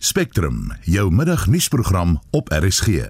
Spectrum, 0.00 0.72
jou 0.82 1.10
middagnuusprogram 1.10 2.20
op 2.30 2.48
RSG. 2.48 2.86
Bly 2.86 3.06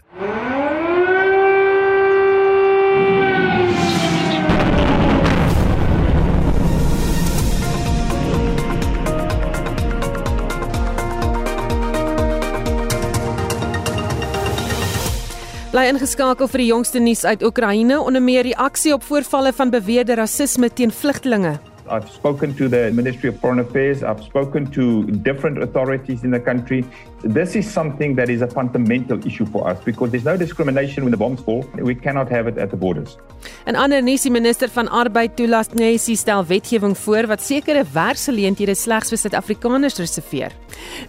ingeskakel 15.93 16.49
vir 16.49 16.59
die 16.59 16.71
jongste 16.71 16.99
nuus 16.99 17.27
uit 17.29 17.45
Oekraïne 17.45 18.01
onder 18.01 18.25
meer 18.25 18.49
reaksie 18.49 18.97
op 18.97 19.05
voorvalle 19.05 19.53
van 19.53 19.77
beweerde 19.77 20.17
rasisme 20.17 20.73
teen 20.73 20.93
vlugtelinge. 20.93 21.59
I've 21.91 22.11
spoken 22.11 22.55
to 22.55 22.69
the 22.69 22.91
Ministry 22.93 23.29
of 23.29 23.41
Foreign 23.41 23.59
Affairs. 23.59 24.03
I've 24.03 24.23
spoken 24.23 24.71
to 24.73 25.03
different 25.05 25.63
authorities 25.63 26.23
in 26.23 26.31
the 26.31 26.41
country. 26.41 26.85
This 27.23 27.55
is 27.55 27.73
something 27.73 28.17
that 28.17 28.29
is 28.29 28.43
a 28.43 28.47
fundamental 28.47 29.19
issue 29.27 29.47
for 29.47 29.69
us 29.69 29.79
because 29.85 30.11
there's 30.11 30.25
no 30.25 30.37
discrimination 30.37 31.05
when 31.05 31.11
the 31.11 31.17
bombs 31.17 31.41
fall. 31.41 31.65
We 31.75 31.95
cannot 31.95 32.29
have 32.31 32.47
it 32.47 32.59
at 32.59 32.71
the 32.71 32.77
borders. 32.77 33.17
En 33.65 33.77
ander 33.77 34.03
nuus, 34.03 34.23
die 34.23 34.33
minister 34.33 34.69
van 34.69 34.89
Arbeid 34.89 35.37
toelaat 35.37 35.75
Nesi 35.75 36.17
stel 36.17 36.45
wetgewing 36.47 36.99
voor 36.99 37.27
wat 37.27 37.43
sekere 37.43 37.85
werksgeleenthede 37.93 38.75
slegs 38.75 39.13
vir 39.13 39.19
Suid-Afrikaners 39.19 39.99
reserveer. 39.99 40.55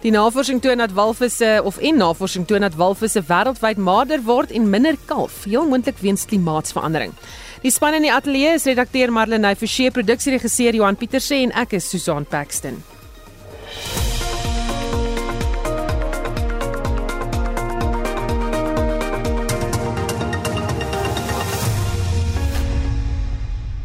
Die 0.02 0.12
navorsing 0.14 0.60
toon 0.62 0.82
dat 0.82 0.92
walvisse 0.96 1.60
of 1.64 1.78
en 1.78 1.96
navorsing 1.96 2.46
toon 2.46 2.66
dat 2.66 2.74
walvisse 2.74 3.22
wêreldwyd 3.28 3.78
maarder 3.78 4.22
word 4.26 4.50
en 4.50 4.70
minder 4.70 4.98
kalf, 5.06 5.44
heel 5.44 5.68
moontlik 5.68 5.98
weens 6.02 6.26
klimaatsverandering. 6.26 7.14
Die 7.60 7.70
span 7.70 7.92
in 7.92 8.06
die 8.06 8.12
ateljee 8.12 8.54
is 8.56 8.64
redakteur 8.64 9.10
Marlene 9.12 9.50
Forsie, 9.52 9.90
produksieregisseur 9.92 10.78
Johan 10.78 10.96
Pieterse 10.96 11.42
en 11.42 11.52
ek 11.60 11.76
is 11.76 11.90
Susan 11.92 12.24
Paxton. 12.24 12.80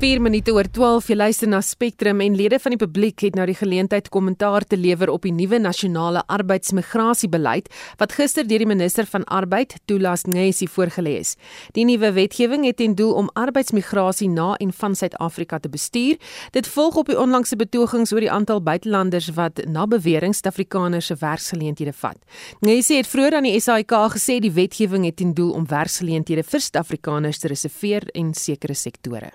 Vier 0.05 0.19
minute 0.21 0.53
oor 0.53 0.67
12 0.69 1.07
jy 1.09 1.15
luister 1.15 1.49
na 1.49 1.57
Spectrum 1.65 2.19
en 2.21 2.35
lede 2.37 2.59
van 2.61 2.75
die 2.75 2.77
publiek 2.77 3.23
het 3.25 3.33
nou 3.39 3.47
die 3.49 3.55
geleentheid 3.57 4.11
kommentaar 4.13 4.61
te 4.69 4.77
lewer 4.77 5.09
op 5.09 5.23
die 5.25 5.31
nuwe 5.33 5.57
nasionale 5.57 6.21
arbeidsmigrasiebeleid 6.35 7.71
wat 7.97 8.11
gister 8.13 8.45
deur 8.45 8.61
die 8.61 8.67
minister 8.69 9.07
van 9.09 9.23
arbeid 9.33 9.73
Tulas 9.89 10.27
Ngesi 10.29 10.67
voorgelê 10.69 11.15
is. 11.23 11.31
Die 11.73 11.87
nuwe 11.89 12.11
wetgewing 12.13 12.67
het 12.67 12.77
ten 12.77 12.93
doel 12.93 13.15
om 13.17 13.31
arbeidsmigrasie 13.33 14.27
na 14.29 14.51
en 14.61 14.73
van 14.77 14.93
Suid-Afrika 14.99 15.57
te 15.63 15.71
bestuur. 15.73 16.19
Dit 16.53 16.69
volg 16.75 16.99
op 17.01 17.09
die 17.09 17.17
onlangse 17.17 17.57
betogings 17.57 18.13
oor 18.13 18.21
die 18.21 18.29
aantal 18.31 18.61
buitelanders 18.61 19.31
wat 19.39 19.63
na 19.65 19.87
bewering 19.89 20.37
Suid-Afrikaners 20.37 21.09
se 21.09 21.17
werksgeleenthede 21.23 21.95
vat. 22.03 22.19
Ngesi 22.61 22.99
het 22.99 23.09
vroeër 23.09 23.39
aan 23.39 23.49
die 23.49 23.57
SAIK 23.57 23.97
gesê 24.19 24.37
die 24.43 24.53
wetgewing 24.53 25.09
het 25.09 25.17
ten 25.23 25.33
doel 25.33 25.55
om 25.57 25.65
werksgeleenthede 25.65 26.45
vir 26.45 26.65
Suid-Afrikaners 26.67 27.41
te 27.41 27.49
reserveer 27.55 28.05
en 28.13 28.35
sekere 28.37 28.77
sektore. 28.77 29.33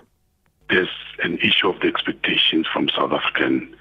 There's 0.71 0.89
an 1.23 1.37
issue 1.39 1.69
of 1.69 1.79
the 1.81 1.87
expectations 1.87 2.65
from 2.71 2.89
South 2.89 3.11
African 3.11 3.75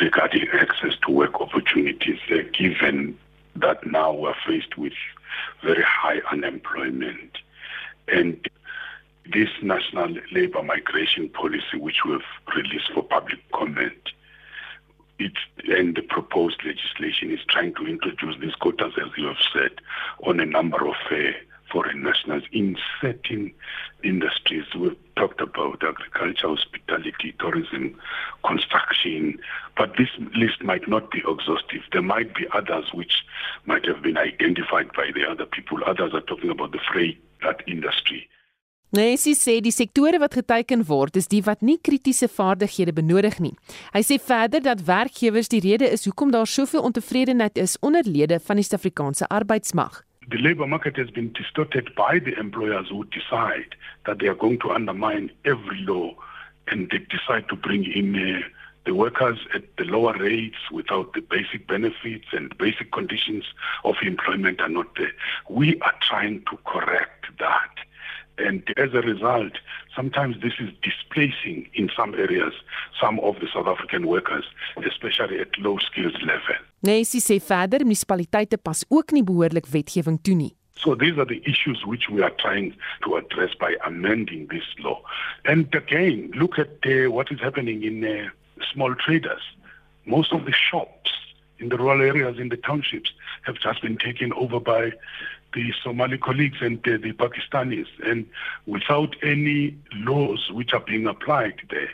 regarding 0.00 0.46
access 0.52 0.94
to 1.04 1.10
work 1.10 1.40
opportunities, 1.40 2.18
uh, 2.30 2.36
given 2.56 3.18
that 3.56 3.86
now 3.86 4.12
we're 4.12 4.34
faced 4.46 4.78
with 4.78 4.94
very 5.62 5.82
high 5.82 6.20
unemployment. 6.30 7.38
And 8.08 8.48
this 9.32 9.50
national 9.62 10.16
labor 10.32 10.62
migration 10.62 11.28
policy, 11.28 11.76
which 11.76 12.04
we've 12.06 12.20
released 12.56 12.90
for 12.94 13.02
public 13.02 13.38
comment, 13.52 14.10
it, 15.18 15.32
and 15.68 15.94
the 15.94 16.02
proposed 16.02 16.64
legislation 16.64 17.30
is 17.30 17.40
trying 17.48 17.74
to 17.74 17.86
introduce 17.86 18.36
these 18.40 18.54
quotas, 18.54 18.94
as 18.96 19.10
you 19.16 19.26
have 19.26 19.36
said, 19.52 19.72
on 20.26 20.40
a 20.40 20.46
number 20.46 20.88
of 20.88 20.94
uh, 21.10 21.16
foreign 21.72 22.02
nationals 22.02 22.44
in 22.52 22.76
certain 23.00 23.52
industries. 24.04 24.64
We've 24.78 24.96
talked 25.16 25.40
about 25.40 25.82
agriculture, 25.82 26.48
hospitality, 26.48 27.34
tourism, 27.38 27.98
construction, 28.44 29.38
but 29.76 29.92
this 29.96 30.10
list 30.34 30.62
might 30.62 30.86
not 30.88 31.10
be 31.10 31.22
exhaustive. 31.26 31.82
There 31.92 32.02
might 32.02 32.34
be 32.34 32.46
others 32.52 32.92
which 32.92 33.24
might 33.66 33.86
have 33.86 34.02
been 34.02 34.18
identified 34.18 34.92
by 34.92 35.10
the 35.14 35.24
other 35.28 35.46
people. 35.46 35.78
Others 35.86 36.12
are 36.14 36.20
talking 36.20 36.50
about 36.50 36.72
the 36.72 36.80
freight 36.92 37.18
that 37.42 37.62
industry. 37.66 38.28
Nee, 38.92 39.16
sy 39.16 39.32
sê 39.32 39.54
die 39.64 39.72
sektore 39.72 40.18
wat 40.20 40.34
geteken 40.36 40.82
word 40.84 41.16
is 41.16 41.30
die 41.32 41.40
wat 41.46 41.62
nie 41.64 41.78
kritiese 41.80 42.28
vaardighede 42.28 42.92
benodig 42.92 43.38
nie. 43.40 43.54
Hy 43.94 44.02
sê 44.04 44.18
verder 44.20 44.60
dat 44.60 44.84
werkgewers 44.84 45.48
die 45.48 45.62
rede 45.64 45.88
is 45.88 46.04
hoekom 46.04 46.28
daar 46.34 46.44
soveel 46.44 46.84
ontevredenheid 46.90 47.56
is 47.56 47.78
onder 47.80 48.04
lede 48.04 48.36
van 48.44 48.60
die 48.60 48.66
Suid-Afrikaanse 48.68 49.30
arbeidsmag. 49.32 50.02
The 50.30 50.38
labor 50.38 50.66
market 50.66 50.96
has 50.96 51.10
been 51.10 51.32
distorted 51.32 51.94
by 51.94 52.18
the 52.18 52.38
employers 52.38 52.88
who 52.88 53.04
decide 53.04 53.74
that 54.06 54.18
they 54.18 54.28
are 54.28 54.34
going 54.34 54.58
to 54.60 54.70
undermine 54.70 55.30
every 55.44 55.80
law 55.80 56.14
and 56.68 56.90
they 56.90 56.98
decide 56.98 57.48
to 57.48 57.56
bring 57.56 57.84
in 57.84 58.14
uh, 58.16 58.40
the 58.84 58.94
workers 58.94 59.38
at 59.54 59.62
the 59.76 59.84
lower 59.84 60.16
rates 60.18 60.56
without 60.70 61.12
the 61.14 61.20
basic 61.20 61.66
benefits 61.66 62.26
and 62.32 62.56
basic 62.58 62.92
conditions 62.92 63.44
of 63.84 63.96
employment 64.02 64.60
are 64.60 64.68
not 64.68 64.86
there. 64.96 65.12
We 65.48 65.80
are 65.80 65.94
trying 66.00 66.44
to 66.50 66.58
correct 66.64 67.26
that. 67.38 67.70
And 68.38 68.62
as 68.76 68.94
a 68.94 69.02
result, 69.02 69.52
sometimes 69.94 70.36
this 70.40 70.54
is 70.58 70.70
displacing 70.82 71.68
in 71.74 71.90
some 71.96 72.14
areas 72.14 72.54
some 73.00 73.20
of 73.20 73.36
the 73.40 73.48
South 73.52 73.66
African 73.66 74.06
workers, 74.06 74.44
especially 74.86 75.38
at 75.38 75.58
low 75.58 75.78
skills 75.78 76.14
level. 76.22 76.56
Nessie 76.82 77.20
sê 77.20 77.38
verder 77.38 77.84
munisipaliteite 77.84 78.58
pas 78.58 78.84
ook 78.90 79.12
nie 79.14 79.22
behoorlik 79.22 79.68
wetgewing 79.70 80.18
toe 80.18 80.34
nie. 80.34 80.52
So 80.74 80.96
these 80.96 81.16
are 81.16 81.24
the 81.24 81.40
issues 81.46 81.86
which 81.86 82.08
we 82.10 82.22
are 82.22 82.34
trying 82.42 82.74
to 83.04 83.14
address 83.14 83.54
by 83.54 83.76
amending 83.86 84.48
this 84.48 84.66
law. 84.80 85.00
And 85.44 85.72
again, 85.74 86.32
look 86.34 86.58
at 86.58 86.82
uh, 86.84 87.08
what 87.08 87.30
is 87.30 87.38
happening 87.38 87.84
in 87.84 88.02
uh, 88.02 88.30
small 88.72 88.96
traders. 88.96 89.42
Most 90.06 90.32
of 90.32 90.44
the 90.44 90.52
shops 90.52 91.12
in 91.60 91.68
the 91.68 91.78
rural 91.78 92.02
areas 92.02 92.40
in 92.40 92.48
the 92.48 92.56
townships 92.56 93.12
have 93.42 93.60
just 93.60 93.80
been 93.80 93.96
taken 93.96 94.32
over 94.32 94.58
by 94.58 94.92
the 95.54 95.72
Somali 95.84 96.18
colleagues 96.18 96.58
and 96.60 96.78
uh, 96.88 96.98
the 96.98 97.12
Pakistanis 97.12 97.86
and 98.04 98.26
without 98.66 99.14
any 99.22 99.76
laws 99.94 100.50
which 100.50 100.72
are 100.72 100.80
being 100.80 101.06
applied 101.06 101.60
there 101.70 101.90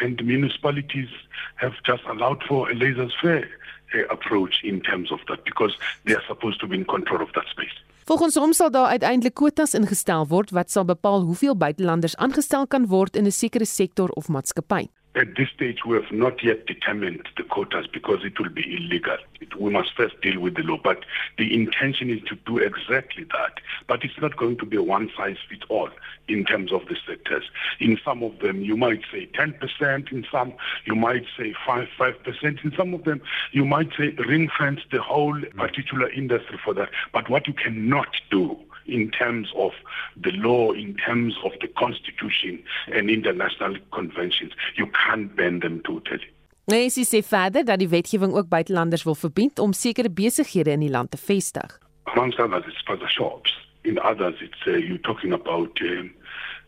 and 0.00 0.24
municipalities 0.24 1.08
have 1.56 1.72
just 1.84 2.04
allowed 2.04 2.44
for 2.44 2.70
a 2.70 2.74
laissez-faire 2.74 3.44
uh, 3.44 3.67
approach 4.08 4.62
in 4.62 4.80
terms 4.80 5.10
of 5.10 5.20
that 5.26 5.44
because 5.44 5.78
they 6.04 6.14
are 6.14 6.24
supposed 6.26 6.60
to 6.60 6.66
be 6.66 6.76
in 6.76 6.84
control 6.84 7.22
of 7.22 7.32
that 7.32 7.46
space. 7.46 7.76
Volgens 8.08 8.34
hom 8.34 8.52
sal 8.52 8.70
daar 8.70 8.88
uiteindelik 8.96 9.34
kwotas 9.36 9.74
ingestel 9.76 10.26
word 10.28 10.50
wat 10.50 10.70
sal 10.70 10.84
bepaal 10.88 11.26
hoeveel 11.28 11.56
buitelanders 11.56 12.16
aangestel 12.16 12.66
kan 12.66 12.86
word 12.88 13.16
in 13.16 13.26
'n 13.26 13.32
sekere 13.32 13.64
sektor 13.64 14.08
of 14.08 14.28
maatskappy. 14.28 14.88
At 15.18 15.34
this 15.34 15.48
stage, 15.52 15.84
we 15.84 15.96
have 15.96 16.12
not 16.12 16.44
yet 16.44 16.66
determined 16.66 17.28
the 17.36 17.42
quotas 17.42 17.88
because 17.92 18.24
it 18.24 18.38
will 18.38 18.50
be 18.50 18.76
illegal. 18.76 19.16
It, 19.40 19.60
we 19.60 19.68
must 19.68 19.92
first 19.96 20.20
deal 20.20 20.38
with 20.38 20.54
the 20.54 20.62
law. 20.62 20.78
But 20.80 21.04
the 21.38 21.52
intention 21.52 22.08
is 22.08 22.22
to 22.28 22.36
do 22.46 22.58
exactly 22.58 23.24
that. 23.32 23.54
But 23.88 24.04
it's 24.04 24.20
not 24.20 24.36
going 24.36 24.58
to 24.58 24.64
be 24.64 24.76
a 24.76 24.82
one 24.84 25.10
size 25.16 25.36
fits 25.48 25.64
all 25.68 25.90
in 26.28 26.44
terms 26.44 26.72
of 26.72 26.86
the 26.86 26.96
sectors. 27.04 27.42
In 27.80 27.98
some 28.04 28.22
of 28.22 28.38
them, 28.38 28.62
you 28.62 28.76
might 28.76 29.00
say 29.10 29.28
10%. 29.34 30.12
In 30.12 30.24
some, 30.30 30.52
you 30.84 30.94
might 30.94 31.24
say 31.36 31.52
5 31.66 31.88
5%. 31.98 32.64
In 32.64 32.72
some 32.76 32.94
of 32.94 33.02
them, 33.02 33.20
you 33.50 33.64
might 33.64 33.90
say 33.98 34.10
ring 34.24 34.48
fence 34.56 34.82
the 34.92 35.02
whole 35.02 35.40
particular 35.56 36.08
industry 36.12 36.60
for 36.64 36.74
that. 36.74 36.90
But 37.12 37.28
what 37.28 37.48
you 37.48 37.54
cannot 37.54 38.14
do 38.30 38.56
in 38.88 39.10
terms 39.10 39.52
of 39.54 39.72
the 40.16 40.32
law, 40.32 40.72
in 40.72 40.96
terms 40.96 41.36
of 41.44 41.52
the 41.60 41.68
constitution 41.68 42.58
and 42.92 43.10
international 43.10 43.76
conventions. 43.92 44.52
You 44.76 44.88
can't 45.04 45.34
ban 45.36 45.60
them 45.60 45.80
totally. 45.84 46.28
Nee, 46.68 46.90
sy 46.92 47.06
sê 47.08 47.22
verder 47.24 47.64
dat 47.64 47.80
die 47.80 47.88
wetgewing 47.88 48.34
ook 48.36 48.50
buitelanders 48.52 49.06
wil 49.08 49.16
verbied 49.16 49.58
om 49.58 49.72
sekere 49.72 50.10
besighede 50.12 50.74
in 50.76 50.84
die 50.84 50.92
land 50.92 51.10
te 51.10 51.16
vestig. 51.16 51.78
Amongst 52.12 52.40
others, 52.40 52.66
it's 52.68 52.82
for 52.84 52.98
the 52.98 53.08
shops. 53.08 53.54
In 53.88 53.96
others, 53.98 54.36
it's 54.40 54.66
uh, 54.66 54.76
you're 54.76 55.00
talking 55.00 55.32
about 55.32 55.80
um, 55.80 56.12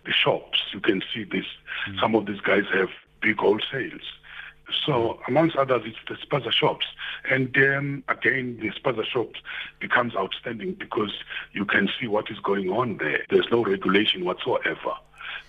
the 0.05 0.13
shops. 0.13 0.65
You 0.73 0.81
can 0.81 1.03
see 1.13 1.25
this. 1.25 1.45
Mm. 1.89 1.99
Some 2.01 2.17
of 2.17 2.25
these 2.25 2.41
guys 2.41 2.65
have 2.73 2.89
big 3.21 3.37
wholesales. 3.37 4.09
So 4.87 5.19
amongst 5.29 5.57
others, 5.57 5.83
it's 5.85 5.99
the 6.09 6.17
spaza 6.27 6.53
shops. 6.53 6.87
And 7.31 7.57
um, 7.57 8.05
again, 8.09 8.59
the 8.61 8.71
spaza 8.71 9.05
shops 9.05 9.41
becomes 9.81 10.15
outstanding 10.17 10.75
because 10.75 11.13
you 11.53 11.65
can 11.65 11.89
see 11.99 12.07
what 12.07 12.31
is 12.31 12.39
going 12.41 12.71
on 12.71 12.99
there. 12.99 13.25
There's 13.31 13.49
no 13.51 13.65
regulation 13.65 14.25
whatsoever, 14.25 14.95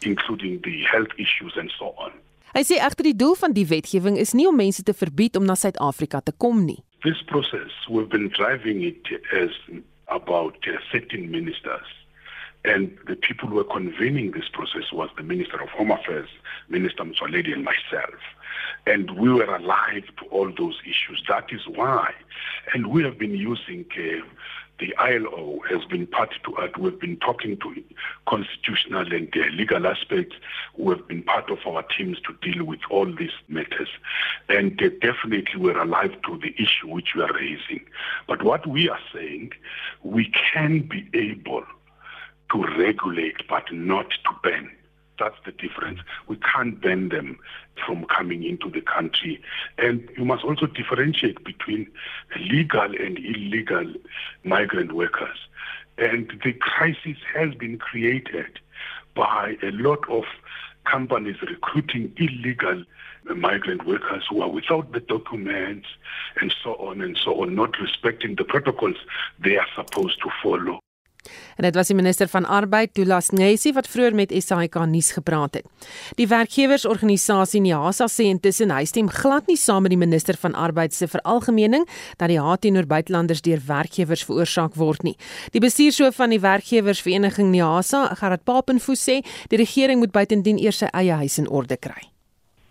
including 0.01 0.61
the 0.63 0.83
health 0.83 1.13
issues 1.17 1.53
and 1.55 1.71
so 1.77 1.93
on. 1.97 2.11
Hy 2.51 2.65
sê 2.67 2.81
egter 2.83 3.07
die 3.07 3.15
doel 3.15 3.37
van 3.39 3.53
die 3.55 3.63
wetgewing 3.63 4.17
is 4.19 4.33
nie 4.35 4.43
om 4.49 4.57
mense 4.59 4.83
te 4.83 4.91
verbied 4.91 5.37
om 5.39 5.45
na 5.47 5.55
Suid-Afrika 5.55 6.19
te 6.19 6.33
kom 6.35 6.65
nie. 6.65 6.81
This 7.05 7.21
process 7.29 7.71
we've 7.87 8.11
been 8.11 8.27
driving 8.35 8.83
it 8.83 9.07
as 9.31 9.55
about 10.11 10.59
uh, 10.67 10.75
13 10.91 11.31
ministers 11.31 11.87
And 12.63 12.95
the 13.07 13.15
people 13.15 13.49
who 13.49 13.55
were 13.55 13.63
convening 13.63 14.31
this 14.31 14.47
process 14.51 14.91
was 14.91 15.09
the 15.17 15.23
Minister 15.23 15.61
of 15.61 15.69
Home 15.69 15.91
Affairs, 15.91 16.29
Minister 16.69 17.03
Mswaledi 17.03 17.53
and 17.53 17.63
myself. 17.63 18.19
And 18.85 19.17
we 19.17 19.31
were 19.33 19.55
alive 19.55 20.03
to 20.19 20.25
all 20.29 20.51
those 20.55 20.79
issues. 20.83 21.23
That 21.27 21.51
is 21.51 21.61
why. 21.67 22.13
And 22.73 22.87
we 22.87 23.03
have 23.03 23.17
been 23.17 23.35
using 23.35 23.85
uh, 23.97 24.25
the 24.81 24.95
ILO 24.97 25.59
has 25.69 25.85
been 25.85 26.07
party 26.07 26.37
to 26.43 26.55
it. 26.57 26.75
We've 26.77 26.99
been 26.99 27.17
talking 27.17 27.55
to 27.57 27.83
constitutional 28.27 29.13
and 29.13 29.31
uh, 29.35 29.45
legal 29.53 29.85
aspects. 29.85 30.35
We've 30.75 31.07
been 31.07 31.21
part 31.21 31.51
of 31.51 31.59
our 31.67 31.83
teams 31.83 32.17
to 32.21 32.51
deal 32.51 32.65
with 32.65 32.79
all 32.89 33.05
these 33.05 33.31
matters. 33.47 33.89
And 34.49 34.81
uh, 34.81 34.89
definitely 34.99 35.59
we're 35.59 35.79
alive 35.79 36.13
to 36.25 36.37
the 36.37 36.53
issue 36.57 36.87
which 36.87 37.13
we 37.15 37.21
are 37.21 37.33
raising. 37.33 37.85
But 38.27 38.41
what 38.43 38.65
we 38.67 38.89
are 38.89 38.99
saying, 39.13 39.51
we 40.01 40.33
can 40.53 40.79
be 40.79 41.07
able 41.13 41.63
to 42.51 42.63
regulate 42.77 43.47
but 43.47 43.71
not 43.71 44.09
to 44.09 44.31
ban. 44.43 44.69
That's 45.19 45.35
the 45.45 45.51
difference. 45.51 45.99
We 46.27 46.37
can't 46.37 46.81
ban 46.81 47.09
them 47.09 47.37
from 47.85 48.05
coming 48.05 48.43
into 48.43 48.69
the 48.69 48.81
country. 48.81 49.41
And 49.77 50.09
you 50.17 50.25
must 50.25 50.43
also 50.43 50.65
differentiate 50.65 51.43
between 51.43 51.87
legal 52.49 52.81
and 52.81 53.19
illegal 53.19 53.93
migrant 54.43 54.93
workers. 54.93 55.37
And 55.97 56.31
the 56.43 56.53
crisis 56.53 57.17
has 57.35 57.53
been 57.53 57.77
created 57.77 58.59
by 59.15 59.57
a 59.61 59.71
lot 59.71 60.09
of 60.09 60.23
companies 60.85 61.35
recruiting 61.41 62.11
illegal 62.17 62.83
migrant 63.35 63.85
workers 63.85 64.23
who 64.29 64.41
are 64.41 64.49
without 64.49 64.91
the 64.91 64.99
documents 65.01 65.87
and 66.39 66.53
so 66.63 66.73
on 66.75 67.01
and 67.01 67.15
so 67.23 67.43
on, 67.43 67.53
not 67.53 67.79
respecting 67.79 68.35
the 68.35 68.43
protocols 68.43 68.95
they 69.39 69.57
are 69.57 69.67
supposed 69.75 70.19
to 70.23 70.29
follow. 70.41 70.79
En 71.57 71.63
dit 71.63 71.75
was 71.75 71.87
die 71.91 71.95
minister 71.95 72.27
van 72.27 72.45
Arbeid, 72.45 72.93
Tulas 72.93 73.29
Ngesi 73.29 73.73
wat 73.73 73.87
vroeër 73.87 74.15
met 74.15 74.33
SAK 74.33 74.75
nuus 74.89 75.11
gepraat 75.11 75.59
het. 75.59 75.89
Die 76.17 76.27
werkgewersorganisasie 76.27 77.61
NIASA 77.61 78.07
sê 78.09 78.27
intussen 78.31 78.73
hy 78.73 78.85
stem 78.89 79.09
glad 79.09 79.47
nie 79.47 79.57
saam 79.59 79.85
met 79.85 79.93
die 79.93 80.01
minister 80.01 80.37
van 80.41 80.55
Arbeid 80.55 80.93
se 80.93 81.07
veralgemening 81.07 81.85
dat 82.17 82.31
die 82.31 82.39
haat 82.41 82.61
teenoor 82.65 82.87
buitelanders 82.89 83.43
deur 83.45 83.61
werkgewers 83.67 84.25
veroorsaak 84.25 84.77
word 84.79 85.03
nie. 85.07 85.17
Die 85.53 85.61
bestuurshoof 85.63 86.17
van 86.17 86.33
die 86.33 86.41
werkgewersvereniging 86.41 87.51
NIASA, 87.53 88.07
Gerard 88.21 88.45
Papenfoos 88.45 89.03
sê 89.05 89.21
die 89.49 89.61
regering 89.61 90.01
moet 90.01 90.15
buitendien 90.15 90.59
eers 90.61 90.81
sy 90.81 90.89
eie 90.93 91.21
huis 91.21 91.37
in 91.37 91.49
orde 91.49 91.77
kry. 91.77 92.11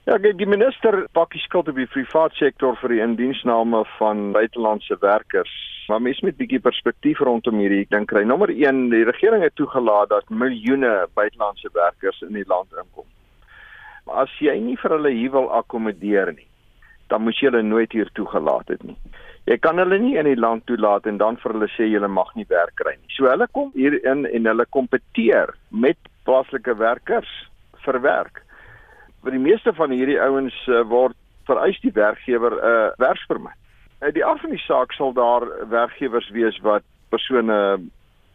Ja, 0.08 0.17
die 0.19 0.46
minister 0.49 1.05
pak 1.14 1.31
die 1.31 1.43
skuld 1.44 1.69
op 1.70 1.76
die 1.79 1.87
private 1.87 2.35
sektor 2.35 2.75
vir 2.81 2.96
die 2.96 3.03
indiensname 3.05 3.85
van 3.99 4.32
buitelandse 4.35 4.96
werkers. 5.05 5.53
Maar 5.90 6.02
mens 6.02 6.20
moet 6.20 6.32
'n 6.32 6.42
bietjie 6.42 6.60
perspektief 6.60 7.19
rondom 7.19 7.58
hierdie 7.58 7.87
ding 7.88 8.06
kry. 8.06 8.22
Nommer 8.22 8.50
1, 8.50 8.88
die 8.90 9.04
regering 9.04 9.42
het 9.42 9.54
toegelaat 9.54 10.08
dat 10.08 10.28
miljoene 10.28 11.08
buitelandse 11.14 11.70
werkers 11.72 12.20
in 12.22 12.32
die 12.32 12.46
land 12.46 12.69
inkom. 12.82 13.06
Maar 14.06 14.14
as 14.14 14.38
jy 14.38 14.54
nie 14.58 14.76
vir 14.76 14.90
hulle 14.90 15.10
hier 15.10 15.31
wil 15.31 15.50
akkommodeer 15.50 16.32
nie, 16.32 16.46
dan 17.08 17.22
moet 17.22 17.34
jy 17.40 17.50
hulle 17.50 17.62
nooit 17.62 17.92
hier 17.92 18.10
toegelaat 18.12 18.69
het 18.69 18.82
nie. 18.82 18.96
Jy 19.44 19.58
kan 19.58 19.78
hulle 19.78 19.98
nie 19.98 20.16
in 20.16 20.25
die 20.25 20.40
land 20.40 20.66
toelaat 20.66 21.06
en 21.06 21.16
dan 21.16 21.37
vir 21.37 21.52
hulle 21.52 21.69
sê 21.69 21.90
julle 21.90 22.08
mag 22.08 22.34
nie 22.34 22.46
werk 22.48 22.75
kry 22.75 22.94
nie. 22.94 23.10
So 23.16 23.26
hulle 23.26 23.48
kom 23.52 23.72
hier 23.75 23.98
in 24.04 24.26
en 24.26 24.46
hulle 24.46 24.66
kompeteer 24.70 25.54
met 25.70 25.98
plaaslike 26.25 26.76
werkers 26.78 27.32
vir 27.84 28.00
werk 28.00 28.44
vir 29.22 29.32
die 29.32 29.43
meeste 29.43 29.72
van 29.72 29.90
hierdie 29.90 30.20
ouens 30.20 30.54
uh, 30.69 30.84
word 30.88 31.16
vereis 31.46 31.81
die 31.81 31.93
werkgewer 31.93 32.54
'n 32.54 32.62
uh, 32.62 32.90
werkspermit. 32.98 33.58
Uh, 34.00 34.12
die 34.12 34.25
af 34.25 34.41
van 34.41 34.50
die 34.50 34.64
saak 34.64 34.93
sal 34.93 35.12
daar 35.12 35.47
werkgewers 35.69 36.29
wees 36.31 36.58
wat 36.64 36.82
persone 37.08 37.81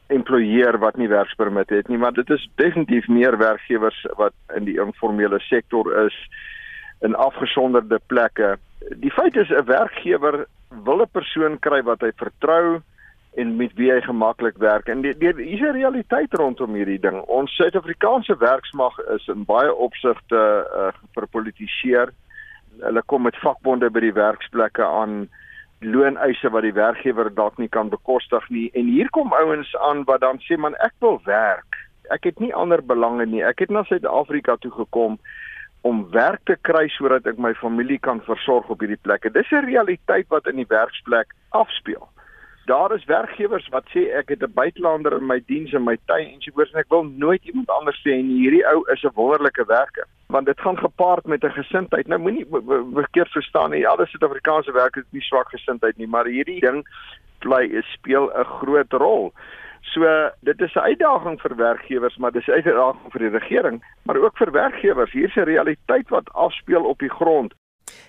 employeer 0.07 0.77
wat 0.77 0.97
nie 0.97 1.09
werkspermit 1.09 1.69
het 1.69 1.87
nie, 1.89 1.97
maar 1.97 2.13
dit 2.13 2.29
is 2.29 2.49
definitief 2.61 3.07
meer 3.07 3.37
werkgewers 3.37 4.05
wat 4.19 4.33
in 4.55 4.67
die 4.67 4.77
informele 4.81 5.39
sektor 5.39 5.89
is 6.05 6.17
in 7.01 7.15
afgesonderde 7.15 7.99
plekke. 8.07 8.57
Die 9.01 9.11
feit 9.11 9.35
is 9.35 9.49
'n 9.49 9.65
werkgewer 9.65 10.45
wil 10.69 11.01
'n 11.01 11.09
persoon 11.11 11.59
kry 11.59 11.81
wat 11.83 12.01
hy 12.01 12.11
vertrou 12.15 12.81
en 13.35 13.55
met 13.55 13.73
wie 13.75 13.91
hy 13.91 14.01
gemaklik 14.01 14.57
werk. 14.57 14.87
En 14.87 15.03
hier's 15.03 15.61
'n 15.61 15.77
realiteit 15.77 16.33
rondom 16.33 16.73
hierdie 16.73 16.99
ding. 16.99 17.21
Ons 17.21 17.55
Suid-Afrikaanse 17.55 18.37
werksmag 18.37 18.99
is 18.99 19.27
in 19.27 19.45
baie 19.45 19.73
opsigte 19.73 20.67
uh, 20.75 20.87
verpolitiseer. 21.13 22.13
Hulle 22.79 23.01
kom 23.05 23.21
met 23.21 23.35
vakbonde 23.35 23.89
by 23.89 23.99
die 23.99 24.13
werksplekke 24.13 24.83
aan 24.83 25.29
looneise 25.79 26.49
wat 26.49 26.63
die 26.63 26.73
werkgewer 26.73 27.29
dalk 27.33 27.57
nie 27.57 27.69
kan 27.69 27.89
bekostig 27.89 28.49
nie. 28.49 28.69
En 28.73 28.87
hier 28.87 29.09
kom 29.09 29.33
ouens 29.33 29.75
aan 29.75 30.03
wat 30.09 30.21
dan 30.21 30.39
sê 30.45 30.57
man 30.57 30.77
ek 30.85 30.93
wil 30.99 31.19
werk. 31.25 31.79
Ek 32.13 32.23
het 32.23 32.39
nie 32.39 32.53
ander 32.53 32.83
belange 32.85 33.25
nie. 33.25 33.43
Ek 33.43 33.59
het 33.59 33.73
na 33.73 33.83
Suid-Afrika 33.83 34.55
toe 34.61 34.71
gekom 34.71 35.19
om 35.85 36.05
werk 36.11 36.41
te 36.49 36.55
kry 36.61 36.87
sodat 36.89 37.27
ek 37.29 37.37
my 37.37 37.53
familie 37.59 37.99
kan 38.01 38.21
versorg 38.25 38.69
op 38.73 38.81
hierdie 38.81 39.01
plekke. 39.01 39.29
Dis 39.29 39.51
'n 39.51 39.65
realiteit 39.65 40.27
wat 40.29 40.47
in 40.47 40.55
die 40.55 40.69
werksplek 40.69 41.33
afspeel. 41.49 42.07
Daar 42.65 42.95
is 42.95 43.05
werkgewers 43.05 43.67
wat 43.69 43.85
sê 43.93 44.09
ek 44.17 44.29
het 44.29 44.41
'n 44.41 44.53
buitelander 44.53 45.13
in 45.13 45.25
my 45.25 45.39
diens 45.45 45.73
en 45.73 45.83
my 45.83 45.97
tuin 46.05 46.27
en 46.33 46.41
soos 46.41 46.71
en 46.73 46.79
ek 46.79 46.89
wil 46.89 47.03
nooit 47.03 47.43
iemand 47.45 47.69
anders 47.69 48.01
sê 48.01 48.11
en 48.11 48.25
hierdie 48.25 48.65
ou 48.67 48.83
is 48.91 49.03
'n 49.03 49.13
wonderlike 49.13 49.65
werker 49.65 50.07
want 50.27 50.45
dit 50.45 50.61
gaan 50.61 50.77
gepaard 50.77 51.25
met 51.25 51.43
'n 51.43 51.51
gesindheid. 51.51 52.07
Nou 52.07 52.19
moenie 52.19 52.45
verkeerd 52.93 53.29
verstaan 53.29 53.69
nie. 53.69 53.87
Alle 53.87 54.05
Suid-Afrikaanse 54.05 54.71
werkers 54.71 55.05
het 55.05 55.13
nie 55.13 55.21
swak 55.21 55.49
gesindheid 55.49 55.97
nie, 55.97 56.07
maar 56.07 56.25
hierdie 56.25 56.59
ding 56.59 56.87
bly 57.39 57.81
speel 57.81 58.31
'n 58.33 58.43
groot 58.43 58.93
rol. 58.93 59.33
So 59.81 60.29
dit 60.41 60.61
is 60.61 60.73
'n 60.73 60.79
uitdaging 60.79 61.41
vir 61.41 61.55
werkgewers, 61.55 62.17
maar 62.17 62.31
dis 62.31 62.47
'n 62.47 62.51
uitdaging 62.51 63.11
vir 63.11 63.19
die 63.19 63.39
regering, 63.39 63.83
maar 64.03 64.17
ook 64.17 64.37
vir 64.37 64.51
werkgewers. 64.51 65.11
Hier's 65.11 65.35
'n 65.35 65.43
realiteit 65.43 66.09
wat 66.09 66.33
afspeel 66.33 66.83
op 66.83 66.99
die 66.99 67.09
grond. 67.09 67.53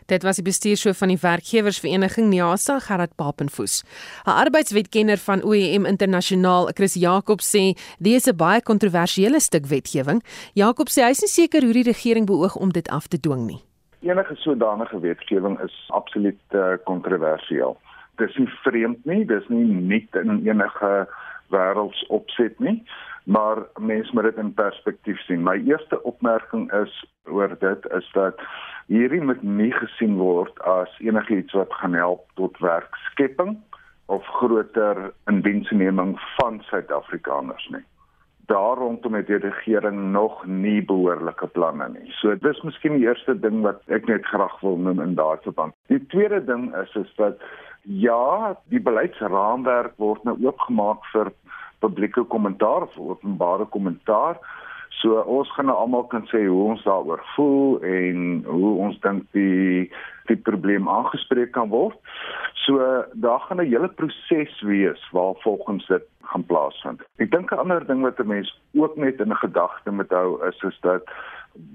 Dit 0.06 0.22
was 0.22 0.36
die 0.36 0.44
bestuurshoof 0.44 0.98
van 0.98 1.08
die 1.08 1.18
werkgewersvereniging 1.20 2.28
NIASA, 2.28 2.78
Gerard 2.78 3.14
Papenfoos. 3.16 3.82
'n 4.26 4.30
Arbeidswetkenner 4.30 5.18
van 5.18 5.44
OEM 5.44 5.84
Internasionaal, 5.86 6.70
Chris 6.74 6.94
Jakob 6.94 7.40
sê, 7.40 7.74
"Dit 7.98 8.12
is 8.12 8.26
'n 8.26 8.36
baie 8.36 8.62
kontroversiële 8.62 9.40
stuk 9.40 9.66
wetgewing." 9.66 10.22
Jakob 10.54 10.88
sê 10.88 11.02
hy 11.02 11.10
is 11.10 11.20
nie 11.20 11.28
seker 11.28 11.62
hoe 11.62 11.72
die 11.72 11.90
regering 11.92 12.26
beoog 12.26 12.56
om 12.56 12.70
dit 12.72 12.88
af 12.88 13.06
te 13.06 13.20
dwing 13.20 13.46
nie. 13.46 13.62
Enige 14.00 14.34
sodanige 14.34 15.00
wetgewing 15.00 15.60
is 15.60 15.84
absoluut 15.88 16.40
uh, 16.50 16.72
kontroversieel. 16.84 17.76
Dis 18.16 18.36
nie 18.36 18.48
vreemd 18.62 19.04
nie, 19.04 19.24
dis 19.24 19.48
nie 19.48 19.64
nuut 19.64 20.14
in 20.14 20.46
enige 20.46 21.08
wêreldsopset 21.50 22.58
nie 22.58 22.84
maar 23.26 23.56
mens 23.80 24.10
moet 24.10 24.22
dit 24.22 24.36
in 24.36 24.54
perspektief 24.54 25.20
sien. 25.20 25.42
My 25.42 25.62
eerste 25.66 26.02
opmerking 26.02 26.72
is 26.72 27.04
oor 27.24 27.56
dit 27.58 27.88
is 27.98 28.10
dat 28.12 28.40
hierdie 28.92 29.22
moet 29.22 29.42
nie 29.42 29.72
gesien 29.74 30.16
word 30.20 30.58
as 30.68 30.92
enigiets 31.02 31.56
wat 31.58 31.72
gaan 31.80 31.96
help 31.98 32.24
tot 32.40 32.58
werkskepping 32.62 33.56
of 34.06 34.26
groter 34.38 35.10
indiensneming 35.30 36.14
van 36.36 36.60
Suid-Afrikaners 36.70 37.68
nie. 37.74 37.82
Daar 38.46 38.78
rondom 38.78 39.14
het 39.18 39.26
die 39.26 39.40
regering 39.42 40.12
nog 40.12 40.44
nie 40.46 40.78
behoorlike 40.86 41.46
planne 41.46 41.88
nie. 41.90 42.12
So 42.20 42.34
dis 42.38 42.60
miskien 42.62 42.94
die 42.94 43.08
eerste 43.08 43.34
ding 43.34 43.64
wat 43.66 43.82
ek 43.90 44.06
net 44.06 44.26
graag 44.30 44.54
wil 44.62 44.78
noem 44.78 45.02
in 45.02 45.16
daardie 45.18 45.50
verband. 45.50 45.74
Die 45.90 46.02
tweede 46.14 46.38
ding 46.46 46.68
is 46.78 46.94
is 46.94 47.10
dat 47.18 47.42
ja, 47.82 48.54
die 48.70 48.82
beleidsraamwerk 48.82 49.98
word 50.02 50.22
nou 50.26 50.36
oopgemaak 50.46 51.02
vir 51.12 51.32
publieke 51.82 52.22
kommentaar 52.30 52.86
of 52.86 52.98
openbare 52.98 53.66
kommentaar. 53.74 54.38
So 55.00 55.20
ons 55.20 55.50
gaan 55.54 55.68
nou 55.68 55.76
almal 55.76 56.06
kan 56.12 56.24
sê 56.30 56.46
hoe 56.46 56.62
ons 56.72 56.84
daaroor 56.86 57.22
voel 57.34 57.82
en 57.84 58.44
hoe 58.48 58.74
ons 58.86 59.00
dink 59.04 59.26
die 59.36 59.90
die 60.26 60.38
probleem 60.48 60.88
aangespreek 60.90 61.52
kan 61.54 61.68
word. 61.70 61.98
So 62.64 62.80
daar 63.14 63.40
gaan 63.46 63.60
'n 63.60 63.70
hele 63.70 63.88
proses 63.88 64.60
wees 64.62 65.02
waar 65.12 65.34
volgens 65.44 65.86
dit 65.86 66.02
gaan 66.22 66.44
plaasvind. 66.44 67.02
Ek 67.18 67.30
dink 67.30 67.52
'n 67.52 67.58
ander 67.58 67.86
ding 67.86 68.02
wat 68.02 68.18
'n 68.20 68.26
mens 68.26 68.50
ook 68.74 68.96
net 68.96 69.20
in 69.20 69.36
gedagte 69.36 69.90
moet 69.90 70.10
hou 70.10 70.46
is 70.48 70.62
is 70.62 70.78
dat 70.80 71.02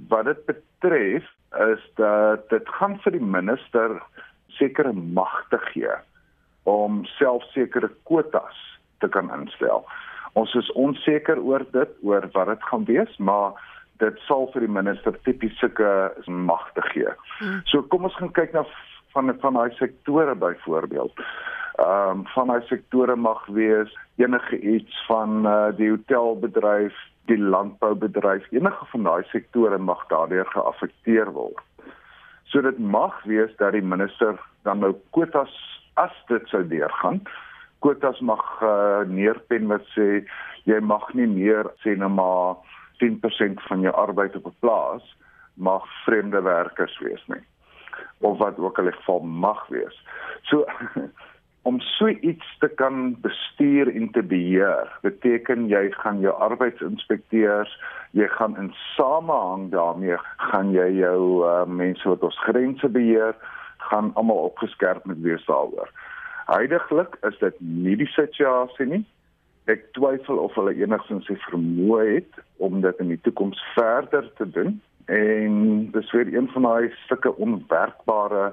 wat 0.07 0.25
dit 0.25 0.45
betref 0.45 1.23
is 1.59 1.83
dat 1.95 2.49
dit 2.49 2.69
gaan 2.69 2.99
vir 3.03 3.11
die 3.11 3.27
minister 3.37 4.01
sekere 4.47 4.93
magte 4.93 5.57
gee 5.57 5.95
om 6.63 7.05
selfsekere 7.05 7.89
kwotas 8.03 8.79
te 8.99 9.07
kan 9.07 9.31
instel. 9.33 9.85
Ons 10.33 10.53
is 10.55 10.71
onseker 10.79 11.41
oor 11.43 11.65
dit, 11.71 11.91
oor 12.01 12.27
wat 12.33 12.47
dit 12.47 12.63
gaan 12.69 12.85
wees, 12.87 13.17
maar 13.17 13.57
dit 14.01 14.19
sal 14.27 14.47
vir 14.53 14.65
die 14.65 14.73
minister 14.79 15.15
tipies 15.25 15.57
sulke 15.59 15.89
magte 16.27 16.83
gee. 16.89 17.11
Hmm. 17.39 17.61
So 17.69 17.83
kom 17.91 18.07
ons 18.09 18.17
gaan 18.17 18.33
kyk 18.37 18.55
na 18.55 18.65
van 19.13 19.33
van 19.41 19.59
daai 19.59 19.71
sektore 19.77 20.35
byvoorbeeld. 20.35 21.23
Ehm 21.81 22.21
um, 22.21 22.23
van 22.33 22.47
daai 22.47 22.61
sektore 22.69 23.15
mag 23.15 23.45
wees 23.45 23.91
enige 24.15 24.59
iets 24.59 25.03
van 25.07 25.45
uh, 25.47 25.69
die 25.77 25.89
hotelbedryf, 25.89 26.95
die 27.25 27.37
landboubedryf, 27.37 28.47
enige 28.51 28.85
van 28.93 29.03
daai 29.03 29.23
sektore 29.31 29.77
mag 29.77 30.07
daardeur 30.07 30.47
geaffekteer 30.55 31.31
word. 31.31 31.61
So 32.51 32.61
dit 32.61 32.79
mag 32.79 33.23
wees 33.23 33.51
dat 33.57 33.71
die 33.71 33.85
minister 33.85 34.39
dan 34.63 34.79
nou 34.79 34.95
kwotas 35.15 35.53
as 35.93 36.15
dit 36.27 36.47
sou 36.47 36.63
deurgaan 36.67 37.21
kwotas 37.81 38.19
mag 38.19 38.43
uh, 38.61 39.01
neerpen 39.09 39.67
wat 39.71 39.85
sê 39.95 40.23
jy 40.69 40.79
mag 40.79 41.07
nie 41.17 41.27
meer 41.27 41.69
sê 41.83 41.95
nou 41.97 42.11
maar 42.13 42.61
10% 43.01 43.63
van 43.67 43.81
jou 43.81 43.93
arbeid 43.93 44.35
op 44.37 44.45
'n 44.51 44.59
plaas 44.59 45.05
mag 45.55 45.85
vreemde 46.05 46.41
werkers 46.41 46.99
wees 46.99 47.23
nie 47.27 47.43
of 48.21 48.37
wat 48.37 48.59
ook 48.59 48.77
al 48.77 48.83
die 48.83 48.93
geval 48.93 49.19
mag 49.19 49.67
wees. 49.67 49.97
So 50.41 50.65
om 51.69 51.79
so 51.79 52.07
iets 52.07 52.57
te 52.59 52.67
kan 52.67 53.17
bestuur 53.21 53.95
en 53.95 54.09
te 54.11 54.23
beheer 54.23 54.89
beteken 55.01 55.67
jy 55.69 55.91
gaan 55.91 56.19
jou 56.19 56.33
arbeidsinspekteurs 56.33 57.73
jy 58.17 58.27
gaan 58.27 58.57
in 58.57 58.71
samehang 58.95 59.69
daarmee 59.71 60.17
gaan 60.37 60.71
jy 60.73 60.87
jou 60.97 61.45
uh, 61.45 61.65
mense 61.65 62.09
wat 62.09 62.23
ons 62.25 62.39
grense 62.47 62.89
beheer 62.89 63.35
gaan 63.77 64.09
almal 64.13 64.49
opgeskerp 64.49 65.05
met 65.05 65.21
wees 65.21 65.45
daaroor. 65.45 65.89
Huidiglik 66.51 67.15
is 67.27 67.37
dit 67.39 67.59
nie 67.59 67.95
die 67.95 68.09
situasie 68.11 68.87
nie. 68.89 69.03
Ek 69.71 69.85
twyfel 69.95 70.41
of 70.41 70.55
hulle 70.59 70.73
enigstens 70.75 71.27
se 71.29 71.37
vermoë 71.47 72.07
het 72.09 72.41
om 72.59 72.81
dit 72.83 73.03
in 73.03 73.13
die 73.13 73.19
toekoms 73.27 73.61
verder 73.75 74.27
te 74.39 74.47
doen 74.49 74.79
en 75.11 75.55
dis 75.93 76.11
weer 76.15 76.29
een 76.33 76.49
van 76.53 76.67
daai 76.67 76.91
stukke 77.05 77.31
onwerkbare 77.35 78.51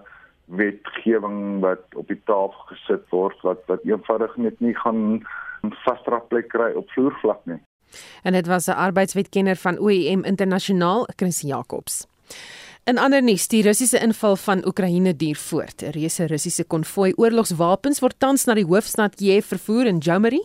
wetgewing 0.60 1.60
wat 1.64 1.82
op 1.94 2.08
die 2.08 2.20
tafel 2.30 2.68
gesit 2.70 3.08
word 3.14 3.42
wat 3.46 3.64
wat 3.72 3.84
eenvoudig 3.88 4.36
net 4.36 4.60
nie 4.64 4.74
gaan 4.84 5.02
vaste 5.84 6.22
plek 6.28 6.48
kry 6.54 6.70
op 6.78 6.90
vloervlak 6.94 7.42
nie. 7.50 7.60
En 8.22 8.32
dit 8.32 8.46
was 8.46 8.68
'n 8.68 8.78
arbeidswetkenner 8.86 9.56
van 9.56 9.78
OIM 9.78 10.24
Internasionaal, 10.24 11.08
Chris 11.16 11.40
Jacobs. 11.40 12.06
In 12.88 12.96
ander 12.96 13.20
nuus, 13.20 13.42
die 13.52 13.60
Russiese 13.60 13.98
inval 14.00 14.38
van 14.40 14.62
Oekraïne 14.64 15.12
duur 15.12 15.36
voort. 15.36 15.82
'n 15.82 15.90
Reuse 15.92 16.26
Russiese 16.26 16.64
konvoi 16.64 17.12
oorlogswapens 17.20 18.00
word 18.00 18.16
tans 18.18 18.46
na 18.46 18.54
die 18.54 18.64
hoofstad 18.64 19.14
Kiev 19.14 19.44
vervoer 19.46 19.86
in 19.86 19.98
Jomari. 19.98 20.40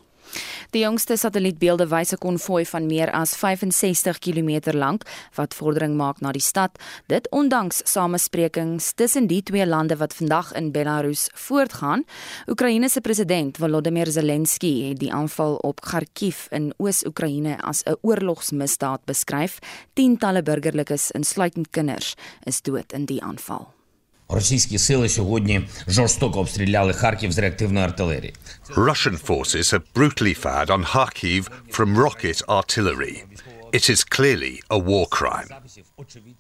Die 0.72 0.82
jongste 0.82 1.18
satellietbeelde 1.18 1.88
wys 1.88 2.14
'n 2.14 2.18
konvoi 2.18 2.66
van 2.66 2.86
meer 2.86 3.12
as 3.12 3.36
65 3.36 4.20
km 4.20 4.74
lank 4.74 5.04
wat 5.36 5.54
vordering 5.54 5.96
maak 5.96 6.22
na 6.22 6.32
die 6.32 6.42
stad. 6.42 6.80
Dit 7.08 7.30
ondanks 7.32 7.82
samesprekings 7.84 8.94
tussen 8.94 9.28
die 9.28 9.44
twee 9.44 9.66
lande 9.66 9.98
wat 9.98 10.14
vandag 10.14 10.54
in 10.54 10.72
Belarus 10.72 11.30
voortgaan. 11.34 12.04
Oekraïne 12.48 12.90
se 12.90 13.02
president 13.02 13.58
Volodymyr 13.58 14.12
Zelensky 14.12 14.90
het 14.90 15.00
die 15.00 15.14
aanval 15.14 15.56
op 15.56 15.82
Kharkiv 15.82 16.48
in 16.50 16.74
Oos-Oekraïne 16.78 17.62
as 17.62 17.84
'n 17.84 17.96
oorlogsmisdaad 18.02 19.06
beskryf. 19.06 19.60
Tientalle 19.94 20.44
burgerlikes, 20.44 21.12
insluitend 21.12 21.70
kinders, 21.70 22.16
is 22.44 22.62
dood 22.62 22.94
in 22.94 23.06
die 23.06 23.24
aanval. 23.24 23.83
Російські 24.33 24.79
сили 24.79 25.09
сьогодні 25.09 25.69
жорстоко 25.87 26.41
обстріляли 26.41 26.93
Харків 26.93 27.33
з 27.33 27.39
реактивної 27.39 27.87
артилерії. 27.87 28.35
Russian 28.75 29.27
forces 29.27 29.73
have 29.73 29.83
brutally 29.95 30.43
fired 30.43 30.71
on 30.71 30.85
Kharkiv 30.85 31.49
from 31.71 31.97
rocket 31.97 32.43
artillery. 32.49 33.25
It 33.73 33.91
is 33.91 34.03
clearly 34.17 34.55
a 34.71 34.79
war 34.79 35.07
crime. 35.19 35.49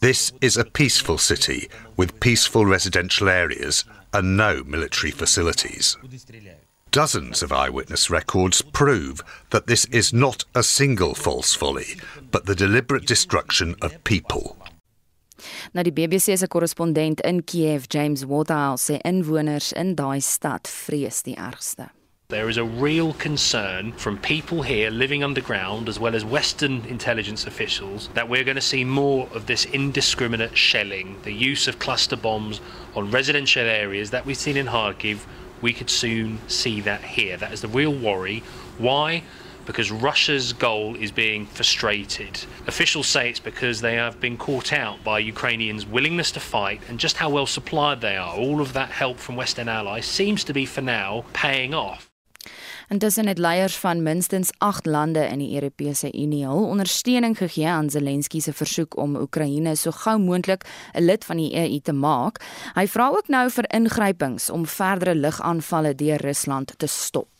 This 0.00 0.32
is 0.40 0.56
a 0.56 0.64
peaceful 0.64 1.18
city 1.18 1.60
with 1.98 2.20
peaceful 2.20 2.64
residential 2.76 3.28
areas 3.44 3.74
and 4.16 4.36
no 4.36 4.52
military 4.64 5.12
facilities. 5.22 5.96
Dozens 6.90 7.42
of 7.42 7.52
eyewitness 7.52 8.08
records 8.18 8.62
prove 8.62 9.16
that 9.50 9.66
this 9.66 9.84
is 10.00 10.12
not 10.12 10.38
a 10.54 10.62
single 10.62 11.14
false 11.14 11.54
volley, 11.54 11.90
but 12.30 12.46
the 12.46 12.54
deliberate 12.54 13.06
destruction 13.06 13.68
of 13.82 14.02
people. 14.04 14.44
Nou 15.73 15.83
die 15.83 15.93
BBC 15.95 16.37
se 16.37 16.47
korrespondent 16.47 17.21
in 17.21 17.43
Kiev, 17.43 17.87
James 17.89 18.25
Waterhouse, 18.25 18.91
sê 18.91 19.01
inwoners 19.05 19.71
in 19.73 19.95
daai 19.95 20.21
stad 20.21 20.69
vrees 20.69 21.23
die 21.23 21.35
ergste. 21.37 21.89
There 22.29 22.49
is 22.49 22.57
a 22.57 22.63
real 22.63 23.13
concern 23.13 23.91
from 23.91 24.17
people 24.17 24.63
here 24.63 24.89
living 24.89 25.23
underground, 25.23 25.87
as 25.87 25.99
well 25.99 26.15
as 26.15 26.25
Western 26.25 26.83
intelligence 26.85 27.45
officials, 27.45 28.09
that 28.15 28.27
we're 28.27 28.43
going 28.43 28.55
to 28.55 28.61
see 28.61 28.83
more 28.83 29.27
of 29.35 29.45
this 29.45 29.65
indiscriminate 29.65 30.57
shelling, 30.57 31.17
the 31.23 31.33
use 31.33 31.67
of 31.67 31.77
cluster 31.77 32.15
bombs 32.15 32.59
on 32.95 33.11
residential 33.11 33.63
areas 33.63 34.09
that 34.09 34.25
we've 34.25 34.37
seen 34.37 34.57
in 34.57 34.65
Kharkiv. 34.65 35.19
We 35.61 35.73
could 35.73 35.91
soon 35.91 36.39
see 36.47 36.81
that 36.81 37.03
here. 37.03 37.37
That 37.37 37.53
is 37.53 37.61
the 37.61 37.67
real 37.67 37.93
worry. 37.93 38.41
Why? 38.79 39.23
Because 39.65 39.91
Russia's 39.91 40.53
goal 40.53 40.95
is 40.95 41.11
being 41.11 41.45
frustrated. 41.45 42.45
Officials 42.67 43.07
say 43.07 43.29
it's 43.29 43.39
because 43.39 43.81
they 43.81 43.95
have 43.95 44.19
been 44.19 44.37
caught 44.37 44.73
out 44.73 45.03
by 45.03 45.19
Ukrainians' 45.19 45.85
willingness 45.85 46.31
to 46.31 46.39
fight 46.39 46.81
and 46.89 46.99
just 46.99 47.17
how 47.17 47.29
well 47.29 47.45
supplied 47.45 48.01
they 48.01 48.17
are. 48.17 48.35
All 48.35 48.61
of 48.61 48.73
that 48.73 48.89
help 48.89 49.17
from 49.19 49.35
Western 49.35 49.69
allies 49.69 50.05
seems 50.05 50.43
to 50.45 50.53
be 50.53 50.65
for 50.65 50.81
now 50.81 51.25
paying 51.33 51.73
off. 51.73 52.09
Intussen 52.87 53.27
het 53.27 53.37
leiers 53.37 53.75
van 53.75 54.03
minstens 54.03 54.51
8 54.57 54.85
lande 54.85 55.19
in 55.27 55.39
die 55.39 55.53
Europese 55.53 56.13
Unie 56.13 56.45
hul 56.45 56.67
ondersteuning 56.67 57.37
gegee 57.37 57.67
aan 57.67 57.89
Zelensky 57.89 58.39
se 58.39 58.53
versoek 58.53 58.97
om 58.97 59.15
Oekraïne 59.15 59.75
so 59.75 59.91
gou 59.91 60.19
moontlik 60.19 60.65
'n 60.93 61.03
lid 61.03 61.25
van 61.25 61.37
die 61.37 61.55
EU 61.55 61.79
te 61.79 61.93
maak. 61.93 62.43
Hy 62.73 62.87
vra 62.87 63.09
ook 63.09 63.27
nou 63.27 63.49
vir 63.49 63.65
ingrypings 63.73 64.49
om 64.49 64.65
verdere 64.65 65.15
lugaanvalle 65.15 65.95
deur 65.95 66.21
Rusland 66.21 66.73
te 66.77 66.87
stop. 66.87 67.32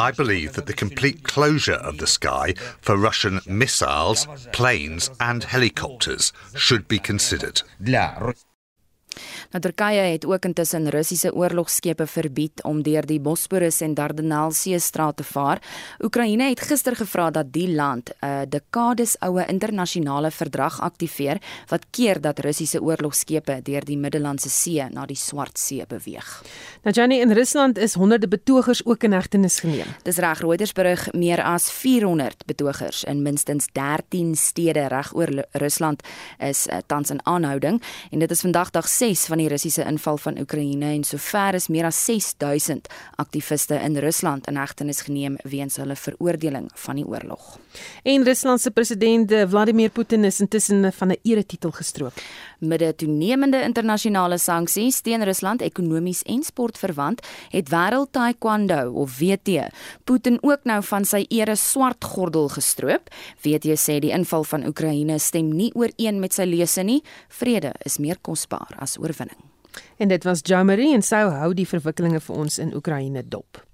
I 0.00 0.10
believe 0.10 0.54
that 0.54 0.66
the 0.66 0.72
complete 0.72 1.22
closure 1.22 1.74
of 1.74 1.98
the 1.98 2.06
sky 2.06 2.54
for 2.80 2.96
Russian 2.96 3.40
missiles, 3.46 4.26
planes, 4.52 5.10
and 5.20 5.44
helicopters 5.44 6.32
should 6.54 6.88
be 6.88 6.98
considered. 6.98 7.62
Nou 9.50 9.62
Turkye 9.62 10.06
het 10.12 10.26
ook 10.26 10.44
intussen 10.44 10.88
Russiese 10.90 11.34
oorlogsschepe 11.34 12.06
verbied 12.06 12.62
om 12.62 12.82
deur 12.82 13.06
die 13.06 13.20
Bosporus 13.20 13.80
en 13.80 13.94
Dardanelsee 13.94 14.78
straat 14.78 15.16
te 15.16 15.24
vaar. 15.24 15.62
Oekraïne 16.02 16.48
het 16.50 16.60
gister 16.60 16.96
gevra 16.96 17.30
dat 17.30 17.52
die 17.52 17.68
land 17.74 18.10
'n 18.10 18.26
uh, 18.26 18.40
dekades 18.48 19.16
oue 19.18 19.44
internasionale 19.46 20.30
verdrag 20.30 20.80
aktiveer 20.80 21.38
wat 21.68 21.86
keer 21.90 22.20
dat 22.20 22.38
Russiese 22.38 22.82
oorlogsschepe 22.82 23.60
deur 23.62 23.84
die 23.84 23.98
Middellandse 23.98 24.48
See 24.48 24.84
na 24.90 25.06
die 25.06 25.16
Swart 25.16 25.58
See 25.58 25.86
beweeg. 25.86 26.42
Nou 26.82 26.94
Jenny 26.94 27.20
in 27.20 27.32
Rusland 27.32 27.78
is 27.78 27.94
honderde 27.94 28.28
betogers 28.28 28.84
ook 28.84 29.02
in 29.02 29.12
hegtenis 29.12 29.60
geneem. 29.60 29.86
Dis 30.02 30.16
reg 30.16 30.40
Reuters 30.40 30.72
berig 30.72 31.12
meer 31.12 31.42
as 31.42 31.70
400 31.70 32.46
betogers 32.46 33.04
in 33.04 33.22
minstens 33.22 33.68
13 33.72 34.34
stede 34.36 34.86
reg 34.86 35.14
oor 35.14 35.44
Rusland 35.52 36.02
is 36.38 36.66
uh, 36.66 36.78
tans 36.86 37.10
in 37.10 37.20
aanhouding 37.26 37.82
en 38.10 38.18
dit 38.18 38.30
is 38.30 38.40
vandag 38.40 38.70
dag 38.70 38.88
6 38.88 39.26
van 39.26 39.38
die 39.38 39.45
Russiese 39.48 39.84
inval 39.84 40.18
van 40.18 40.38
Oekraïne 40.38 40.92
en 40.94 41.04
sover 41.04 41.54
is 41.54 41.68
meer 41.68 41.84
as 41.88 42.04
6000 42.04 42.88
aktiviste 43.16 43.74
in 43.74 43.98
Rusland 44.02 44.46
in 44.46 44.56
hegtenis 44.56 45.02
geneem 45.06 45.36
weens 45.44 45.76
hulle 45.76 45.96
veroordeling 45.96 46.70
van 46.74 47.00
die 47.00 47.06
oorlog. 47.06 47.58
En 48.04 48.24
Rusland 48.24 48.60
se 48.60 48.70
president 48.70 49.32
Vladimir 49.48 49.90
Putin 49.90 50.24
is 50.24 50.40
intussen 50.40 50.92
van 50.92 51.08
'n 51.08 51.18
eretitel 51.22 51.70
gestroop. 51.70 52.14
Midde 52.58 52.94
toenemende 52.94 53.62
internasionale 53.62 54.38
sanksies 54.38 55.00
teen 55.00 55.24
Rusland 55.24 55.60
ekonomies 55.60 56.22
en 56.22 56.42
sportverwant, 56.42 57.26
het 57.50 57.68
Wêreld 57.68 58.10
Taekwondo 58.10 58.90
of 58.92 59.18
WT 59.18 59.68
Putin 60.04 60.38
ook 60.42 60.64
nou 60.64 60.82
van 60.82 61.04
sy 61.04 61.24
ere 61.28 61.56
swart 61.56 62.04
gordel 62.04 62.48
gestroop. 62.54 63.10
WT 63.44 63.76
sê 63.80 63.98
die 64.02 64.12
inval 64.14 64.46
van 64.48 64.66
Oekraïne 64.68 65.18
stem 65.22 65.52
nie 65.54 65.72
ooreen 65.74 66.20
met 66.22 66.36
sy 66.36 66.48
lese 66.48 66.86
nie. 66.86 67.02
Vrede 67.28 67.74
is 67.88 68.00
meer 68.02 68.20
kosbaar 68.22 68.76
as 68.82 68.98
oorwinning. 69.00 69.35
En 69.96 70.08
dit 70.08 70.24
was 70.24 70.40
Jamari 70.42 70.94
en 70.94 71.02
sou 71.02 71.30
hou 71.30 71.54
die 71.54 71.66
verwikkelinge 71.66 72.20
vir 72.20 72.36
ons 72.36 72.58
in 72.58 72.74
Oekraïne 72.74 73.22
dop. 73.28 73.66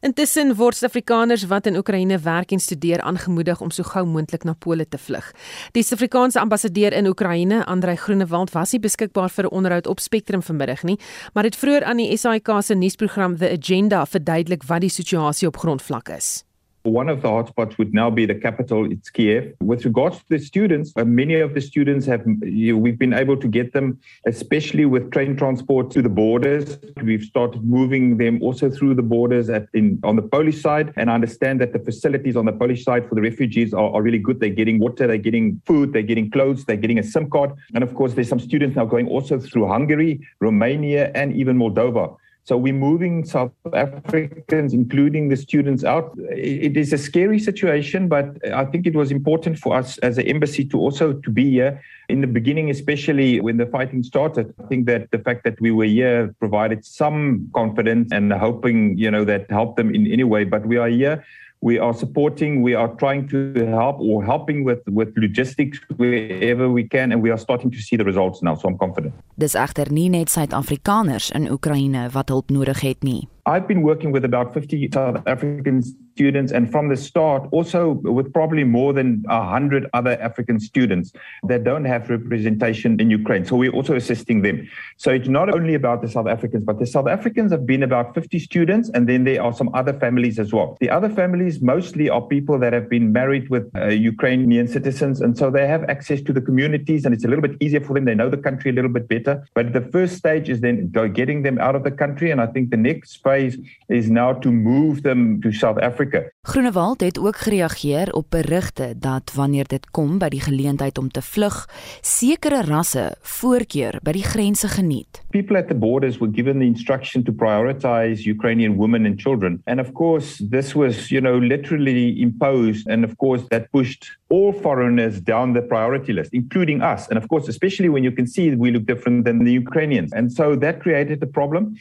Intussen 0.00 0.54
word 0.56 0.78
Suid-Afrikaners 0.78 1.44
wat 1.50 1.66
in 1.68 1.76
Oekraïne 1.76 2.18
werk 2.24 2.52
en 2.52 2.60
studeer 2.60 3.00
aangemoedig 3.00 3.60
om 3.60 3.70
so 3.70 3.84
gou 3.84 4.06
moontlik 4.08 4.44
na 4.48 4.54
Pole 4.58 4.86
te 4.88 4.98
vlug. 4.98 5.32
Die 5.76 5.84
Suid-Afrikaanse 5.84 6.40
ambassadeur 6.40 6.96
in 6.96 7.08
Oekraïne, 7.10 7.64
Andrei 7.66 7.96
Groenewald, 7.96 8.54
was 8.56 8.72
nie 8.72 8.80
beskikbaar 8.80 9.30
vir 9.30 9.44
'n 9.44 9.54
onderhoud 9.54 9.86
op 9.86 10.00
Spectrum 10.00 10.42
vanmiddag 10.42 10.82
nie, 10.82 10.98
maar 11.34 11.44
het 11.44 11.56
vroeër 11.56 11.84
aan 11.84 11.96
die 11.96 12.16
SAK 12.16 12.62
se 12.62 12.74
nuusprogram 12.74 13.36
The 13.36 13.50
Agenda 13.50 14.06
verduidelik 14.06 14.62
wat 14.62 14.80
die 14.80 14.90
situasie 14.90 15.48
op 15.48 15.56
grondvlak 15.56 16.08
is. 16.08 16.44
One 16.82 17.10
of 17.10 17.20
the 17.20 17.28
hotspots 17.28 17.76
would 17.76 17.92
now 17.92 18.08
be 18.08 18.24
the 18.24 18.34
capital, 18.34 18.90
it's 18.90 19.10
Kiev. 19.10 19.54
With 19.60 19.84
regards 19.84 20.16
to 20.18 20.24
the 20.30 20.38
students, 20.38 20.94
uh, 20.96 21.04
many 21.04 21.34
of 21.34 21.52
the 21.52 21.60
students 21.60 22.06
have, 22.06 22.24
you 22.40 22.78
we've 22.78 22.98
been 22.98 23.12
able 23.12 23.36
to 23.36 23.48
get 23.48 23.74
them, 23.74 23.98
especially 24.26 24.86
with 24.86 25.10
train 25.10 25.36
transport 25.36 25.90
to 25.90 26.00
the 26.00 26.08
borders. 26.08 26.78
We've 27.02 27.22
started 27.22 27.62
moving 27.64 28.16
them 28.16 28.42
also 28.42 28.70
through 28.70 28.94
the 28.94 29.02
borders 29.02 29.50
at, 29.50 29.68
in, 29.74 30.00
on 30.04 30.16
the 30.16 30.22
Polish 30.22 30.62
side. 30.62 30.94
And 30.96 31.10
I 31.10 31.14
understand 31.14 31.60
that 31.60 31.74
the 31.74 31.80
facilities 31.80 32.34
on 32.34 32.46
the 32.46 32.52
Polish 32.52 32.82
side 32.82 33.06
for 33.06 33.14
the 33.14 33.20
refugees 33.20 33.74
are, 33.74 33.90
are 33.90 34.00
really 34.00 34.18
good. 34.18 34.40
They're 34.40 34.48
getting 34.48 34.78
water, 34.78 35.06
they're 35.06 35.18
getting 35.18 35.60
food, 35.66 35.92
they're 35.92 36.02
getting 36.02 36.30
clothes, 36.30 36.64
they're 36.64 36.76
getting 36.76 36.98
a 36.98 37.02
SIM 37.02 37.28
card. 37.28 37.52
And 37.74 37.84
of 37.84 37.94
course, 37.94 38.14
there's 38.14 38.28
some 38.30 38.40
students 38.40 38.76
now 38.76 38.86
going 38.86 39.06
also 39.06 39.38
through 39.38 39.68
Hungary, 39.68 40.26
Romania, 40.40 41.12
and 41.14 41.36
even 41.36 41.58
Moldova. 41.58 42.16
So 42.50 42.56
we're 42.56 42.72
moving 42.72 43.24
South 43.24 43.52
Africans, 43.72 44.74
including 44.74 45.28
the 45.28 45.36
students, 45.36 45.84
out. 45.84 46.18
It 46.32 46.76
is 46.76 46.92
a 46.92 46.98
scary 46.98 47.38
situation, 47.38 48.08
but 48.08 48.26
I 48.52 48.64
think 48.64 48.88
it 48.88 48.96
was 48.96 49.12
important 49.12 49.56
for 49.56 49.76
us 49.76 49.98
as 49.98 50.18
an 50.18 50.26
embassy 50.26 50.64
to 50.64 50.76
also 50.76 51.12
to 51.12 51.30
be 51.30 51.48
here 51.48 51.80
in 52.08 52.22
the 52.22 52.26
beginning, 52.26 52.68
especially 52.68 53.40
when 53.40 53.56
the 53.56 53.66
fighting 53.66 54.02
started. 54.02 54.52
I 54.60 54.66
think 54.66 54.86
that 54.86 55.12
the 55.12 55.20
fact 55.20 55.44
that 55.44 55.60
we 55.60 55.70
were 55.70 55.84
here 55.84 56.34
provided 56.40 56.84
some 56.84 57.48
confidence 57.54 58.10
and 58.10 58.32
hoping, 58.32 58.98
you 58.98 59.12
know, 59.12 59.24
that 59.26 59.48
helped 59.48 59.76
them 59.76 59.94
in 59.94 60.08
any 60.08 60.24
way. 60.24 60.42
But 60.42 60.66
we 60.66 60.76
are 60.76 60.88
here 60.88 61.24
we 61.62 61.78
are 61.78 61.92
supporting 61.92 62.62
we 62.62 62.74
are 62.74 62.88
trying 62.96 63.28
to 63.28 63.52
help 63.66 64.00
or 64.00 64.24
helping 64.24 64.64
with 64.64 64.80
with 64.86 65.12
logistics 65.16 65.78
wherever 65.96 66.70
we 66.70 66.84
can 66.88 67.12
and 67.12 67.22
we 67.22 67.30
are 67.30 67.38
starting 67.38 67.70
to 67.70 67.78
see 67.78 67.96
the 67.96 68.04
results 68.04 68.42
now 68.42 68.54
so 68.54 68.68
i'm 68.68 68.78
confident. 68.78 69.14
Dis 69.36 69.54
egter 69.54 69.90
nie 69.92 70.08
net 70.08 70.30
suid-afrikaners 70.30 71.30
in 71.36 71.48
Oekraïne 71.52 72.08
wat 72.12 72.28
hulp 72.28 72.50
nodig 72.50 72.80
het 72.80 73.02
nie. 73.02 73.28
I've 73.46 73.66
been 73.66 73.82
working 73.82 74.12
with 74.12 74.24
about 74.24 74.52
50 74.52 74.88
South 74.92 75.20
African 75.26 75.82
students, 76.12 76.52
and 76.52 76.70
from 76.70 76.88
the 76.88 76.96
start, 76.96 77.48
also 77.52 77.92
with 78.02 78.32
probably 78.32 78.64
more 78.64 78.92
than 78.92 79.22
100 79.26 79.88
other 79.92 80.20
African 80.20 80.60
students 80.60 81.12
that 81.44 81.64
don't 81.64 81.84
have 81.84 82.10
representation 82.10 83.00
in 83.00 83.10
Ukraine. 83.10 83.44
So 83.44 83.56
we're 83.56 83.72
also 83.72 83.94
assisting 83.94 84.42
them. 84.42 84.68
So 84.96 85.10
it's 85.10 85.28
not 85.28 85.54
only 85.54 85.74
about 85.74 86.02
the 86.02 86.08
South 86.08 86.26
Africans, 86.26 86.64
but 86.64 86.78
the 86.78 86.86
South 86.86 87.08
Africans 87.08 87.52
have 87.52 87.66
been 87.66 87.82
about 87.82 88.14
50 88.14 88.38
students, 88.38 88.90
and 88.94 89.08
then 89.08 89.24
there 89.24 89.42
are 89.42 89.52
some 89.52 89.70
other 89.74 89.94
families 89.98 90.38
as 90.38 90.52
well. 90.52 90.76
The 90.80 90.90
other 90.90 91.08
families 91.08 91.60
mostly 91.60 92.08
are 92.10 92.20
people 92.20 92.58
that 92.58 92.72
have 92.72 92.88
been 92.88 93.12
married 93.12 93.48
with 93.48 93.70
uh, 93.76 93.86
Ukrainian 93.88 94.66
citizens, 94.68 95.20
and 95.20 95.36
so 95.36 95.50
they 95.50 95.66
have 95.66 95.84
access 95.94 96.20
to 96.22 96.32
the 96.32 96.40
communities, 96.40 97.04
and 97.04 97.14
it's 97.14 97.24
a 97.24 97.28
little 97.28 97.46
bit 97.48 97.56
easier 97.60 97.80
for 97.80 97.94
them. 97.94 98.04
They 98.04 98.14
know 98.14 98.30
the 98.30 98.44
country 98.48 98.70
a 98.70 98.74
little 98.74 98.90
bit 98.98 99.08
better. 99.08 99.46
But 99.54 99.72
the 99.72 99.82
first 99.94 100.16
stage 100.16 100.48
is 100.48 100.60
then 100.60 100.90
getting 101.14 101.42
them 101.42 101.58
out 101.58 101.74
of 101.74 101.84
the 101.84 101.90
country, 101.90 102.30
and 102.30 102.40
I 102.40 102.46
think 102.46 102.70
the 102.70 102.76
next 102.76 103.22
phase 103.22 103.56
is 103.88 104.10
now 104.10 104.32
to 104.44 104.50
move 104.50 105.02
them 105.02 105.40
to 105.42 105.52
South 105.52 105.78
Africa. 105.78 105.99
Groenewald 106.42 107.00
het 107.00 107.18
ook 107.18 107.36
gereageer 107.36 108.12
op 108.12 108.26
berigte 108.30 108.94
dat 108.96 109.32
wanneer 109.34 109.66
dit 109.68 109.90
kom 109.90 110.18
by 110.18 110.28
die 110.28 110.40
geleentheid 110.40 110.98
om 110.98 111.10
te 111.10 111.22
vlug, 111.22 111.68
sekere 112.00 112.62
rasse 112.62 113.14
voorkeur 113.20 113.98
by 114.02 114.12
die 114.12 114.24
grense 114.24 114.68
geniet. 114.68 115.22
People 115.30 115.58
at 115.58 115.68
the 115.68 115.74
borders 115.74 116.18
were 116.18 116.32
given 116.32 116.58
the 116.58 116.64
instruction 116.64 117.22
to 117.22 117.32
prioritize 117.32 118.24
Ukrainian 118.24 118.76
women 118.76 119.06
and 119.06 119.20
children. 119.20 119.60
And 119.66 119.80
of 119.80 119.92
course, 119.92 120.42
this 120.50 120.74
was, 120.74 121.10
you 121.10 121.20
know, 121.20 121.38
literally 121.38 122.20
imposed 122.20 122.88
and 122.88 123.04
of 123.04 123.16
course 123.16 123.44
that 123.48 123.70
pushed 123.70 124.18
all 124.28 124.52
foreigners 124.52 125.20
down 125.20 125.52
the 125.52 125.62
priority 125.62 126.12
list, 126.12 126.32
including 126.32 126.82
us. 126.82 127.08
And 127.08 127.18
of 127.18 127.28
course, 127.28 127.48
especially 127.48 127.88
when 127.88 128.04
you 128.04 128.12
can 128.12 128.26
see 128.26 128.54
we 128.54 128.70
look 128.70 128.86
different 128.86 129.24
than 129.24 129.44
the 129.44 129.52
Ukrainians. 129.52 130.12
And 130.12 130.32
so 130.32 130.56
that 130.56 130.80
created 130.80 131.22
a 131.22 131.26
problem 131.26 131.76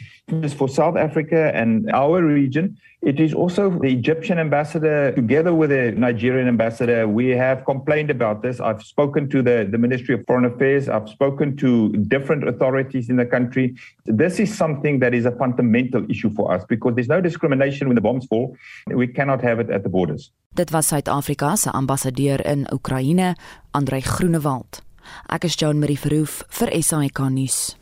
for 0.57 0.67
South 0.67 0.97
Africa 0.97 1.51
and 1.53 1.89
our 1.91 2.21
region. 2.23 2.77
It 3.01 3.21
is 3.21 3.33
also 3.33 3.69
the 3.69 3.87
Egyptian 3.87 4.37
ambassador, 4.39 5.13
together 5.13 5.53
with 5.53 5.69
the 5.69 5.93
Nigerian 5.93 6.49
ambassador, 6.49 7.07
we 7.07 7.29
have 7.29 7.63
complained 7.63 8.09
about 8.09 8.41
this. 8.41 8.59
I've 8.59 8.83
spoken 8.83 9.29
to 9.29 9.41
the, 9.41 9.65
the 9.71 9.77
Ministry 9.77 10.15
of 10.15 10.25
Foreign 10.27 10.43
Affairs, 10.43 10.89
I've 10.89 11.07
spoken 11.07 11.55
to 11.57 11.89
different 12.09 12.45
authorities 12.45 13.09
in 13.09 13.15
the 13.15 13.25
country. 13.25 13.75
This 14.05 14.39
is 14.41 14.53
something 14.53 14.99
that 14.99 15.13
is 15.13 15.25
a 15.25 15.31
fundamental 15.31 16.03
issue 16.11 16.29
for 16.35 16.53
us 16.53 16.65
because 16.67 16.95
there's 16.95 17.07
no 17.07 17.21
discrimination 17.21 17.87
when 17.87 17.95
the 17.95 18.01
bombs 18.01 18.25
fall. 18.27 18.57
We 18.87 19.07
cannot 19.07 19.41
have 19.43 19.61
it 19.61 19.69
at 19.69 19.83
the 19.83 19.89
borders. 19.89 20.31
Dit 20.55 20.71
was 20.71 20.87
Suid-Afrika 20.87 21.55
se 21.55 21.69
ambassadeur 21.73 22.41
in 22.45 22.67
Oekraïne, 22.73 23.35
Andrei 23.71 24.01
Groenewald. 24.01 24.81
Ek 25.29 25.45
is 25.45 25.55
Joan 25.55 25.79
Marie 25.79 25.97
Verhoef 25.97 26.43
vir 26.49 26.83
SAK 26.83 27.29
nuus. 27.31 27.78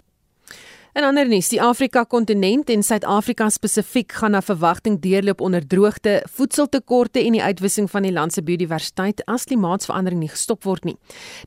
En 0.97 1.03
ander 1.05 1.27
nuus, 1.29 1.51
die 1.53 1.59
Afrika 1.61 2.01
kontinent 2.09 2.71
en 2.73 2.81
Suid-Afrika 2.81 3.45
spesifiek 3.53 4.15
gaan 4.17 4.33
na 4.33 4.39
verwagting 4.41 4.95
deurloop 4.97 5.43
onder 5.45 5.61
droogte, 5.61 6.23
voedseltekorte 6.33 7.21
en 7.21 7.35
die 7.37 7.41
uitwissing 7.43 7.85
van 7.91 8.07
die 8.07 8.11
land 8.15 8.33
se 8.33 8.41
biodiversiteit 8.41 9.21
as 9.29 9.45
klimaatsverandering 9.45 10.23
nie 10.23 10.31
gestop 10.31 10.65
word 10.65 10.87
nie. 10.89 10.95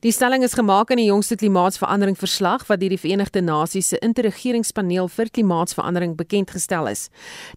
Die 0.05 0.13
stelling 0.15 0.45
is 0.47 0.55
gemaak 0.55 0.93
in 0.95 1.01
die 1.01 1.09
jongste 1.09 1.35
klimaatsverandering 1.41 2.15
verslag 2.21 2.63
wat 2.69 2.79
deur 2.79 2.95
die 2.95 3.01
Verenigde 3.01 3.43
Nasies 3.43 3.91
se 3.91 3.99
interregeringspaneel 3.99 5.11
vir 5.17 5.33
klimaatsverandering 5.35 6.15
bekend 6.15 6.55
gestel 6.55 6.87
is. 6.93 7.09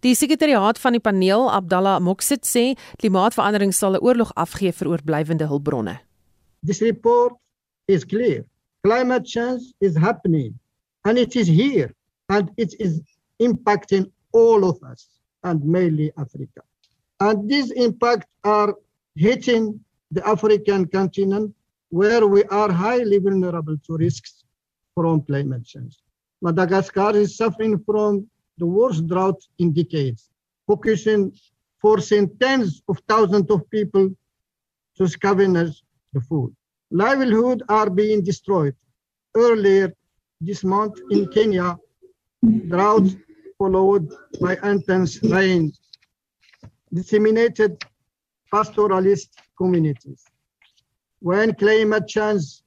Die 0.03 0.17
sekretariaat 0.19 0.83
van 0.83 0.99
die 0.99 1.05
paneel, 1.05 1.47
Abdallah 1.47 2.01
Moksit 2.03 2.43
sê, 2.43 2.65
klimaatsverandering 2.99 3.71
sal 3.71 3.95
'n 3.95 4.03
oorlog 4.03 4.35
afgee 4.35 4.73
vir 4.73 4.89
oorblywende 4.89 5.47
hulpbronne. 5.47 6.01
This 6.67 6.83
report 6.83 7.39
is 7.87 8.03
clear. 8.05 8.43
Climate 8.83 9.31
change 9.31 9.63
is 9.79 9.95
happening 9.95 10.59
and 11.05 11.19
it 11.19 11.37
is 11.37 11.47
here 11.47 11.93
and 12.29 12.51
it 12.57 12.75
is 12.81 13.03
impacting 13.41 14.11
all 14.33 14.69
of 14.69 14.83
us 14.83 15.09
and 15.43 15.65
mainly 15.65 16.13
Africa. 16.17 16.63
And 17.21 17.49
these 17.49 17.71
impacts 17.73 18.27
are 18.45 18.75
hitting 19.15 19.81
the 20.11 20.27
African 20.27 20.87
continent 20.87 21.55
where 21.90 22.27
we 22.27 22.45
are 22.45 22.73
highly 22.73 23.19
vulnerable 23.19 23.77
to 23.87 23.97
risks 23.97 24.45
from 24.95 25.23
climate 25.23 25.64
change. 25.64 25.97
Madagascar 26.43 27.17
is 27.17 27.37
suffering 27.37 27.83
from 27.85 28.27
the 28.59 28.67
worst 28.67 29.07
drought 29.07 29.40
in 29.59 29.73
decades, 29.73 30.31
focusing, 30.67 31.33
forcing 31.81 32.29
tens 32.38 32.83
of 32.88 33.01
thousands 33.09 33.51
of 33.51 33.69
people 33.71 34.11
to 34.97 35.03
scavenge 35.05 35.83
the 36.12 36.21
food. 36.21 36.55
Livelihood 36.90 37.62
are 37.69 37.90
being 37.90 38.23
destroyed. 38.23 38.75
Earlier, 39.37 39.93
this 40.44 40.64
month 40.64 40.98
in 41.11 41.28
Kenya, 41.28 41.76
drought 42.68 43.09
followed 43.59 44.12
by 44.40 44.57
intense 44.62 45.22
rain 45.22 45.72
disseminated 46.92 47.83
pastoralist 48.52 49.30
communities. 49.57 50.24
When 51.20 51.54
climate 51.54 52.07
change 52.07 52.62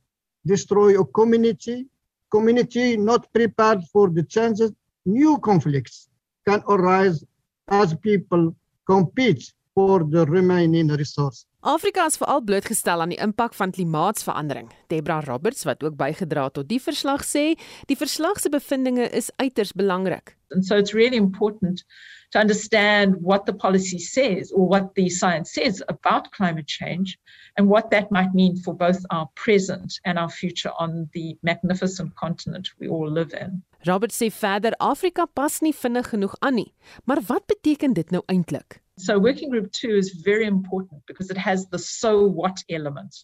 destroy 0.45 0.99
a 0.99 1.05
community, 1.05 1.87
community 2.31 2.97
not 2.97 3.31
prepared 3.33 3.83
for 3.93 4.09
the 4.09 4.23
changes, 4.23 4.71
new 5.05 5.37
conflicts 5.39 6.09
can 6.47 6.63
arise 6.67 7.23
as 7.69 7.93
people 7.95 8.55
compete 8.85 9.53
for 9.75 10.03
the 10.03 10.25
remaining 10.25 10.87
resource. 10.87 11.45
Afrika 11.67 12.05
is 12.05 12.15
veral 12.15 12.39
blootgestel 12.47 13.01
aan 13.03 13.11
die 13.11 13.17
impak 13.19 13.51
van 13.59 13.73
klimaatsverandering. 13.75 14.69
Debra 14.87 15.17
Roberts 15.25 15.65
wat 15.67 15.81
ook 15.83 15.97
bygedra 15.99 16.45
het 16.47 16.53
tot 16.55 16.69
die 16.69 16.79
verslag 16.79 17.25
sê, 17.27 17.57
die 17.91 17.97
verslag 17.99 18.39
se 18.39 18.47
bevindinge 18.53 19.09
is 19.11 19.27
uiters 19.35 19.73
belangrik. 19.75 20.37
And 20.55 20.63
so 20.63 20.77
it's 20.77 20.93
really 20.93 21.17
important 21.17 21.83
to 22.31 22.39
understand 22.39 23.19
what 23.19 23.45
the 23.45 23.53
policy 23.53 23.99
says 23.99 24.53
or 24.53 24.63
what 24.69 24.95
the 24.95 25.09
science 25.09 25.51
says 25.51 25.83
about 25.91 26.31
climate 26.31 26.71
change 26.71 27.19
and 27.57 27.67
what 27.67 27.91
that 27.91 28.11
might 28.11 28.33
mean 28.33 28.55
for 28.63 28.73
both 28.73 29.03
our 29.11 29.27
present 29.35 29.99
and 30.05 30.17
our 30.17 30.31
future 30.31 30.71
on 30.79 31.09
the 31.11 31.35
magnificent 31.41 32.15
continent 32.15 32.71
we 32.79 32.87
all 32.87 33.11
live 33.11 33.35
in. 33.35 33.63
Robert 33.83 34.15
sê 34.15 34.31
verder 34.31 34.71
Afrika 34.79 35.27
pas 35.27 35.59
nie 35.59 35.75
vinnig 35.75 36.15
genoeg 36.15 36.39
aan 36.39 36.61
nie. 36.63 36.73
Maar 37.03 37.19
wat 37.27 37.45
beteken 37.45 37.93
dit 37.93 38.11
nou 38.11 38.23
eintlik? 38.31 38.79
So, 38.99 39.19
working 39.19 39.51
group 39.51 39.71
two 39.71 39.95
is 39.95 40.21
very 40.25 40.45
important 40.45 41.03
because 41.05 41.29
it 41.29 41.37
has 41.37 41.67
the 41.67 41.77
so 41.77 42.25
what 42.25 42.63
element 42.67 43.15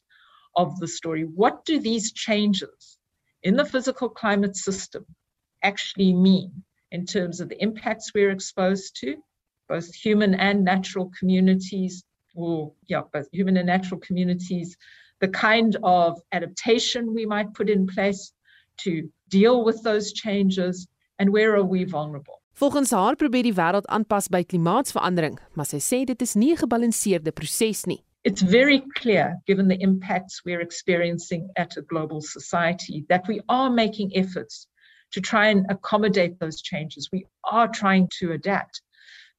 of 0.55 0.79
the 0.79 0.87
story. 0.87 1.23
What 1.23 1.65
do 1.65 1.79
these 1.79 2.13
changes 2.13 2.99
in 3.41 3.55
the 3.55 3.65
physical 3.65 4.07
climate 4.07 4.55
system 4.55 5.03
actually 5.63 6.13
mean 6.13 6.63
in 6.91 7.07
terms 7.07 7.39
of 7.39 7.49
the 7.49 7.59
impacts 7.61 8.13
we're 8.13 8.29
exposed 8.29 8.95
to, 9.01 9.17
both 9.67 9.91
human 9.95 10.35
and 10.35 10.63
natural 10.63 11.11
communities, 11.17 12.03
or 12.35 12.71
yeah, 12.87 13.01
both 13.11 13.27
human 13.31 13.57
and 13.57 13.65
natural 13.65 13.99
communities, 13.99 14.77
the 15.21 15.27
kind 15.27 15.75
of 15.81 16.19
adaptation 16.31 17.15
we 17.15 17.25
might 17.25 17.51
put 17.55 17.67
in 17.67 17.87
place 17.87 18.31
to 18.81 19.09
deal 19.29 19.63
with 19.63 19.81
those 19.81 20.13
changes, 20.13 20.87
and 21.17 21.31
where 21.31 21.55
are 21.55 21.63
we 21.63 21.83
vulnerable? 21.83 22.42
Volgens 22.55 22.91
haar 22.91 23.15
probeer 23.15 23.47
die 23.47 23.55
wêreld 23.57 23.87
aanpas 23.89 24.27
by 24.29 24.43
klimaatsverandering, 24.45 25.39
maar 25.57 25.65
sy 25.65 25.79
sê 25.81 26.03
dit 26.05 26.21
is 26.21 26.35
nie 26.35 26.51
'n 26.53 26.59
gebalanseerde 26.61 27.31
proses 27.33 27.85
nie. 27.85 28.03
It's 28.23 28.41
very 28.41 28.83
clear 28.93 29.41
given 29.47 29.67
the 29.67 29.81
impacts 29.81 30.45
we're 30.45 30.61
experiencing 30.61 31.49
at 31.55 31.77
a 31.77 31.81
global 31.81 32.21
society 32.21 33.05
that 33.09 33.27
we 33.27 33.41
are 33.49 33.71
making 33.71 34.13
efforts 34.15 34.67
to 35.13 35.19
try 35.19 35.47
and 35.47 35.65
accommodate 35.71 36.37
those 36.39 36.61
changes. 36.61 37.09
We 37.11 37.25
are 37.41 37.67
trying 37.67 38.07
to 38.19 38.33
adapt. 38.33 38.81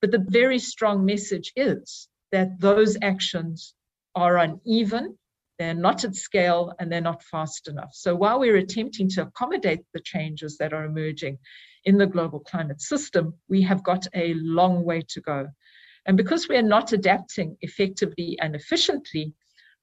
But 0.01 0.11
the 0.11 0.27
very 0.29 0.59
strong 0.59 1.05
message 1.05 1.53
is 1.55 2.09
that 2.33 2.59
those 2.59 2.99
actions 3.01 3.75
are 4.17 4.39
uneven, 4.39 5.17
they're 5.59 5.73
not 5.73 6.05
at 6.05 6.17
scale, 6.17 6.75
and 6.79 6.91
they're 6.91 7.11
not 7.11 7.23
fast 7.23 7.69
enough. 7.69 7.95
So 7.95 8.17
while 8.17 8.41
we're 8.41 8.57
attempting 8.57 9.09
to 9.11 9.23
accommodate 9.23 9.85
the 9.93 10.01
changes 10.01 10.57
that 10.59 10.73
are 10.73 10.85
emerging, 10.85 11.39
in 11.85 11.99
the 11.99 12.07
global 12.07 12.41
climate 12.41 12.81
system, 12.81 13.35
we 13.49 13.63
have 13.63 13.83
got 13.83 14.07
a 14.15 14.35
long 14.35 14.85
way 14.85 15.03
to 15.09 15.21
go. 15.21 15.49
And 16.07 16.17
because 16.17 16.49
we 16.49 16.57
are 16.57 16.69
not 16.77 16.93
adapting 16.93 17.57
effectively 17.61 18.39
and 18.41 18.55
efficiently, 18.55 19.33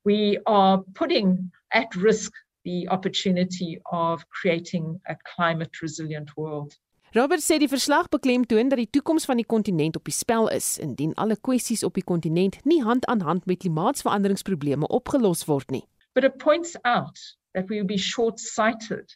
we 0.03 0.39
are 0.45 0.83
putting 0.93 1.51
at 1.73 1.95
risk 1.95 2.31
the 2.63 2.87
opportunity 2.89 3.81
of 3.91 4.23
creating 4.29 4.99
a 5.07 5.15
climate 5.35 5.81
resilient 5.81 6.35
world. 6.37 6.73
Robert 7.13 7.41
sê 7.43 7.57
die 7.59 7.67
verslag 7.67 8.07
beklemtoon 8.07 8.69
dat 8.71 8.79
die 8.79 8.87
toekoms 8.87 9.25
van 9.27 9.35
die 9.35 9.45
kontinent 9.45 9.97
op 9.99 10.05
die 10.07 10.15
spel 10.15 10.47
is 10.47 10.77
indien 10.79 11.11
alle 11.19 11.35
kwessies 11.35 11.83
op 11.83 11.97
die 11.99 12.05
kontinent 12.07 12.61
nie 12.63 12.79
hand 12.85 13.05
aan 13.11 13.25
hand 13.27 13.45
met 13.45 13.59
klimaatsveranderingsprobleme 13.59 14.87
opgelos 14.87 15.43
word 15.49 15.73
nie. 15.75 15.83
But 16.15 16.23
it 16.23 16.37
points 16.37 16.77
out 16.83 17.19
that 17.53 17.67
we 17.67 17.75
will 17.75 17.89
be 17.89 17.97
short-sighted 17.97 19.11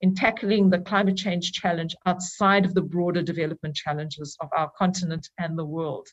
in 0.00 0.14
tackling 0.14 0.70
the 0.70 0.78
climate 0.78 1.16
change 1.16 1.52
challenge 1.52 1.94
outside 2.06 2.64
of 2.64 2.74
the 2.74 2.82
broader 2.82 3.22
development 3.22 3.74
challenges 3.74 4.36
of 4.40 4.48
our 4.56 4.70
continent 4.78 5.28
and 5.38 5.58
the 5.58 5.64
world. 5.64 6.08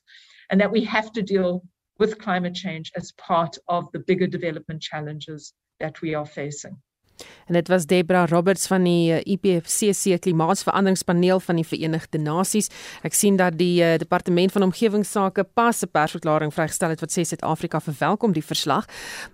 And 0.49 0.59
that 0.61 0.71
we 0.71 0.83
have 0.85 1.11
to 1.13 1.21
deal 1.21 1.63
with 1.99 2.19
climate 2.19 2.53
change 2.53 2.91
as 2.95 3.11
part 3.13 3.57
of 3.67 3.91
the 3.91 3.99
bigger 3.99 4.27
development 4.27 4.81
challenges 4.81 5.53
that 5.79 6.01
we 6.01 6.13
are 6.13 6.25
facing. 6.25 6.77
En 7.47 7.53
dit 7.53 7.67
was 7.67 7.85
Debra 7.85 8.25
Roberts 8.25 8.67
van 8.67 8.83
die 8.83 9.13
eh, 9.13 9.33
IPCC 9.33 10.19
klimaatsveranderingspaneel 10.21 11.39
van 11.39 11.55
die 11.55 11.65
Verenigde 11.65 12.17
Nasies. 12.17 12.69
Ek 13.07 13.13
sien 13.13 13.37
dat 13.37 13.57
die 13.57 13.81
uh, 13.83 13.95
departement 13.97 14.51
van 14.51 14.67
omgewingsake 14.67 15.43
pas 15.43 15.81
'n 15.83 15.89
persverklaring 15.91 16.53
vrygestel 16.53 16.89
het 16.89 16.99
wat 16.99 17.11
sê 17.11 17.21
Suid-Afrika 17.21 17.79
verwelkom 17.79 18.33
die 18.33 18.43
verslag. 18.43 18.85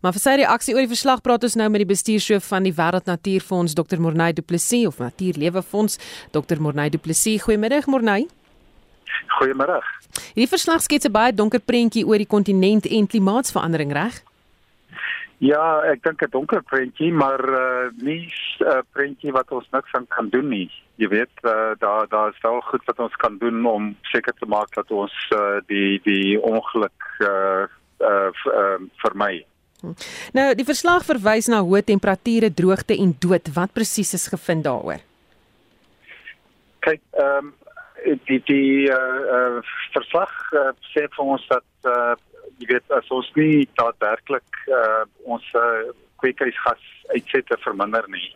Maar 0.01 0.13
vir 0.13 0.21
sy 0.21 0.35
reaksie 0.35 0.73
oor 0.75 0.85
die 0.85 0.95
verslag 0.95 1.21
praat 1.21 1.43
ons 1.43 1.55
nou 1.55 1.69
met 1.69 1.79
die 1.79 1.91
bestuurshoof 1.93 2.43
van 2.43 2.63
die 2.63 2.73
Wêreld 2.73 3.05
Natuurfonds 3.05 3.73
Dr. 3.73 3.99
Morney 3.99 4.33
Du 4.33 4.41
Plessis 4.41 4.87
of 4.87 4.99
Natuurlewe 4.99 5.61
Fonds 5.63 5.97
Dr. 6.31 6.59
Morney 6.59 6.89
Du 6.89 6.97
Plessis. 6.97 7.41
Goeiemiddag 7.41 7.85
Morney. 7.85 8.27
Goeiemôre. 9.39 9.81
Hierdie 10.33 10.49
verslag 10.49 10.81
skets 10.81 11.05
'n 11.05 11.11
baie 11.11 11.33
donker 11.33 11.59
prentjie 11.59 12.05
oor 12.05 12.17
die 12.17 12.27
kontinent 12.27 12.85
en 12.85 13.07
klimaatsverandering, 13.07 13.91
reg? 13.91 14.23
Ja, 15.43 15.83
ek 15.91 16.03
dink 16.05 16.21
'n 16.23 16.31
donker 16.31 16.61
prentjie, 16.63 17.11
maar 17.11 17.41
uh, 17.43 17.91
nie 17.99 18.31
'n 18.31 18.63
uh, 18.63 18.79
prentjie 18.95 19.31
wat 19.31 19.51
ons 19.51 19.67
niks 19.71 19.91
aan 19.93 20.07
kan 20.07 20.29
doen 20.29 20.47
nie. 20.47 20.71
Jy 20.95 21.07
weet, 21.07 21.35
uh, 21.43 21.75
daar 21.79 22.07
daar 22.07 22.29
is 22.29 22.41
wel 22.41 22.61
goed 22.61 22.85
wat 22.85 22.99
ons 22.99 23.15
kan 23.15 23.37
doen 23.37 23.65
om 23.65 23.95
seker 24.01 24.33
te 24.39 24.45
maak 24.45 24.71
dat 24.75 24.91
ons 24.91 25.15
uh, 25.35 25.59
die 25.67 25.99
die 26.03 26.39
ongeluk 26.41 26.99
uh, 27.19 27.67
uh, 27.99 28.31
uh, 28.45 28.79
vermy. 29.03 29.45
Nou, 30.31 30.55
die 30.55 30.65
verslag 30.65 31.03
verwys 31.03 31.49
na 31.51 31.59
hoë 31.59 31.83
temperature, 31.83 32.53
droogte 32.53 32.95
en 32.95 33.15
dood. 33.19 33.51
Wat 33.53 33.73
presies 33.73 34.13
is 34.13 34.27
gevind 34.31 34.63
daaroor? 34.63 35.03
Kyk, 36.79 37.01
ehm 37.11 37.51
um, 37.51 37.53
die 38.27 38.41
die 38.47 38.87
uh, 38.91 39.19
uh, 39.35 39.59
verslag 39.91 40.31
uh, 40.55 40.71
sê 40.93 41.03
vir 41.11 41.25
ons 41.35 41.47
dat 41.47 41.67
uh, 41.83 42.15
jy 42.63 42.69
weet 42.71 42.95
as 42.95 43.11
ons 43.11 43.27
nie 43.35 43.67
daadwerklik 43.75 44.63
uh, 44.71 45.03
ons 45.27 45.43
uh, 45.59 45.91
kweekhuisgas 46.23 46.87
uitsette 47.11 47.59
verminder 47.65 48.07
nie 48.07 48.29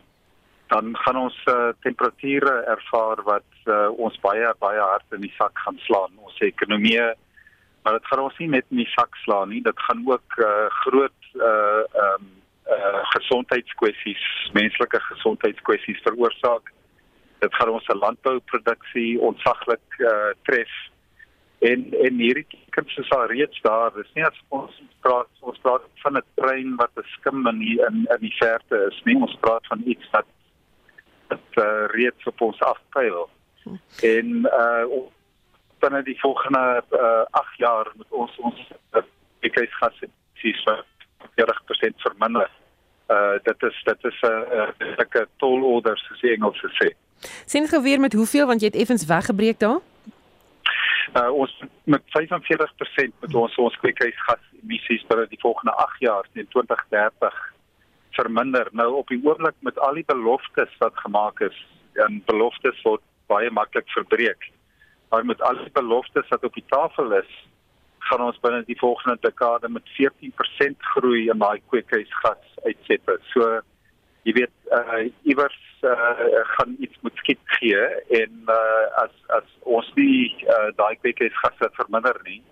dan 0.68 0.96
gaan 0.96 1.16
ons 1.16 1.36
uh, 1.48 1.70
temperature 1.80 2.54
ervaar 2.74 3.22
wat 3.24 3.48
uh, 3.64 3.88
ons 3.96 4.16
baie 4.20 4.50
baie 4.60 4.80
hard 4.80 5.16
in 5.16 5.24
die 5.24 5.32
sak 5.36 5.56
gaan 5.64 5.78
slaan 5.86 6.12
ons 6.20 6.40
ekonomie. 6.44 7.00
Maar 7.82 7.96
dit 7.96 8.08
gaan 8.10 8.24
ons 8.26 8.40
nie 8.42 8.50
net 8.52 8.66
in 8.72 8.82
die 8.82 8.90
sak 8.92 9.16
slaan 9.24 9.52
nie 9.52 9.62
dit 9.64 9.84
gaan 9.86 10.02
ook 10.08 10.36
uh, 10.44 10.66
groot 10.82 11.30
uh, 11.40 11.84
um, 12.04 12.26
uh, 12.68 13.00
gesondheidskwessies 13.14 14.26
menslike 14.58 15.00
gesondheidskwessies 15.08 16.04
veroorsaak. 16.04 16.68
Dit 17.40 17.54
gaan 17.56 17.72
ons 17.72 17.88
landbouproduksie 18.04 19.16
ontsaglik 19.30 20.00
uh, 20.02 20.34
tref 20.50 20.74
En 21.58 21.86
en 21.90 22.18
hierdie 22.22 22.46
tekens 22.48 22.96
is 22.96 23.10
al 23.10 23.26
reeds 23.26 23.60
daar. 23.60 23.92
Dis 23.94 24.10
nie 24.14 24.24
as 24.24 24.42
ons 24.48 24.82
praat 25.02 25.30
ons 25.40 25.58
praat 25.62 25.82
van 26.02 26.16
'n 26.16 26.22
trein 26.34 26.76
wat 26.76 26.90
'n 26.96 27.06
skim 27.18 27.46
in 27.46 27.58
die, 27.58 27.78
in 27.88 28.06
in 28.14 28.20
die 28.20 28.36
verte 28.38 28.86
is 28.90 29.00
nie. 29.04 29.16
Ons 29.16 29.36
praat 29.40 29.66
van 29.66 29.82
iets 29.84 30.10
wat 30.10 30.26
wat 31.28 31.64
uh, 31.64 31.86
reeds 31.86 32.24
op 32.24 32.40
ons 32.40 32.60
afpyl. 32.60 33.28
En 34.02 34.28
uh 34.46 34.84
binne 35.78 36.02
die 36.02 36.20
volgende 36.20 36.84
uh 36.90 37.24
8 37.30 37.56
jaar 37.56 37.92
moet 37.96 38.10
ons 38.10 38.38
ons 38.38 38.70
ekkiesgasse 39.40 40.08
sies 40.34 40.62
vir 40.64 40.84
40% 41.38 42.02
verminder. 42.06 42.50
Uh 43.10 43.38
dit 43.42 43.62
is 43.62 43.82
dit 43.84 44.04
is 44.04 44.18
'n 44.22 44.26
uh, 44.26 44.70
'n 44.78 45.18
uh, 45.18 45.26
tol 45.36 45.62
order 45.62 45.98
soos 45.98 46.20
die 46.20 46.34
Engels 46.34 46.64
sê. 46.80 46.94
Sien 47.46 47.66
geweer 47.66 48.00
met 48.00 48.12
hoeveel 48.12 48.46
want 48.46 48.60
jy 48.60 48.66
het 48.66 48.76
effens 48.76 49.06
weggebreek 49.06 49.58
daar? 49.58 49.80
Uh, 51.16 51.30
ons 51.32 51.52
met 51.84 52.02
45% 52.16 53.14
met 53.24 53.34
ons 53.34 53.56
ons 53.56 53.80
kweekhuisgas 53.82 54.44
emissies 54.62 55.06
binne 55.08 55.26
die 55.30 55.40
volgende 55.40 55.74
8 55.84 56.04
jaar 56.04 56.28
teen 56.32 56.48
2030 56.54 57.38
verminder. 58.18 58.68
Nou 58.72 58.92
op 59.00 59.08
die 59.12 59.20
oomblik 59.24 59.56
met 59.66 59.78
al 59.78 59.94
die 59.94 60.06
beloftes 60.06 60.72
wat 60.82 60.96
gemaak 61.04 61.40
is, 61.40 61.58
en 62.04 62.22
beloftes 62.26 62.80
word 62.86 63.04
baie 63.30 63.50
maklik 63.50 63.88
verbreek. 63.94 64.50
Maar 65.12 65.24
met 65.24 65.42
al 65.42 65.60
die 65.62 65.72
beloftes 65.72 66.28
wat 66.32 66.44
op 66.44 66.54
die 66.54 66.66
tafel 66.68 67.12
is, 67.18 67.30
gaan 68.08 68.24
ons 68.24 68.40
binne 68.40 68.62
die 68.68 68.78
volgende 68.80 69.18
dekade 69.20 69.68
met 69.68 69.88
14% 69.96 70.86
groei 70.94 71.28
in 71.28 71.42
daai 71.42 71.60
kweekhuisgas 71.70 72.54
uitsette. 72.64 73.18
So 73.32 73.60
jy 74.28 74.36
weet 74.36 74.54
uh 74.76 75.00
iewers 75.24 75.58
uh 75.88 76.44
gaan 76.54 76.76
iets 76.84 77.00
moet 77.06 77.16
skiet 77.22 77.56
gee 77.58 77.80
en 78.20 78.54
uh 78.54 78.84
as 79.04 79.14
as 79.40 79.48
ons 79.78 79.88
nie 79.96 80.34
uh 80.44 80.68
daai 80.76 80.94
kweekhuisgasse 81.00 81.72
verminder 81.80 82.20
nie 82.28 82.42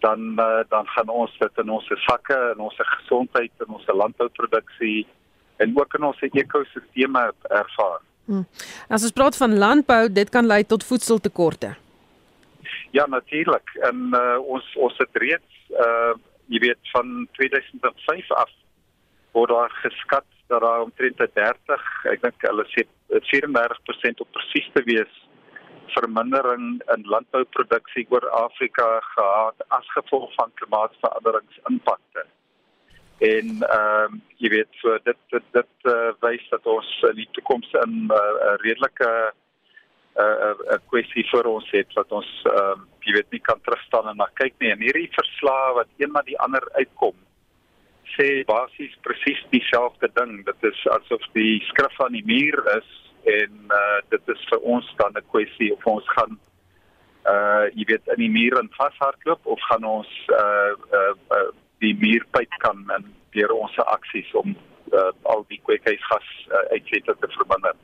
dan 0.00 0.20
uh, 0.38 0.62
dan 0.68 0.86
gaan 0.86 1.08
ons 1.08 1.32
dit 1.38 1.62
in 1.62 1.70
ons 1.74 1.88
sakke 2.06 2.36
en 2.52 2.60
ons 2.68 2.82
gesondheid 2.92 3.64
en 3.64 3.74
ons 3.78 3.88
landbouproduksie 4.02 5.06
en 5.58 5.74
ook 5.78 5.94
in 5.98 6.06
ons 6.06 6.20
ekosisteme 6.28 7.24
ervaar. 7.50 8.00
Hmm. 8.28 8.44
As 8.88 9.02
ons 9.02 9.14
praat 9.16 9.36
van 9.40 9.56
landbou, 9.58 10.04
dit 10.12 10.30
kan 10.30 10.46
lei 10.46 10.62
tot 10.64 10.84
voedseltekorte. 10.86 11.72
Ja, 12.94 13.06
natuurlik. 13.06 13.74
En 13.88 14.14
uh, 14.14 14.38
ons 14.38 14.66
ons 14.76 14.98
het 15.02 15.22
reeds 15.24 15.70
uh 15.74 16.14
jy 16.48 16.62
weet 16.62 16.90
van 16.94 17.26
2005 17.36 18.30
af 18.32 18.52
word 19.36 19.50
daar 19.52 19.72
geskat 19.82 20.24
dat 20.48 20.60
daar 20.64 20.84
omtrent 20.84 21.18
30, 21.18 21.88
ek 22.12 22.22
dink 22.22 22.46
hulle 22.48 22.64
sê 22.72 22.84
34% 23.32 24.24
op 24.24 24.30
presies 24.36 24.68
te 24.74 24.82
wees 24.88 25.14
vermindering 25.94 26.82
in 26.94 27.06
landbouproduksie 27.12 28.06
oor 28.12 28.26
Afrika 28.44 28.88
gehad 29.14 29.62
as 29.68 29.92
gevolg 29.96 30.34
van 30.36 30.52
klimaatsveranderingsimpakte. 30.60 32.26
En 33.18 33.46
ehm 33.66 34.12
um, 34.12 34.20
jy 34.38 34.50
weet 34.52 34.80
so 34.80 34.98
dit 35.02 35.18
dit 35.34 35.46
dit 35.56 35.90
uh, 35.90 36.12
wys 36.22 36.44
dat 36.52 36.66
ons 36.70 36.90
in 37.10 37.16
die 37.18 37.28
toekoms 37.38 37.72
'n 37.80 38.12
uh, 38.14 38.54
redelike 38.62 39.08
'n 39.08 40.22
uh, 40.22 40.52
'n 40.54 40.74
uh, 40.74 40.78
kwessie 40.90 41.24
vir 41.32 41.46
ons 41.46 41.70
het 41.70 41.96
wat 41.98 42.12
ons 42.12 42.30
ehm 42.44 42.78
um, 42.78 42.86
jy 43.06 43.12
weet 43.16 43.30
nie 43.30 43.40
kan 43.40 43.60
terugstaan 43.60 44.08
en 44.08 44.16
na 44.16 44.28
kyk 44.34 44.54
nie. 44.58 44.70
En 44.70 44.84
hierdie 44.86 45.10
verslae 45.16 45.74
wat 45.80 45.88
een 45.96 46.12
na 46.12 46.22
die 46.22 46.38
ander 46.38 46.68
uitkom 46.72 47.16
sê 48.18 48.44
basies 48.44 48.94
presies 49.06 49.40
dieselfde 49.54 50.10
ding. 50.18 50.44
Dit 50.44 50.70
is 50.72 50.80
asof 50.98 51.22
die 51.38 51.62
skrif 51.70 52.00
aan 52.02 52.16
die 52.18 52.26
muur 52.26 52.58
is 52.76 52.90
en 53.38 53.72
uh 53.78 53.98
dit 54.10 54.34
is 54.34 54.44
vir 54.50 54.60
ons 54.74 54.94
dan 55.00 55.14
'n 55.16 55.26
kwessie 55.32 55.72
of 55.72 55.86
ons 55.86 56.06
gaan 56.16 56.38
uh 57.34 57.66
jy 57.78 57.84
weet 57.90 58.12
in 58.14 58.22
die 58.24 58.34
muur 58.38 58.58
in 58.60 58.70
vashardloop 58.78 59.46
of 59.46 59.60
gaan 59.70 59.84
ons 59.84 60.12
uh 60.30 60.74
uh, 61.00 61.14
uh 61.38 61.50
die 61.78 61.94
muurpyp 61.94 62.52
kan 62.58 62.78
en 62.96 63.04
deur 63.36 63.52
ons 63.54 63.78
aksies 63.78 64.30
om 64.34 64.56
uh, 64.92 65.12
al 65.22 65.44
die 65.48 65.60
kweekhuisgas 65.62 66.30
uh, 66.50 66.64
uitsette 66.74 67.14
te 67.20 67.28
verminder. 67.36 67.76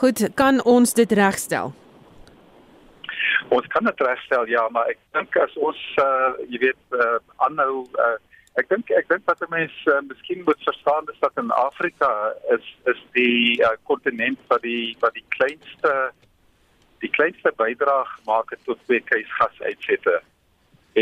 Goed, 0.00 0.22
kan 0.34 0.62
ons 0.64 0.94
dit 0.94 1.12
regstel? 1.12 1.70
Ons 3.54 3.66
kan 3.66 3.84
dit 3.84 4.00
regstel 4.00 4.48
ja, 4.50 4.64
maar 4.74 4.90
ek 4.90 4.98
dink 5.14 5.36
as 5.36 5.54
ons 5.56 5.84
uh 6.02 6.32
jy 6.48 6.58
weet 6.66 6.98
uh 6.98 7.18
aanhou 7.46 7.84
uh 7.94 8.16
Ek 8.58 8.66
dink 8.72 8.88
ek 8.90 9.06
dink 9.10 9.26
wat 9.30 9.42
mense 9.52 9.92
uh, 9.92 10.00
miskien 10.08 10.40
moet 10.46 10.62
verstaan 10.66 11.06
is 11.12 11.18
dat 11.22 11.36
in 11.38 11.50
Afrika 11.54 12.10
is 12.54 12.64
is 12.90 13.02
die 13.14 13.60
uh, 13.62 13.76
kontinent 13.90 14.40
uh, 14.40 14.48
wat 14.50 14.64
die 14.66 14.96
wat 15.02 15.14
die 15.14 15.26
kleinste 15.36 15.92
die 17.04 17.10
kleinste 17.14 17.52
bydrae 17.60 18.02
maak 18.26 18.50
tot 18.66 18.82
kweekhuisgas 18.88 19.62
uitsette. 19.62 20.16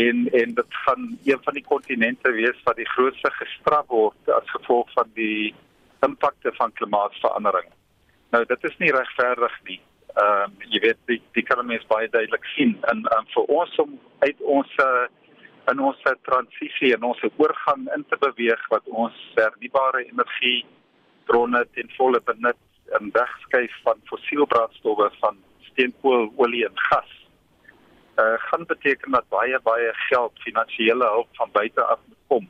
En 0.03 0.27
en 0.41 0.53
dit 0.59 0.77
gaan 0.85 1.09
een 1.25 1.41
van 1.47 1.57
die 1.57 1.65
kontinente 1.65 2.35
wees 2.37 2.61
wat 2.69 2.77
die 2.77 2.89
grootste 2.93 3.33
gestraf 3.39 3.89
word 3.89 4.33
as 4.37 4.53
gevolg 4.53 4.93
van 4.93 5.09
die 5.17 5.55
impakte 6.05 6.53
van 6.61 6.75
klimaatsverandering. 6.77 7.71
Nou 8.35 8.45
dit 8.45 8.69
is 8.69 8.77
nie 8.83 8.93
regverdig 8.93 9.61
nie. 9.71 9.81
Ehm 10.13 10.53
uh, 10.53 10.73
jy 10.75 10.85
weet 10.85 11.01
die 11.09 11.21
die 11.33 11.47
kan 11.49 11.65
mense 11.65 11.89
baie 11.89 12.09
duidelik 12.13 12.45
sien 12.53 12.77
en 12.93 13.07
um, 13.17 13.31
vir 13.33 13.55
ons 13.61 13.79
om 13.87 13.97
uit 14.27 14.45
ons 14.57 14.81
uh, 14.85 15.07
in 15.71 15.79
ons 15.83 16.03
transisie 16.27 16.93
en 16.95 17.03
ons 17.03 17.23
oorgang 17.37 17.87
in 17.95 18.05
te 18.09 18.17
beweeg 18.21 18.63
wat 18.73 18.85
ons 19.03 19.17
hernubare 19.35 20.05
energie 20.05 20.65
bronne 21.27 21.63
ten 21.75 21.89
volle 21.97 22.21
benut 22.29 22.59
en 22.99 23.11
wegskuif 23.15 23.73
van 23.83 23.99
fossielbrandstowwe 24.09 25.09
van 25.19 25.39
steenkool, 25.71 26.29
olie 26.37 26.63
en 26.65 26.83
gas. 26.89 27.09
Uh 28.17 28.35
gaan 28.49 28.65
beteken 28.65 29.11
dat 29.11 29.27
baie 29.29 29.59
baie 29.63 29.91
geld 30.09 30.39
finansiële 30.45 31.09
hulp 31.15 31.35
van 31.41 31.51
buite 31.51 31.83
af 31.83 31.99
moet 32.07 32.23
kom 32.27 32.47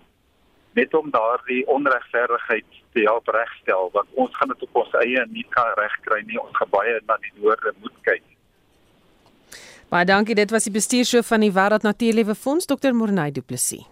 net 0.77 0.93
om 0.93 1.09
daardie 1.11 1.65
onregverdigheid 1.67 2.65
te 2.93 3.01
help 3.09 3.27
regstel 3.33 3.89
want 3.93 4.09
ons 4.23 4.35
gaan 4.37 4.53
dit 4.53 4.65
op 4.67 4.81
ons 4.83 4.97
eie 5.01 5.23
nie 5.33 5.45
kan 5.55 5.71
regkry 5.79 6.21
nie 6.27 6.39
ons 6.41 6.57
gaan 6.59 6.73
baie 6.75 6.99
na 7.09 7.17
die 7.23 7.33
noorde 7.41 7.73
moet 7.81 7.97
kyk 8.09 8.25
Baie 9.89 10.05
dankie. 10.05 10.35
Dit 10.35 10.51
was 10.51 10.63
die 10.67 10.73
bestuurshoof 10.75 11.27
van 11.27 11.45
die 11.45 11.53
Wêreld 11.55 11.83
Natuurlewe 11.87 12.35
Fonds, 12.35 12.65
Dr. 12.65 12.93
Morney 12.93 13.31
Du 13.31 13.41
Plessis. 13.41 13.85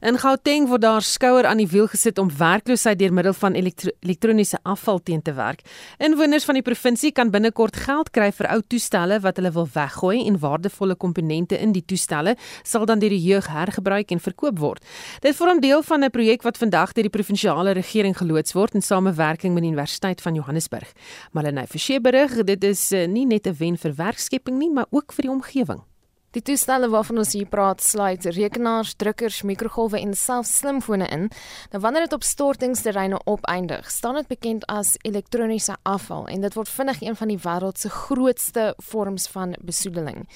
In 0.00 0.16
Gauteng 0.16 0.64
word 0.70 0.80
daar 0.80 1.04
skouer 1.04 1.44
aan 1.44 1.58
die 1.60 1.68
wiel 1.68 1.84
gesit 1.92 2.16
om 2.18 2.30
werkloosheid 2.32 2.96
deur 2.96 3.12
middel 3.12 3.34
van 3.36 3.52
elektro 3.52 3.90
elektroniese 4.00 4.56
afval 4.64 5.02
teen 5.04 5.20
te 5.20 5.34
werk. 5.36 5.60
Inwoners 6.00 6.46
van 6.48 6.56
die 6.56 6.64
provinsie 6.64 7.10
kan 7.12 7.28
binnekort 7.30 7.76
geld 7.76 8.08
kry 8.16 8.30
vir 8.32 8.48
ou 8.54 8.62
toestelle 8.64 9.18
wat 9.20 9.36
hulle 9.36 9.50
wil 9.52 9.68
weggooi 9.74 10.22
en 10.24 10.38
waardevolle 10.40 10.96
komponente 10.96 11.58
in 11.60 11.74
die 11.76 11.84
toestelle 11.84 12.32
sal 12.62 12.88
dan 12.88 13.04
deur 13.04 13.12
die 13.12 13.20
jeug 13.20 13.50
hergebruik 13.52 14.16
en 14.16 14.24
verkoop 14.24 14.56
word. 14.64 14.88
Dit 15.20 15.36
vorm 15.36 15.60
deel 15.60 15.84
van 15.84 16.04
'n 16.04 16.10
projek 16.10 16.48
wat 16.48 16.56
vandag 16.56 16.96
deur 16.96 17.04
die 17.04 17.16
provinsiale 17.18 17.76
regering 17.76 18.16
geloods 18.16 18.56
word 18.56 18.74
in 18.74 18.82
samewerking 18.82 19.52
met 19.52 19.62
die 19.62 19.72
Universiteit 19.72 20.22
van 20.22 20.34
Johannesburg. 20.34 20.88
Malene 21.32 21.66
Forsie 21.66 22.00
berig, 22.00 22.44
dit 22.44 22.64
is 22.64 22.92
eh, 22.92 23.06
nie 23.06 23.26
net 23.26 23.46
'n 23.46 23.54
wen 23.58 23.76
vir 23.76 23.92
werkskepping 23.94 24.56
nie, 24.56 24.70
maar 24.70 24.86
ook 24.90 25.12
vir 25.12 25.22
die 25.22 25.30
omgewing. 25.30 25.89
Die 26.30 26.42
toestelle 26.46 26.86
waarvan 26.86 27.18
ons 27.18 27.32
hier 27.34 27.48
praat, 27.50 27.80
sluit 27.82 28.22
rekenaars, 28.36 28.92
drukkers, 29.02 29.40
mikrogolwe 29.42 29.98
en 29.98 30.12
selfs 30.14 30.52
slimfone 30.60 31.08
in. 31.10 31.24
Nou 31.72 31.80
wanneer 31.82 32.04
dit 32.06 32.12
op 32.14 32.22
stortingsterreine 32.22 33.18
opeindig, 33.26 33.88
staan 33.90 34.14
dit 34.14 34.28
bekend 34.30 34.66
as 34.70 34.92
elektroniese 35.02 35.74
afval 35.82 36.28
en 36.30 36.44
dit 36.46 36.54
word 36.54 36.70
vinnig 36.70 37.00
een 37.02 37.18
van 37.18 37.32
die 37.32 37.38
wêreld 37.42 37.82
se 37.82 37.90
grootste 37.90 38.68
vorms 38.92 39.26
van 39.32 39.56
besoedeling. 39.58 40.28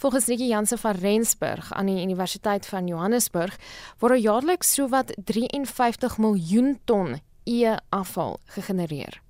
Volgens 0.00 0.30
Ricky 0.32 0.48
Jansen 0.48 0.80
van 0.80 0.96
Rensburg 1.02 1.68
aan 1.72 1.90
die 1.92 2.00
Universiteit 2.00 2.66
van 2.66 2.88
Johannesburg 2.88 3.58
word 4.00 4.22
jaarliks 4.24 4.72
sowat 4.74 5.12
53 5.20 6.16
miljoen 6.16 6.78
ton 6.84 7.20
e-afval 7.44 8.40
gegenereer. 8.56 9.20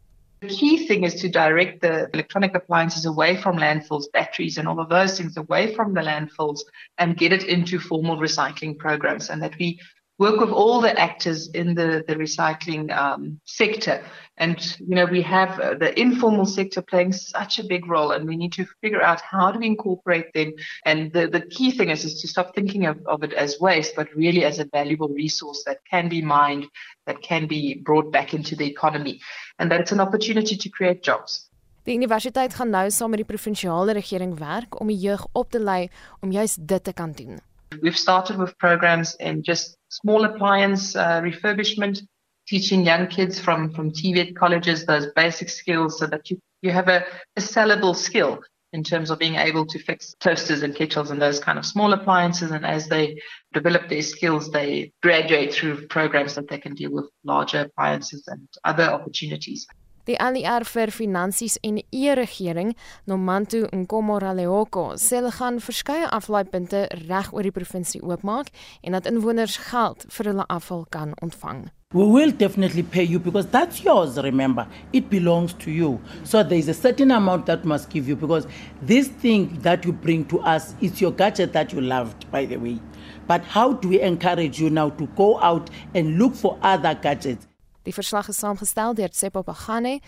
The 0.42 0.48
key 0.48 0.88
thing 0.88 1.05
is 1.05 1.14
to 1.20 1.28
direct 1.28 1.83
the 1.83 2.11
electronic 2.12 2.57
appliances 2.57 3.07
away 3.07 3.37
from 3.37 3.59
landfills, 3.59 4.11
batteries, 4.12 4.59
and 4.59 4.66
all 4.66 4.81
of 4.81 4.88
those 4.88 5.16
things 5.16 5.37
away 5.37 5.72
from 5.72 5.94
the 5.94 6.00
landfills 6.00 6.62
and 6.98 7.16
get 7.16 7.33
it 7.33 7.44
into 7.44 7.78
formal 7.78 8.16
recycling 8.16 8.76
programs. 8.76 9.31
And 9.31 9.40
that 9.40 9.57
we 9.61 9.78
work 10.18 10.38
with 10.40 10.51
all 10.51 10.81
the 10.81 10.98
actors 10.98 11.48
in 11.48 11.75
the, 11.75 12.05
the 12.07 12.14
recycling 12.14 12.96
um, 12.96 13.40
sector. 13.44 14.05
And, 14.37 14.59
you 14.79 14.94
know, 14.94 15.07
we 15.07 15.22
have 15.22 15.59
uh, 15.59 15.75
the 15.75 15.98
informal 15.98 16.46
sector 16.46 16.83
playing 16.83 17.12
such 17.12 17.59
a 17.59 17.64
big 17.64 17.87
role 17.87 18.12
and 18.12 18.27
we 18.27 18.37
need 18.37 18.53
to 18.53 18.66
figure 18.81 19.03
out 19.03 19.20
how 19.20 19.51
do 19.53 19.59
we 19.59 19.66
incorporate 19.66 20.33
them. 20.33 20.53
And 20.85 21.12
the, 21.12 21.29
the 21.29 21.40
key 21.40 21.70
thing 21.70 21.90
is, 21.90 22.05
is 22.05 22.20
to 22.20 22.29
stop 22.29 22.55
thinking 22.55 22.87
of, 22.87 22.98
of 23.07 23.22
it 23.22 23.33
as 23.33 23.59
waste, 23.61 23.94
but 23.96 24.09
really 24.14 24.44
as 24.44 24.59
a 24.59 24.64
valuable 24.66 25.09
resource 25.09 25.62
that 25.66 25.79
can 25.90 26.09
be 26.09 26.22
mined, 26.22 26.66
that 27.07 27.22
can 27.22 27.46
be 27.46 27.81
brought 27.85 28.12
back 28.12 28.33
into 28.35 28.57
the 28.57 28.66
economy. 28.66 29.20
And 29.59 29.70
that 29.70 29.81
it's 29.81 29.92
an 29.92 30.01
opportunity 30.01 30.57
to 30.57 30.68
create 30.68 31.03
jobs. 31.03 31.48
Die 31.83 31.96
universiteit 31.98 32.55
gaan 32.55 32.70
nou 32.70 32.85
saam 32.94 33.11
met 33.11 33.25
die 33.25 33.27
provinsiale 33.27 33.96
regering 33.98 34.37
werk 34.38 34.77
om 34.81 34.87
die 34.87 35.01
jeug 35.03 35.25
op 35.35 35.51
te 35.51 35.59
lei 35.59 35.88
om 36.22 36.31
juist 36.31 36.62
dit 36.62 36.85
te 36.85 36.92
kan 36.94 37.11
doen. 37.18 37.40
We've 37.80 37.98
started 37.98 38.38
with 38.38 38.58
programs 38.58 39.14
in 39.16 39.42
just 39.42 39.76
small 39.88 40.24
appliance 40.24 40.96
uh, 40.96 41.20
refurbishment, 41.20 42.00
teaching 42.46 42.85
young 42.85 43.06
kids 43.06 43.38
from, 43.38 43.72
from 43.72 43.90
TVET 43.90 44.35
colleges 44.37 44.85
those 44.85 45.06
basic 45.14 45.48
skills 45.48 45.98
so 45.98 46.06
that 46.06 46.30
you, 46.30 46.38
you 46.61 46.70
have 46.70 46.88
a, 46.88 47.04
a 47.37 47.40
sellable 47.40 47.94
skill 47.94 48.42
in 48.72 48.82
terms 48.82 49.11
of 49.11 49.18
being 49.18 49.35
able 49.37 49.66
to 49.66 49.78
fix 49.78 50.14
toasters 50.18 50.62
and 50.62 50.74
kettles 50.74 51.11
and 51.11 51.20
those 51.20 51.38
kind 51.38 51.58
of 51.58 51.66
small 51.66 51.92
appliances. 51.92 52.50
And 52.50 52.64
as 52.64 52.88
they 52.88 53.20
develop 53.52 53.88
their 53.88 54.02
skills, 54.02 54.50
they 54.50 54.92
graduate 55.02 55.52
through 55.52 55.87
programs 55.88 56.35
that 56.37 56.48
they 56.48 56.58
can 56.58 56.74
deal 56.74 56.90
with 56.90 57.11
larger 57.22 57.61
appliances 57.61 58.24
and 58.28 58.48
other 58.64 58.85
opportunities. 58.85 59.66
Die 60.08 60.16
ANR 60.18 60.64
vir 60.66 60.90
Finansies 60.90 61.60
en 61.62 61.76
E-regering, 61.94 62.72
Nomantu 63.06 63.68
Nkomoraleoko, 63.70 64.96
sê 64.98 65.20
hulle 65.20 65.30
gaan 65.36 65.60
verskeie 65.62 66.08
aflaaipunte 66.10 66.88
reg 67.04 67.28
oor 67.30 67.46
die 67.46 67.54
provinsie 67.54 68.00
oopmaak 68.02 68.50
en 68.82 68.96
dat 68.98 69.06
inwoners 69.06 69.60
geld 69.68 70.02
vir 70.10 70.32
hulle 70.32 70.46
afval 70.50 70.82
kan 70.90 71.14
ontvang. 71.22 71.68
We 71.94 72.08
will 72.08 72.32
definitely 72.32 72.82
pay 72.82 73.04
you 73.04 73.20
because 73.20 73.46
that's 73.46 73.84
yours, 73.84 74.16
remember. 74.16 74.66
It 74.92 75.08
belongs 75.08 75.52
to 75.62 75.70
you. 75.70 76.00
So 76.24 76.42
there 76.42 76.58
is 76.58 76.68
a 76.68 76.74
certain 76.74 77.12
amount 77.12 77.46
that 77.46 77.64
must 77.64 77.90
give 77.90 78.08
you 78.08 78.16
because 78.16 78.48
this 78.80 79.06
thing 79.06 79.56
that 79.62 79.84
you 79.84 79.92
bring 79.92 80.24
to 80.34 80.40
us, 80.40 80.74
it's 80.80 81.00
your 81.00 81.12
gadget 81.12 81.52
that 81.52 81.72
you 81.72 81.80
loved, 81.80 82.28
by 82.32 82.46
the 82.46 82.56
way. 82.56 82.80
But 83.28 83.44
how 83.44 83.74
do 83.74 83.90
we 83.90 84.00
encourage 84.00 84.58
you 84.58 84.68
now 84.70 84.90
to 84.90 85.06
go 85.14 85.38
out 85.40 85.70
and 85.94 86.18
look 86.18 86.34
for 86.34 86.58
other 86.62 86.94
gadgets? 86.94 87.46
Die 87.82 87.92
verslag 87.92 88.28
is 88.28 88.38
saamgestel 88.38 88.94
deur 88.94 89.10
Tsepo 89.10 89.42
Pagane. 89.42 89.98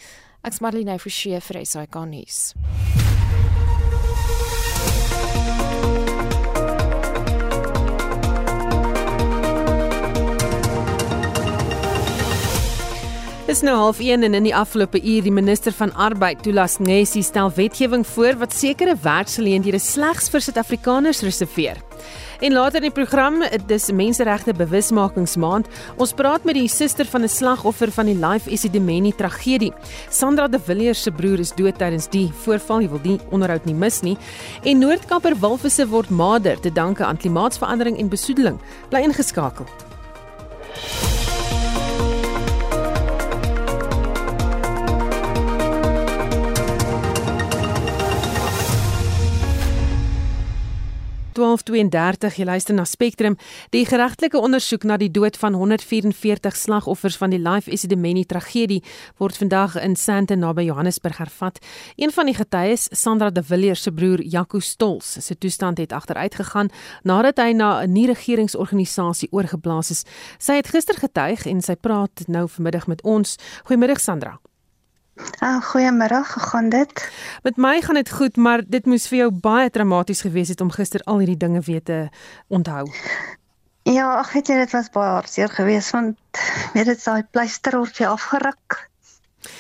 Ek's 0.47 0.61
Marlene 0.63 0.99
Forsie 1.03 1.41
vir 1.43 1.65
SAK 1.67 2.05
nuus. 2.07 2.53
Dis 13.45 13.61
nou 13.67 13.75
half 13.77 13.99
1 14.01 14.23
en 14.25 14.35
in 14.35 14.47
die 14.47 14.55
afgelope 14.57 14.99
uur 15.03 15.27
die 15.27 15.35
minister 15.35 15.75
van 15.75 15.93
Arbeid, 15.95 16.41
Tulas 16.43 16.79
Ngesi, 16.79 17.23
stel 17.23 17.51
wetgewing 17.55 18.07
voor 18.07 18.39
wat 18.41 18.55
sekere 18.55 18.95
werksgeleenthede 19.03 19.79
slegs 19.83 20.31
vir 20.33 20.47
Suid-Afrikaners 20.47 21.21
reserveer. 21.27 21.83
En 22.41 22.53
later 22.53 22.83
in 22.83 22.89
die 22.89 22.95
program, 22.95 23.43
dis 23.67 23.91
Menseregte 23.93 24.55
Bewusmakingsmaand, 24.57 25.69
ons 25.97 26.13
praat 26.17 26.45
met 26.45 26.55
die 26.59 26.69
suster 26.69 27.07
van 27.07 27.23
'n 27.23 27.29
slagoffer 27.29 27.91
van 27.91 28.07
die 28.07 28.19
Life 28.19 28.51
Esidimeni 28.51 29.13
tragedie. 29.13 29.73
Sandra 30.11 30.49
de 30.49 30.59
Villiers 30.59 31.03
se 31.03 31.11
broer 31.11 31.39
is 31.39 31.53
dood 31.53 31.79
tydens 31.79 32.09
die 32.09 32.33
voorval, 32.45 32.81
jy 32.81 32.89
wil 32.89 33.03
die 33.03 33.21
onderhoud 33.31 33.65
nie 33.65 33.75
mis 33.75 34.01
nie. 34.03 34.17
En 34.65 34.79
Noordkaper 34.79 35.39
walvisse 35.39 35.89
word 35.89 36.11
mader 36.11 36.61
te 36.61 36.73
danke 36.73 37.05
aan 37.05 37.17
klimaatsverandering 37.17 37.99
en 37.99 38.09
besoedeling. 38.09 38.59
Bly 38.91 39.01
ingeskakel. 39.01 39.67
12:32 51.35 52.37
jy 52.39 52.45
luister 52.45 52.75
na 52.75 52.85
Spectrum. 52.85 53.37
Die 53.71 53.85
geregtelike 53.87 54.39
ondersoek 54.39 54.85
na 54.87 54.97
die 54.97 55.11
dood 55.11 55.37
van 55.37 55.55
144 55.59 56.57
slagoffers 56.57 57.17
van 57.17 57.35
die 57.35 57.41
Life 57.43 57.71
Esidimeni 57.71 58.25
tragedie 58.25 58.83
word 59.19 59.37
vandag 59.37 59.75
in 59.83 59.97
Sandton 59.97 60.39
naby 60.39 60.69
Johannesburg 60.69 61.19
hervat. 61.19 61.59
Een 61.97 62.15
van 62.15 62.31
die 62.31 62.37
getuies 62.39 62.87
Sandra 62.91 63.31
de 63.31 63.43
Villiers 63.43 63.83
se 63.83 63.93
broer 63.93 64.23
Jaco 64.23 64.59
Stols 64.59 65.17
se 65.27 65.39
toestand 65.39 65.79
het 65.79 65.93
agteruit 65.93 66.35
gegaan 66.35 66.71
nadat 67.03 67.43
hy 67.43 67.53
na 67.53 67.83
'n 67.83 67.93
nie-regeringsorganisasie 67.93 69.29
oorgeblaas 69.33 69.91
is. 69.91 70.05
Sy 70.39 70.55
het 70.55 70.69
gister 70.69 70.95
getuig 70.95 71.47
en 71.47 71.61
sy 71.61 71.75
praat 71.75 72.29
nou 72.29 72.49
vanmiddag 72.49 72.87
met 72.87 73.03
ons. 73.03 73.37
Goeiemiddag 73.65 74.01
Sandra 74.01 74.44
Ah, 75.39 75.61
goeiemôre, 75.63 76.25
gegaan 76.27 76.69
dit? 76.69 77.11
Met 77.43 77.57
my 77.57 77.81
gaan 77.81 77.95
dit 77.95 78.11
goed, 78.11 78.37
maar 78.37 78.63
dit 78.67 78.87
moes 78.87 79.07
vir 79.09 79.19
jou 79.19 79.31
baie 79.31 79.71
traumaties 79.71 80.25
gewees 80.27 80.51
het 80.51 80.61
om 80.61 80.73
gister 80.75 81.05
al 81.07 81.23
hierdie 81.23 81.39
dinge 81.39 81.61
weer 81.61 81.83
te 81.83 81.99
onthou. 82.49 82.89
Ja, 83.85 84.09
ag 84.19 84.33
weet 84.33 84.49
jy, 84.49 84.57
dit 84.65 84.75
was 84.75 84.91
baie 84.91 85.13
hartseer 85.13 85.53
geweest 85.53 85.95
want 85.95 86.19
weet 86.75 86.91
dit 86.91 87.05
daai 87.05 87.23
pleister 87.31 87.79
word 87.79 88.01
jy 88.01 88.09
afgeruk. 88.11 88.81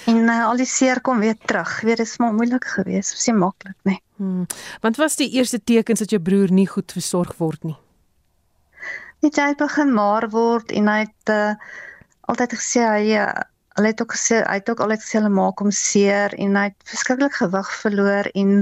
En 0.09 0.19
uh, 0.25 0.41
al 0.49 0.59
die 0.59 0.69
seer 0.69 1.01
kom 1.05 1.21
weer 1.21 1.37
terug. 1.39 1.81
Weer 1.85 2.01
is 2.01 2.17
maar 2.19 2.35
moeilik 2.35 2.65
geweest, 2.65 3.15
was 3.15 3.27
nie 3.29 3.37
maklik 3.39 3.77
nie. 3.83 4.01
Hmm. 4.17 4.47
Want 4.81 4.97
was 4.97 5.17
die 5.21 5.31
eerste 5.37 5.61
tekens 5.63 6.03
dat 6.03 6.11
jou 6.11 6.23
broer 6.23 6.51
nie 6.53 6.67
goed 6.67 6.93
versorg 6.93 7.37
word 7.39 7.63
nie? 7.69 7.77
Net 9.25 9.39
hy 9.41 9.53
begin 9.61 9.93
maar 9.95 10.29
word 10.33 10.73
en 10.73 10.89
hy 10.89 11.01
het 11.05 11.33
uh, 11.33 11.77
altyd 12.33 12.57
gesê 12.59 12.85
hy 12.85 13.19
uh, 13.21 13.29
Hulle 13.75 13.91
het 13.91 14.03
ook 14.03 14.15
gesê 14.15 14.43
hy 14.43 14.59
het 14.61 14.71
ook 14.71 14.81
al 14.85 14.95
gesê 14.97 15.19
hulle 15.19 15.33
maak 15.35 15.63
hom 15.63 15.73
seer 15.75 16.35
en 16.39 16.55
hy 16.59 16.69
het 16.71 16.91
verskriklik 16.91 17.35
gewig 17.41 17.73
verloor 17.81 18.31
en 18.35 18.53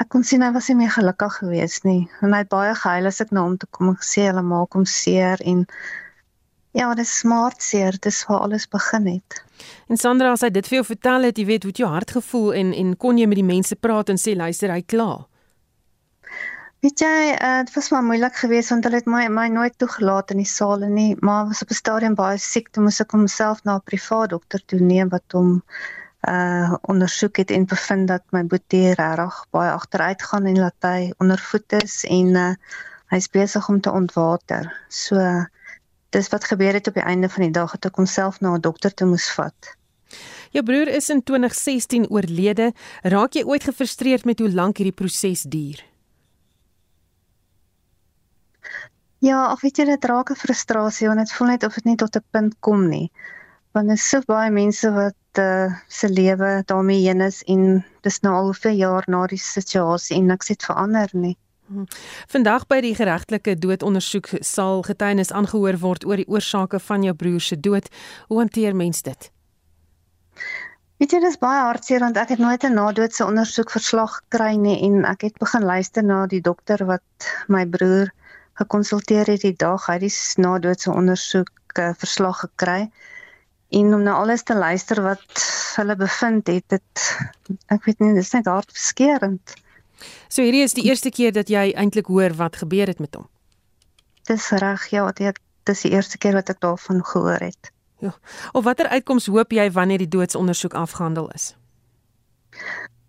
ek 0.00 0.08
kon 0.12 0.24
sien 0.24 0.44
hy 0.44 0.50
was 0.52 0.68
nie 0.70 0.78
meer 0.82 0.92
gelukkig 0.92 1.38
geweest 1.40 1.88
nie. 1.88 2.04
En 2.20 2.36
hy 2.36 2.42
het 2.44 2.52
baie 2.52 2.74
gehuil 2.76 3.08
as 3.08 3.20
ek 3.24 3.32
na 3.32 3.46
hom 3.46 3.58
toe 3.60 3.68
kom 3.70 3.92
en 3.92 3.98
gesê 4.00 4.28
hulle 4.28 4.44
maak 4.44 4.76
hom 4.76 4.84
seer 4.88 5.40
en 5.44 5.66
ja, 6.72 6.88
dit 6.96 7.04
is 7.04 7.18
smart 7.20 7.60
seer, 7.62 7.96
dis 8.00 8.22
waar 8.28 8.46
alles 8.46 8.68
begin 8.68 9.06
het. 9.06 9.42
En 9.92 10.00
Sandra, 10.00 10.32
as 10.32 10.44
hy 10.44 10.48
dit 10.52 10.68
vir 10.68 10.80
jou 10.80 10.86
vertel 10.88 11.28
het, 11.28 11.38
jy 11.38 11.44
weet 11.48 11.66
hoe 11.66 11.72
dit 11.72 11.82
jou 11.84 11.90
hart 11.92 12.14
gevoel 12.16 12.54
en 12.60 12.72
en 12.76 12.96
kon 12.96 13.20
jy 13.20 13.28
met 13.28 13.40
die 13.40 13.48
mense 13.48 13.76
praat 13.76 14.12
en 14.12 14.20
sê 14.20 14.36
luister, 14.36 14.72
hy 14.72 14.80
kla. 14.84 15.10
Weet 16.82 16.98
jy, 16.98 17.18
uh, 17.38 17.58
dit 17.62 17.74
was 17.76 17.88
maar 17.94 18.02
moeilik 18.02 18.34
geweest 18.34 18.72
want 18.72 18.86
hulle 18.88 18.98
het 18.98 19.06
my 19.06 19.28
my 19.30 19.44
nooit 19.54 19.74
toegelaat 19.78 20.32
in 20.34 20.40
die 20.42 20.48
sale 20.50 20.88
nie, 20.90 21.12
maar 21.22 21.44
was 21.46 21.60
op 21.62 21.70
'n 21.70 21.78
stadium 21.78 22.14
baie 22.18 22.38
siek, 22.42 22.72
toe 22.74 22.82
moes 22.82 22.98
ek 23.04 23.12
homself 23.14 23.60
na 23.62 23.76
'n 23.76 23.84
privaat 23.90 24.32
dokter 24.32 24.64
toe 24.66 24.80
neem 24.80 25.12
wat 25.12 25.36
hom 25.38 25.52
uh 26.32 26.74
ondersoek 26.94 27.36
het 27.36 27.50
en 27.50 27.66
bevind 27.70 28.08
dat 28.08 28.24
my 28.32 28.42
boetie 28.54 28.94
regtig 28.98 29.36
baie 29.50 29.70
agteruit 29.70 30.22
gaan 30.22 30.46
en 30.46 30.58
dat 30.58 30.88
hy 30.88 31.12
ondervoed 31.18 31.76
is 31.78 31.94
en 32.04 32.34
uh 32.46 32.54
hy's 33.14 33.30
besig 33.30 33.68
om 33.68 33.80
te 33.80 33.90
ontwater. 33.90 34.66
So 34.88 35.46
dis 36.10 36.28
wat 36.34 36.50
gebeur 36.50 36.72
het 36.72 36.90
op 36.90 36.98
die 36.98 37.06
einde 37.06 37.28
van 37.28 37.42
die 37.42 37.54
dag 37.60 37.72
het 37.78 37.86
ek 37.86 38.02
homself 38.02 38.40
na 38.40 38.56
'n 38.56 38.60
dokter 38.60 38.94
toe 38.94 39.06
moes 39.06 39.30
vat. 39.30 39.76
Jou 40.50 40.64
broer 40.64 40.88
is 40.88 41.10
in 41.10 41.22
2016 41.22 42.10
oorlede. 42.10 42.72
Raak 43.02 43.32
jy 43.38 43.44
ooit 43.44 43.62
gefrustreerd 43.62 44.24
met 44.24 44.38
hoe 44.38 44.50
lank 44.50 44.76
hierdie 44.76 44.98
proses 44.98 45.42
duur? 45.42 45.91
Ja, 49.22 49.52
of 49.52 49.60
weet 49.62 49.78
jy 49.78 49.84
dit 49.86 50.04
raak 50.10 50.30
'n 50.32 50.38
frustrasie 50.38 51.06
want 51.06 51.20
dit 51.22 51.32
voel 51.32 51.46
net 51.46 51.64
of 51.64 51.74
dit 51.78 51.84
nie 51.84 51.96
tot 51.96 52.16
'n 52.16 52.24
punt 52.30 52.54
kom 52.60 52.88
nie. 52.88 53.10
Want 53.72 53.86
daar 53.86 53.96
is 53.96 54.08
so 54.08 54.20
baie 54.26 54.50
mense 54.50 54.90
wat 54.90 55.38
uh, 55.38 55.74
se 55.88 56.08
lewe 56.08 56.62
daarmee 56.66 57.06
heen 57.06 57.20
is 57.20 57.42
en 57.42 57.84
dis 58.02 58.20
nou 58.20 58.34
al 58.34 58.44
hoeveel 58.50 58.74
jaar 58.74 59.04
na 59.06 59.26
die 59.26 59.38
situasie 59.38 60.16
en 60.16 60.26
niks 60.26 60.48
het 60.48 60.64
verander 60.64 61.08
nie. 61.12 61.36
Hm. 61.66 61.84
Vandag 62.26 62.66
by 62.66 62.80
die 62.80 62.94
geregtelike 62.94 63.54
doodondersoek 63.58 64.28
sal 64.40 64.82
getuienis 64.82 65.30
aangehoor 65.32 65.78
word 65.78 66.04
oor 66.04 66.16
die 66.16 66.28
oorsake 66.28 66.80
van 66.80 67.02
jou 67.02 67.14
broer 67.14 67.40
se 67.40 67.60
dood. 67.60 67.88
Hoe 68.28 68.38
hanteer 68.38 68.76
mens 68.76 69.02
dit? 69.02 69.30
Weet 70.98 71.12
jy 71.12 71.20
dis 71.20 71.38
baie 71.38 71.62
hartseer 71.62 72.00
want 72.00 72.16
ek 72.16 72.28
het 72.34 72.42
nooit 72.42 72.64
'n 72.64 72.74
nadoodse 72.74 73.24
ondersoekverslag 73.24 74.18
gekry 74.18 74.56
nie 74.56 74.82
en 74.82 75.04
ek 75.04 75.22
het 75.22 75.38
begin 75.38 75.62
luister 75.62 76.02
na 76.02 76.26
die 76.26 76.40
dokter 76.40 76.84
wat 76.86 77.30
my 77.46 77.66
broer 77.66 78.10
gekonsulteer 78.60 79.30
het 79.32 79.46
die 79.46 79.56
dag 79.56 79.86
hy 79.88 79.98
die 80.02 80.12
nadoodse 80.42 80.92
ondersoek 80.92 81.78
uh, 81.78 81.92
verslag 81.98 82.44
gekry 82.44 82.90
en 83.72 83.94
om 83.96 84.02
na 84.04 84.18
alles 84.20 84.42
te 84.44 84.54
luister 84.54 85.02
wat 85.02 85.44
hulle 85.76 85.96
bevind 85.96 86.46
het 86.52 86.64
dit 86.68 87.06
ek 87.72 87.84
weet 87.88 88.00
nie 88.04 88.14
dis 88.18 88.32
net 88.36 88.50
hartverskeurende 88.50 89.60
So 90.28 90.42
hierdie 90.42 90.64
is 90.64 90.74
die 90.76 90.86
eerste 90.88 91.10
keer 91.10 91.32
dat 91.32 91.50
jy 91.52 91.70
eintlik 91.78 92.08
hoor 92.10 92.34
wat 92.38 92.58
gebeur 92.62 92.90
het 92.90 93.00
met 93.02 93.14
hom. 93.14 93.28
Dis 94.28 94.48
reg, 94.62 94.86
ja, 94.94 95.08
dit 95.12 95.38
is 95.70 95.84
die 95.86 95.92
eerste 95.92 96.18
keer 96.18 96.38
wat 96.38 96.50
ek 96.52 96.60
daarvan 96.62 97.02
gehoor 97.04 97.42
het. 97.42 97.72
Ja. 98.02 98.14
Of 98.52 98.64
watter 98.64 98.88
uitkoms 98.88 99.28
hoop 99.30 99.52
jy 99.54 99.68
wanneer 99.70 100.02
die 100.02 100.10
doodsondersoek 100.10 100.74
afgehandel 100.74 101.28
is? 101.36 101.52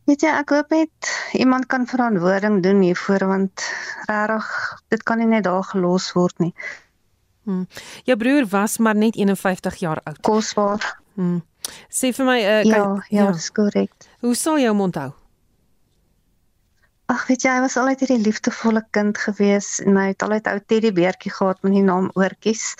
Weet 0.04 0.26
jy, 0.26 0.32
ek 0.36 0.52
hoop 0.52 0.74
net 0.76 1.12
iemand 1.40 1.70
kan 1.72 1.86
verantwoording 1.88 2.60
doen 2.64 2.82
hiervoor 2.84 3.24
want 3.30 3.64
regtig 4.10 4.50
dit 4.92 5.04
kan 5.08 5.22
nie 5.22 5.30
net 5.32 5.46
daar 5.48 5.64
gelos 5.64 6.10
word 6.18 6.44
nie. 6.44 6.52
Hm. 7.48 7.64
Jou 8.08 8.18
broer 8.20 8.48
was 8.52 8.78
maar 8.78 8.96
net 8.96 9.16
51 9.16 9.80
jaar 9.80 10.02
oud. 10.04 10.20
Kosbaar. 10.22 11.00
Hm. 11.16 11.40
Sê 11.88 12.12
vir 12.12 12.28
my, 12.28 12.38
uh, 12.40 12.64
ja, 12.64 12.76
kan, 12.76 13.04
ja, 13.08 13.24
ja, 13.24 13.32
dis 13.32 13.52
korrek. 13.56 13.92
Hoe 14.20 14.36
sal 14.36 14.60
jy 14.60 14.68
hom 14.72 14.84
onthou? 14.84 15.14
Ag, 17.12 17.26
weet 17.28 17.44
jy, 17.44 17.52
hy 17.52 17.64
was 17.64 17.76
altyd 17.80 18.04
hierdie 18.04 18.24
liefdevolle 18.26 18.82
kind 18.96 19.20
gewees 19.20 19.76
en 19.84 20.00
hy 20.00 20.10
het 20.14 20.24
altyd 20.24 20.48
ou 20.52 20.60
teddybeertjie 20.72 21.32
gehad 21.36 21.60
met 21.64 21.76
die 21.76 21.84
naam 21.84 22.08
Oortjies 22.20 22.74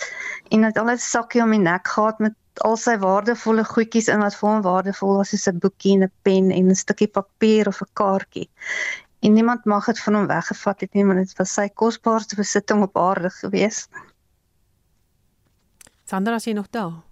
en 0.50 0.64
hy 0.64 0.72
het 0.72 0.80
altyd 0.80 1.00
'n 1.00 1.08
sakkie 1.08 1.42
om 1.44 1.52
die 1.52 1.60
nek 1.60 1.88
gehad 1.88 2.20
met 2.24 2.36
al 2.60 2.76
sy 2.76 2.96
waardevolle 2.98 3.64
goedjies 3.64 4.08
in 4.08 4.20
wat 4.22 4.36
vir 4.38 4.48
hom 4.48 4.62
waardevol 4.62 5.16
was 5.18 5.30
soos 5.30 5.48
'n 5.48 5.58
boekie 5.58 5.94
en 5.96 6.04
'n 6.04 6.12
pen 6.22 6.50
en 6.50 6.70
'n 6.70 6.74
stukkie 6.74 7.08
papier 7.08 7.68
of 7.68 7.80
'n 7.82 7.90
kaartjie. 7.92 8.48
En 9.20 9.32
niemand 9.32 9.64
mag 9.64 9.86
dit 9.86 10.00
van 10.00 10.14
hom 10.14 10.26
weggevat 10.26 10.80
het 10.80 10.92
nie, 10.94 11.04
want 11.04 11.18
dit 11.18 11.36
was 11.38 11.54
sy 11.54 11.68
kosbaarste 11.68 12.36
besitting 12.36 12.82
op 12.82 12.96
aarde 12.96 13.30
gewees. 13.30 13.88
Sandra, 16.04 16.34
as 16.34 16.44
jy 16.44 16.52
nog 16.52 16.70
daar? 16.70 17.02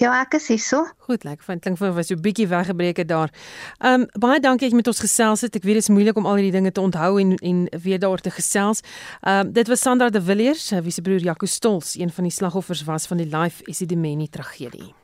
Ja, 0.00 0.12
ek 0.20 0.34
is 0.38 0.48
hier 0.48 0.58
so. 0.58 0.84
Goed, 1.06 1.24
lekker. 1.24 1.44
Vind 1.44 1.62
klink 1.64 1.78
vir 1.78 1.92
was 1.94 2.08
so 2.10 2.16
bietjie 2.20 2.46
weggebreek 2.50 3.02
het 3.02 3.08
daar. 3.08 3.30
Ehm 3.78 4.06
um, 4.06 4.08
baie 4.20 4.40
dankie 4.40 4.66
dat 4.66 4.72
jy 4.72 4.80
met 4.80 4.90
ons 4.90 5.00
gesels 5.04 5.44
het. 5.46 5.56
Ek 5.56 5.62
weet 5.62 5.80
dit 5.80 5.84
is 5.84 5.92
moeilik 5.92 6.16
om 6.16 6.26
al 6.26 6.40
hierdie 6.40 6.54
dinge 6.54 6.72
te 6.72 6.80
onthou 6.80 7.20
en 7.20 7.36
en 7.36 7.68
weer 7.82 7.98
daar 7.98 8.20
te 8.20 8.30
gesels. 8.30 8.82
Ehm 9.22 9.46
um, 9.46 9.52
dit 9.52 9.68
was 9.68 9.80
Sandra 9.80 10.10
de 10.10 10.22
Villiers, 10.22 10.70
wie 10.82 10.92
se 10.92 11.02
broer 11.02 11.20
Jaco 11.20 11.46
Stols, 11.46 11.94
een 11.98 12.10
van 12.10 12.24
die 12.24 12.32
slagoffers 12.32 12.84
was 12.84 13.06
van 13.06 13.16
die 13.16 13.28
Life 13.30 13.64
Isidimeni 13.64 14.28
tragedie. 14.28 14.94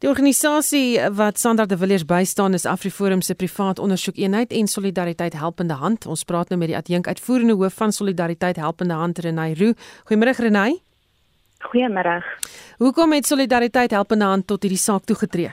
Die 0.00 0.08
organisasie 0.08 0.96
wat 1.12 1.38
Sandra 1.38 1.66
de 1.66 1.76
Villiers 1.76 2.04
bystaan 2.08 2.54
is 2.54 2.64
AfriForum 2.64 3.20
se 3.20 3.34
privaat 3.34 3.78
ondersoekeenheid 3.78 4.52
en 4.52 4.66
Solidariteit 4.66 5.32
Helpende 5.36 5.74
Hand. 5.74 6.06
Ons 6.06 6.24
praat 6.24 6.48
nou 6.48 6.58
met 6.58 6.72
die 6.72 6.76
adjunk 6.76 7.06
uitvoerende 7.06 7.54
hoof 7.54 7.74
van 7.74 7.92
Solidariteit 7.92 8.56
Helpende 8.56 8.94
Hand, 8.94 9.18
Renay 9.18 9.52
Roo. 9.58 9.74
Goeiemôre 10.08 10.36
Renay. 10.40 10.80
Goeiemôre. 11.68 12.22
Hoekom 12.78 13.12
het 13.12 13.26
Solidariteit 13.26 13.90
Helpende 13.90 14.24
Hand 14.24 14.46
tot 14.46 14.62
hierdie 14.62 14.80
saak 14.80 15.04
toegetree? 15.04 15.52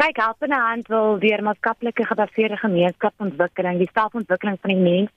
Kyk, 0.00 0.16
Helpende 0.16 0.56
Hand 0.56 0.88
wil 0.88 1.18
deur 1.18 1.42
maatskaplike 1.42 2.06
gebaseerde 2.08 2.56
gemeenskapsontwikkeling 2.56 3.78
die 3.78 3.90
selfontwikkeling 3.92 4.56
van 4.60 4.72
die 4.72 4.80
mens 4.80 5.10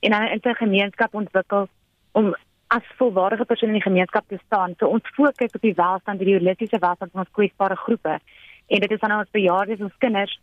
en 0.00 0.14
'n 0.16 0.32
inter 0.36 0.56
gemeenskap 0.56 1.14
ontwikkel 1.14 1.68
om 2.12 2.34
as 2.66 2.94
volwaardige 2.96 3.44
persoon 3.44 3.68
in 3.68 3.80
die 3.80 3.88
gemeenskap 3.88 4.24
te 4.28 4.38
staan. 4.46 4.74
So 4.78 4.86
ons 4.86 5.14
fokus 5.14 5.52
op 5.52 5.60
die 5.60 5.74
welstand, 5.76 6.18
die 6.18 6.34
holistiese 6.34 6.78
welstand 6.78 7.12
van 7.12 7.20
ons 7.20 7.36
kwesbare 7.36 7.76
groepe. 7.76 8.18
En 8.66 8.80
dit 8.80 8.90
is 8.90 9.00
dan 9.00 9.18
ons 9.18 9.30
bejaardes, 9.30 9.80
ons 9.80 9.98
kinders 9.98 10.38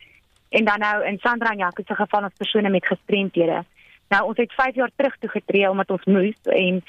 en 0.49 0.65
dan 0.65 0.79
nou 0.79 1.05
in 1.05 1.17
Sandra 1.19 1.51
en 1.51 1.57
Jacques 1.57 1.87
se 1.87 1.95
geval 1.95 2.23
ons 2.23 2.37
persone 2.37 2.69
met 2.69 2.85
gestremthede. 2.85 3.63
Nou 4.09 4.21
ons 4.27 4.37
het 4.37 4.53
5 4.53 4.75
jaar 4.75 4.91
terug 4.95 5.17
toegetree 5.17 5.69
omdat 5.69 5.91
ons 5.91 6.05
moes 6.05 6.39
en 6.43 6.81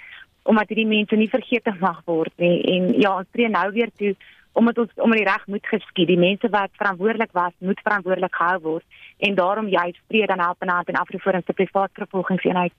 omdat 0.42 0.68
hierdie 0.68 0.86
mense 0.86 1.16
nie 1.16 1.28
vergeet 1.28 1.68
mag 1.80 2.02
word 2.04 2.32
nie. 2.36 2.62
En 2.74 2.92
ja 3.00 3.16
ons 3.16 3.28
tree 3.30 3.48
nou 3.48 3.70
weer 3.72 3.90
toe 3.96 4.14
omdat 4.52 4.78
ons 4.78 4.90
omdat 4.96 5.18
die 5.18 5.26
reg 5.26 5.46
moet 5.46 5.66
geskied. 5.66 6.08
Die 6.08 6.18
mense 6.18 6.48
wat 6.50 6.70
verantwoordelik 6.72 7.32
was 7.32 7.52
moet 7.58 7.80
verantwoordelik 7.82 8.34
gehou 8.34 8.60
word. 8.60 8.84
En 9.18 9.34
daarom 9.34 9.68
juist 9.68 10.00
tree 10.08 10.26
dan 10.26 10.40
help 10.40 10.62
en 10.62 10.70
aan 10.70 11.02
Afriforum 11.04 11.42
se 11.46 11.52
privaat 11.52 11.90
vervolgingseenheid. 11.94 12.72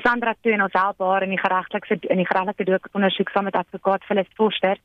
Sandra 0.00 0.34
toe 0.40 0.52
en 0.52 0.62
ons 0.62 0.72
help 0.72 0.98
haar 1.04 1.22
in 1.22 1.34
die 1.34 1.38
geregtelike 1.38 1.98
in 2.08 2.16
die 2.16 2.26
geregtelike 2.26 2.64
dookondersoek 2.64 3.28
saam 3.28 3.44
met 3.44 3.56
advokaat 3.60 4.04
Phyllis 4.08 4.30
Forster 4.34 4.78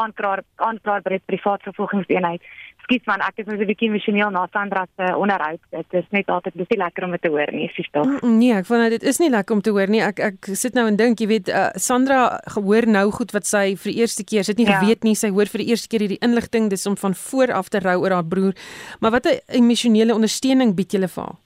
aanklaar 0.00 0.42
aanklaar 0.56 1.02
by 1.02 1.16
die 1.16 1.26
privaat 1.26 1.62
vervolgingseenheid 1.62 2.42
skiet 2.84 3.06
man 3.08 3.22
ek 3.24 3.40
is 3.42 3.48
net 3.48 3.60
'n 3.60 3.68
bietjie 3.68 3.88
emosioneel 3.88 4.30
na 4.30 4.46
Sandra 4.52 4.84
se 4.96 5.06
onderhoud. 5.16 5.60
Dit 5.70 5.94
is 6.00 6.08
net 6.10 6.28
altyd 6.28 6.54
dis 6.54 6.70
nie 6.70 6.78
lekker 6.78 7.04
om 7.04 7.10
dit 7.16 7.22
te 7.22 7.28
hoor 7.28 7.52
nie, 7.52 7.68
sies 7.74 7.88
tog. 7.92 8.22
Nee, 8.22 8.52
ek 8.52 8.66
vond 8.66 8.90
dit 8.90 9.02
is 9.02 9.18
nie 9.18 9.30
lekker 9.30 9.54
om 9.56 9.62
te 9.62 9.70
hoor 9.70 9.88
nie. 9.88 10.02
Ek 10.02 10.20
ek 10.20 10.50
sit 10.52 10.74
nou 10.74 10.86
en 10.86 10.96
dink, 10.96 11.20
jy 11.20 11.26
weet, 11.26 11.48
uh, 11.48 11.70
Sandra 11.74 12.40
gehoor 12.56 12.86
nou 12.86 13.10
goed 13.10 13.32
wat 13.32 13.46
sy 13.46 13.76
vir 13.76 13.92
die 13.92 14.00
eerste 14.00 14.24
keer, 14.24 14.44
sy 14.44 14.52
het 14.52 14.58
nie 14.58 14.68
ja. 14.68 14.80
geweet 14.80 15.04
nie, 15.04 15.14
sy 15.14 15.30
hoor 15.30 15.46
vir 15.46 15.64
die 15.64 15.70
eerste 15.72 15.88
keer 15.88 16.00
hierdie 16.00 16.20
inligting 16.22 16.68
dis 16.70 16.86
om 16.86 16.96
van 16.96 17.14
voor 17.14 17.52
af 17.52 17.68
te 17.68 17.80
rou 17.80 18.02
oor 18.02 18.10
haar 18.10 18.24
broer. 18.24 18.54
Maar 19.00 19.10
wat 19.10 19.26
'n 19.26 19.40
emosionele 19.48 20.14
ondersteuning 20.14 20.74
bied 20.74 20.92
julle 20.92 21.08
vir 21.08 21.24
haar? 21.24 21.36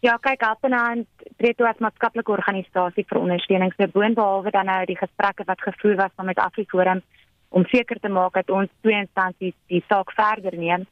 Ja, 0.00 0.16
kyk, 0.16 0.42
Alpenhand 0.42 1.06
tree 1.38 1.54
toe 1.54 1.66
as 1.66 1.78
maatskaplike 1.78 2.30
organisasie 2.30 3.04
vir 3.04 3.18
ondersteuning. 3.18 3.72
So 3.76 3.86
boonbehalwe 3.86 4.50
dan 4.50 4.66
nou 4.66 4.84
die 4.86 4.98
gesprekke 4.98 5.44
wat 5.46 5.60
gevoer 5.60 5.96
was 5.96 6.10
met 6.22 6.38
Afriforum 6.38 7.02
om 7.48 7.64
seker 7.64 8.00
te 8.00 8.08
maak 8.08 8.34
dat 8.34 8.50
ons 8.50 8.70
twee 8.80 8.98
instansies 8.98 9.56
die 9.66 9.84
saak 9.88 10.12
verder 10.12 10.56
neem. 10.56 10.86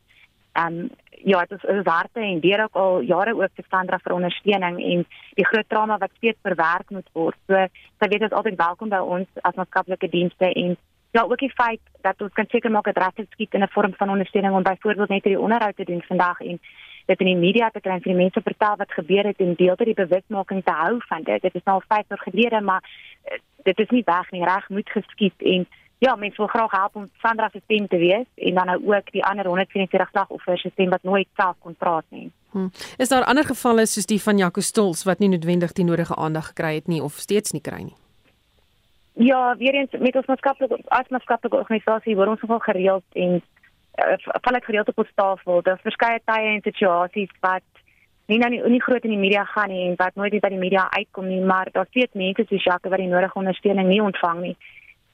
Ehm 0.53 0.79
um, 0.79 0.91
ja, 1.25 1.41
dit 1.49 1.59
is, 1.59 1.65
is 1.65 1.85
harte 1.85 2.21
en 2.21 2.41
deur 2.41 2.63
ook 2.63 2.75
al 2.75 3.01
jare 3.01 3.35
ook 3.35 3.55
te 3.55 3.65
Sandra 3.69 3.99
vir 3.99 4.13
ondersteuning 4.13 4.77
en 4.85 5.05
die 5.35 5.47
groot 5.47 5.69
trauma 5.69 5.99
wat 5.99 6.13
steeds 6.17 6.39
verwerk 6.43 6.91
moet 6.91 7.09
word. 7.13 7.39
So 7.47 7.55
sy 7.57 8.09
weet 8.09 8.21
dit 8.21 8.31
is 8.31 8.37
altyd 8.37 8.59
welkom 8.61 8.93
by 8.93 9.01
ons 9.17 9.41
as 9.43 9.57
maatskaplike 9.57 10.09
dienste 10.13 10.53
en 10.53 10.77
ja, 11.17 11.23
ook 11.23 11.39
die 11.39 11.53
feit 11.55 11.81
dat 12.05 12.21
ons 12.21 12.33
kan 12.33 12.49
seker 12.53 12.71
maak 12.71 12.85
dat 12.85 13.01
regtig 13.01 13.27
skiet 13.31 13.55
in 13.55 13.63
'n 13.63 13.75
vorm 13.77 13.95
van 13.95 14.11
ondersteuning 14.11 14.55
om 14.55 14.63
byvoorbeeld 14.63 15.09
net 15.09 15.25
hierdie 15.25 15.45
onderhoud 15.47 15.77
te 15.77 15.85
doen 15.85 16.03
vandag 16.03 16.41
en 16.41 16.61
dit 17.07 17.21
in 17.21 17.27
die 17.27 17.43
media 17.47 17.71
te 17.71 17.81
kry 17.81 17.93
en 17.95 18.03
vir 18.03 18.13
die 18.13 18.23
mense 18.23 18.41
vertel 18.43 18.77
wat 18.77 18.93
gebeur 18.93 19.27
het 19.31 19.41
en 19.41 19.55
deel 19.55 19.77
dit 19.77 19.87
die 19.87 20.03
bewusmaking 20.05 20.63
te 20.65 20.73
hou 20.73 20.97
van 21.09 21.23
dit. 21.23 21.43
Dit 21.43 21.55
is 21.55 21.65
nou 21.65 21.81
5 21.89 22.05
jaar 22.09 22.19
gelede, 22.19 22.61
maar 22.61 22.83
uh, 22.85 23.39
dit 23.63 23.79
is 23.79 23.91
nie 23.95 24.03
weg 24.05 24.31
nie. 24.31 24.45
Reg 24.45 24.69
moet 24.69 24.91
geskied 24.91 25.43
en 25.55 25.67
ja, 25.99 26.15
mense 26.17 26.37
wil 26.37 26.47
graag 26.47 26.71
help 26.71 26.97
om 26.97 27.11
Sandra 27.23 27.49
se 27.53 27.61
stem 27.65 27.89
te 27.89 27.97
wees 27.97 28.27
en 28.35 28.55
dan 28.55 28.67
nou 28.67 28.95
ook 28.95 29.13
die 29.13 29.25
ander 29.25 29.47
144 29.47 30.09
slagoffers 30.11 30.61
se 30.61 30.71
stem 30.73 30.91
wat 30.91 31.03
nooit 31.03 31.29
self 31.37 31.57
kon 31.59 31.75
praat 31.75 32.05
nie. 32.09 32.31
Hmm. 32.51 32.71
Is 32.97 33.09
daar 33.09 33.25
ander 33.25 33.45
gevalle 33.45 33.87
soos 33.87 34.07
die 34.07 34.23
van 34.23 34.39
Jaco 34.39 34.61
Stols 34.61 35.05
wat 35.05 35.19
nie 35.19 35.29
noodwendig 35.29 35.73
die 35.73 35.85
nodige 35.85 36.17
aandag 36.17 36.47
gekry 36.53 36.75
het 36.75 36.87
nie 36.87 37.03
of 37.03 37.13
steeds 37.13 37.53
nie 37.53 37.61
kry 37.61 37.83
nie? 37.83 37.97
Ja, 39.13 39.57
weer 39.57 39.75
eens 39.75 39.91
met 39.99 40.17
ons 40.17 40.27
maatskaplike 40.27 40.79
as 40.89 41.09
maatskaplike 41.09 41.57
organisasie 41.57 42.17
word 42.17 42.29
ons 42.29 42.41
nogal 42.41 42.59
gereeld 42.59 43.05
en 43.13 43.41
uh, 43.41 44.17
val 44.45 44.61
ek 44.61 44.69
gereeld 44.69 44.89
op 44.93 44.99
ons 44.99 45.13
tafel. 45.15 45.63
Daar's 45.63 45.85
verskeie 45.85 46.21
tye 46.25 46.53
en 46.53 46.61
situasies 46.65 47.33
wat 47.41 47.65
nie 48.27 48.39
nou 48.43 48.51
nie, 48.51 48.61
nie 48.69 48.83
groot 48.83 49.05
in 49.05 49.15
die 49.15 49.23
media 49.23 49.45
gaan 49.45 49.73
nie 49.73 49.87
en 49.89 49.97
wat 49.97 50.15
nooit 50.21 50.37
by 50.43 50.51
die 50.53 50.61
media 50.61 50.89
uitkom 50.93 51.29
nie, 51.29 51.41
maar 51.41 51.71
daar's 51.73 51.89
steeds 51.89 52.13
mense 52.13 52.45
soos 52.49 52.65
Jacques 52.65 52.91
wat 52.93 53.01
die 53.01 53.09
nodige 53.09 53.39
ondersteuning 53.41 53.89
nie 53.89 54.03
ontvang 54.05 54.43
nie 54.43 54.57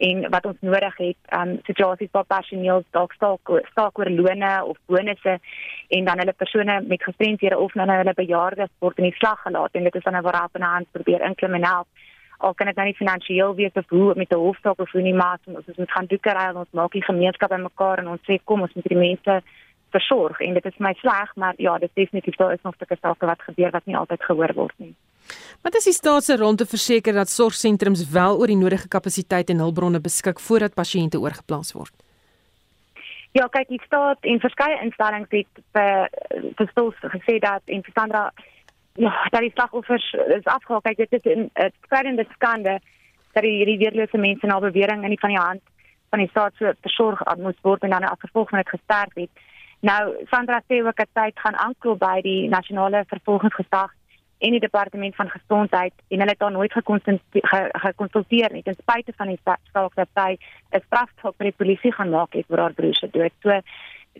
en 0.09 0.31
wat 0.31 0.47
ons 0.51 0.61
nodig 0.61 0.97
het 0.97 1.35
um 1.39 1.59
situasies 1.69 2.11
waar 2.13 2.29
personeel 2.37 2.85
dalk 2.97 3.13
staak 3.19 3.53
staak 3.71 3.99
oor 3.99 4.11
lone 4.11 4.53
of 4.71 4.79
bonusse 4.87 5.35
en 5.97 6.09
dan 6.09 6.19
hulle 6.19 6.33
persone 6.43 6.81
met 6.87 7.03
gestremdhede 7.03 7.59
of 7.59 7.73
dan 7.73 7.91
hulle 7.91 8.15
bejaardes 8.23 8.73
word 8.79 8.99
in 8.99 9.11
die 9.11 9.19
slag 9.21 9.43
gelaat 9.43 9.79
en 9.79 9.85
dit 9.89 9.95
is 9.95 10.09
dan 10.09 10.17
'n 10.17 10.23
waarop 10.23 10.57
'n 10.59 10.71
hand 10.73 10.93
probeer 10.93 11.21
inkriminaal 11.31 11.87
al 12.39 12.55
kan 12.55 12.67
dit 12.67 12.77
nou 12.77 12.87
nie 12.87 13.01
finansiëel 13.03 13.55
wees 13.55 13.79
of 13.81 13.89
hoe 13.89 14.15
met 14.17 14.33
'n 14.33 14.45
hofsaak 14.47 14.81
of 14.81 14.91
hoe 14.91 15.03
nie 15.03 15.15
maar 15.15 15.39
ons 15.45 15.67
ons 15.67 15.77
moet 15.77 15.95
gaan 15.97 16.11
doekery 16.13 16.49
ons 16.55 16.73
maak 16.79 16.93
die 16.93 17.09
gemeenskap 17.11 17.51
bymekaar 17.51 17.99
en 17.99 18.09
ons 18.09 18.25
sê 18.29 18.39
kom 18.45 18.61
ons 18.63 18.75
moet 18.75 18.89
die 18.89 19.05
mense 19.07 19.43
versorg. 19.91 20.41
En 20.41 20.55
dit 20.55 20.65
is 20.65 20.77
my 20.79 20.93
sleg 20.93 21.35
maar 21.35 21.55
ja 21.57 21.79
dit 21.79 21.91
definitief 21.95 22.37
daar 22.37 22.53
is 22.53 22.63
nog 22.63 22.75
sulke 22.79 22.97
sake 23.01 23.27
wat 23.27 23.43
gebeur 23.43 23.71
wat 23.71 23.87
nie 23.87 23.97
altyd 23.97 24.23
gehoor 24.23 24.53
word 24.55 24.75
nie 24.77 24.95
Wat 25.63 25.75
is 25.75 25.85
die 25.85 25.93
staat 25.93 26.25
se 26.25 26.37
rond 26.37 26.59
te 26.59 26.67
verseker 26.67 27.15
dat 27.15 27.31
sorgsentrums 27.31 28.09
wel 28.11 28.39
oor 28.39 28.47
die 28.47 28.57
nodige 28.57 28.89
kapasiteit 28.89 29.51
en 29.51 29.59
hulpbronne 29.59 30.01
beskik 30.01 30.41
voordat 30.41 30.75
pasiënte 30.75 31.21
oorgeplaas 31.21 31.73
word? 31.73 31.95
Ja, 33.33 33.47
kyk, 33.49 33.69
die 33.69 33.81
staat 33.85 34.19
en 34.29 34.41
verskeie 34.41 34.81
instellings 34.85 35.31
het 35.31 35.63
verstoors 36.59 36.99
gesê 37.15 37.39
dat 37.41 37.63
en 37.65 37.85
Sandra 37.95 38.31
ja, 39.01 39.13
dat 39.31 39.41
die 39.41 39.53
slagoffers 39.55 40.13
is 40.37 40.45
afgehaal. 40.45 40.83
Kyk, 40.85 40.97
dit 40.97 41.13
is 41.13 41.25
'n 41.25 41.51
skrydende 41.85 42.27
skande 42.35 42.81
dat 43.33 43.45
hierdie 43.45 43.79
weerlose 43.79 44.19
mense 44.19 44.47
na 44.47 44.59
bewering 44.61 45.03
in 45.03 45.15
die 45.15 45.21
van 45.21 45.31
die 45.31 45.39
hand 45.39 45.63
van 46.11 46.19
die 46.19 46.29
staat 46.29 46.53
so 46.59 46.73
versorg 46.81 47.21
moet 47.39 47.59
word 47.63 47.83
en 47.83 47.91
dan 47.91 48.05
as 48.05 48.21
gevolg 48.21 48.49
van 48.49 48.59
dit 48.59 48.69
gesterf 48.69 49.15
het. 49.15 49.31
Nou 49.81 50.27
Sandra 50.31 50.61
sê 50.69 50.83
ook 50.85 50.97
dat 50.97 51.09
sy 51.15 51.31
gaan 51.35 51.57
aanklop 51.57 51.99
by 51.99 52.21
die 52.21 52.49
nasionale 52.49 53.05
vervolgingsgesag 53.09 53.95
en 54.43 54.51
die 54.51 54.61
departement 54.61 55.15
van 55.15 55.31
gesondheid 55.31 55.93
en 56.09 56.19
hulle 56.19 56.35
het 56.35 56.39
daar 56.39 56.53
nooit 56.53 56.73
gekonsulteer 57.87 58.53
nie. 58.53 58.63
Ten 58.63 58.79
spyte 58.79 59.13
van 59.17 59.31
die 59.31 59.41
saak 59.45 59.95
dat 59.95 60.09
sy 60.15 60.37
'n 60.71 60.83
strafsaak 60.87 61.35
vir 61.39 61.51
die 61.51 61.61
polisie 61.63 61.93
gaan 61.93 62.11
maak 62.11 62.33
het 62.33 62.51
oor 62.51 62.59
haar 62.59 62.73
broer 62.73 62.95
se 62.95 63.09
dood. 63.11 63.33
So 63.43 63.61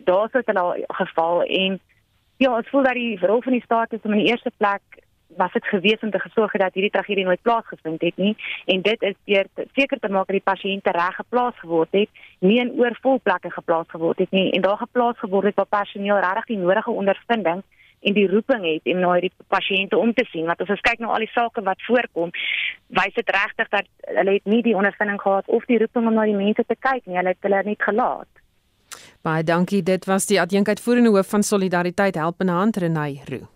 daar 0.09 0.29
sou 0.29 0.43
dit 0.45 0.55
al 0.55 0.75
geval 0.87 1.43
en 1.43 1.79
ja, 2.37 2.57
ek 2.57 2.69
voel 2.69 2.83
dat 2.83 2.93
die 2.93 3.19
rol 3.19 3.41
van 3.41 3.51
die 3.51 3.63
staat 3.65 3.93
is 3.93 4.03
om 4.03 4.13
in 4.13 4.23
die 4.23 4.31
eerste 4.31 4.51
plek 4.57 4.81
was 5.37 5.51
dit 5.51 5.65
gewees 5.65 5.99
om 5.99 6.11
te 6.11 6.19
gesorg 6.19 6.51
dat 6.51 6.73
hierdie 6.73 6.91
tragedie 6.91 7.25
nooit 7.25 7.41
plaasgevind 7.41 8.01
het 8.01 8.17
nie. 8.17 8.35
En 8.65 8.81
dit 8.81 9.01
is 9.01 9.15
deur 9.25 9.45
seker 9.73 9.99
te 9.99 10.09
maak 10.09 10.27
dat 10.27 10.37
die 10.37 10.49
pasiënte 10.53 10.91
reg 10.91 11.15
geplaas 11.15 11.59
geword 11.59 11.91
het, 11.91 12.09
nie 12.39 12.59
in 12.59 12.71
oorvol 12.79 13.19
plekke 13.23 13.51
geplaas 13.51 13.89
geword 13.89 14.17
het 14.17 14.31
nie. 14.31 14.51
En 14.51 14.61
daar 14.61 14.77
geplaas 14.77 15.17
geword 15.17 15.45
het 15.45 15.55
waar 15.55 15.81
personeel 15.81 16.19
regtig 16.19 16.45
die 16.45 16.57
nodige 16.57 16.91
ondervinding 16.91 17.63
en 18.03 18.17
die 18.17 18.27
roeping 18.27 18.65
het 18.67 18.93
om 18.93 18.99
na 18.99 19.13
hierdie 19.15 19.31
pasiënte 19.53 19.97
om 19.97 20.13
te 20.13 20.25
sien 20.31 20.45
want 20.49 20.61
as 20.61 20.71
ons 20.75 20.83
kyk 20.85 20.99
na 20.99 21.13
al 21.13 21.23
die 21.23 21.31
sake 21.33 21.63
wat 21.65 21.81
voorkom 21.87 22.33
wys 22.99 23.15
dit 23.15 23.33
regtig 23.37 23.71
dat 23.73 23.89
hulle 24.11 24.37
het 24.37 24.45
nie 24.45 24.61
die 24.65 24.75
ondervinding 24.75 25.21
gehad 25.21 25.47
of 25.47 25.65
die 25.71 25.79
roeping 25.81 26.07
om 26.07 26.19
na 26.19 26.27
die 26.29 26.37
mense 26.37 26.63
te 26.67 26.75
kyk 26.75 27.05
nie. 27.05 27.17
Hulle 27.17 27.33
het 27.33 27.47
hulle 27.47 27.63
net 27.65 27.81
gelaat. 27.81 28.29
Baie 29.23 29.43
dankie. 29.43 29.81
Dit 29.83 30.05
was 30.05 30.27
die 30.29 30.41
adjunkuitvoerende 30.41 31.15
hoof 31.15 31.29
van 31.29 31.43
Solidariteit 31.43 32.15
Helpende 32.19 32.59
Hand 32.59 32.77
Renay 32.77 33.21
Roo 33.29 33.47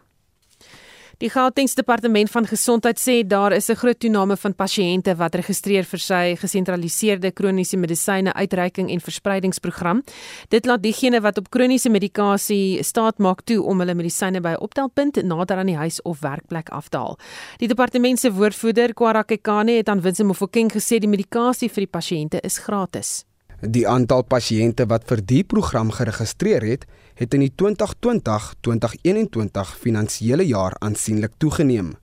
Die 1.17 1.31
Gauteng 1.33 1.65
Departement 1.73 2.29
van 2.29 2.45
Gesondheid 2.45 2.99
sê 3.01 3.25
daar 3.25 3.51
is 3.51 3.69
'n 3.69 3.75
groot 3.75 3.99
toename 3.99 4.37
van 4.37 4.53
pasiënte 4.53 5.15
wat 5.15 5.35
registreer 5.35 5.83
vir 5.83 5.99
sy 5.99 6.35
gesentraliseerde 6.35 7.31
kroniese 7.31 7.77
medisyne 7.77 8.33
uitreiking 8.33 8.91
en 8.91 8.99
verspreidingsprogram. 8.99 10.03
Dit 10.49 10.65
laat 10.65 10.83
diegene 10.83 11.21
wat 11.21 11.37
op 11.37 11.49
kroniese 11.49 11.89
medikasie 11.89 12.83
staat 12.83 13.17
maak 13.17 13.41
toe 13.41 13.63
om 13.63 13.79
hulle 13.79 13.95
medisyne 13.95 14.41
by 14.41 14.49
'n 14.49 14.61
optelpunt 14.61 15.23
nader 15.23 15.57
aan 15.57 15.65
die 15.65 15.75
huis 15.75 16.01
of 16.01 16.19
werkplek 16.19 16.69
af 16.69 16.89
te 16.89 16.97
haal. 16.97 17.17
Die 17.57 17.67
departement 17.67 18.19
se 18.19 18.31
woordvoerder, 18.31 18.93
Kwarakekane, 18.93 19.71
het 19.71 19.89
aan 19.89 20.01
Winsie 20.01 20.25
Mofokeng 20.25 20.71
gesê 20.71 20.99
die 20.99 21.09
medikasie 21.09 21.69
vir 21.69 21.85
die 21.85 21.99
pasiënte 21.99 22.39
is 22.41 22.57
gratis. 22.57 23.25
Die 23.61 23.87
aantal 23.87 24.21
pasiënte 24.21 24.85
wat 24.85 25.07
vir 25.09 25.25
die 25.25 25.43
program 25.43 25.89
geregistreer 25.89 26.61
het, 26.61 26.85
het 27.17 27.33
in 27.33 27.41
die 27.47 27.53
2020-2021 27.57 29.73
finansiële 29.81 30.45
jaar 30.45 30.75
aansienlik 30.79 31.33
toegeneem. 31.41 31.95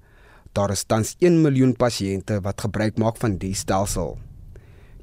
Daar 0.55 0.71
is 0.71 0.85
tans 0.87 1.15
1 1.19 1.43
miljoen 1.43 1.75
pasiënte 1.79 2.41
wat 2.43 2.61
gebruik 2.67 2.99
maak 2.99 3.17
van 3.23 3.39
die 3.39 3.55
stelsel. 3.55 4.19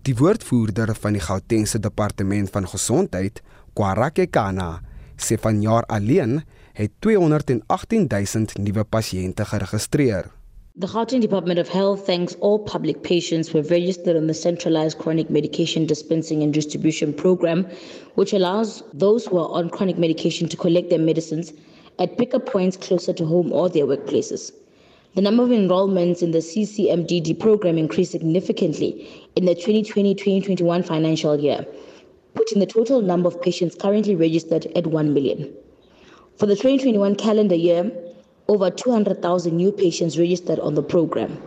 Die 0.02 0.16
woordvoerder 0.18 0.96
van 0.96 1.14
die 1.14 1.24
Gautengse 1.24 1.80
Departement 1.80 2.50
van 2.50 2.68
Gesondheid, 2.68 3.42
Kwarake 3.74 4.28
Kana, 4.28 4.82
sê 5.16 5.38
vanjaar 5.40 5.86
alleen 5.88 6.42
het 6.74 6.92
218 7.00 8.08
000 8.10 8.64
nuwe 8.64 8.84
pasiënte 8.84 9.46
geregistreer. 9.46 10.41
The 10.78 10.88
Gauteng 10.88 11.20
Department 11.20 11.60
of 11.60 11.68
Health 11.68 12.06
thanks 12.08 12.36
all 12.40 12.58
public 12.58 13.04
patients 13.04 13.50
who 13.50 13.58
have 13.58 13.70
registered 13.70 14.16
on 14.16 14.28
the 14.28 14.34
centralized 14.34 15.00
chronic 15.00 15.30
medication 15.30 15.86
dispensing 15.86 16.42
and 16.44 16.54
distribution 16.54 17.14
program, 17.14 17.68
which 18.16 18.32
allows 18.32 18.82
those 18.94 19.26
who 19.26 19.38
are 19.38 19.50
on 19.50 19.70
chronic 19.70 19.98
medication 19.98 20.48
to 20.48 20.56
collect 20.56 20.90
their 20.90 20.98
medicines 20.98 21.52
at 22.00 22.18
pickup 22.18 22.46
points 22.46 22.78
closer 22.78 23.12
to 23.12 23.26
home 23.26 23.52
or 23.52 23.68
their 23.68 23.86
workplaces. 23.86 24.54
The 25.14 25.22
number 25.22 25.44
of 25.44 25.50
enrollments 25.50 26.24
in 26.24 26.32
the 26.32 26.38
CCMDD 26.38 27.38
program 27.38 27.78
increased 27.78 28.14
significantly 28.14 29.30
in 29.36 29.44
the 29.44 29.56
2020-2021 29.56 30.86
financial 30.86 31.38
year, 31.38 31.66
putting 32.34 32.60
the 32.60 32.66
total 32.66 33.02
number 33.02 33.28
of 33.28 33.42
patients 33.42 33.76
currently 33.76 34.16
registered 34.16 34.68
at 34.68 34.88
1 34.88 35.14
million. 35.14 35.54
For 36.38 36.46
the 36.46 36.56
2021 36.56 37.16
calendar 37.16 37.56
year, 37.56 37.92
over 38.52 38.70
200,000 38.70 39.56
new 39.56 39.72
patients 39.72 40.20
registered 40.20 40.60
on 40.60 40.76
the 40.76 40.84
program. 40.84 41.42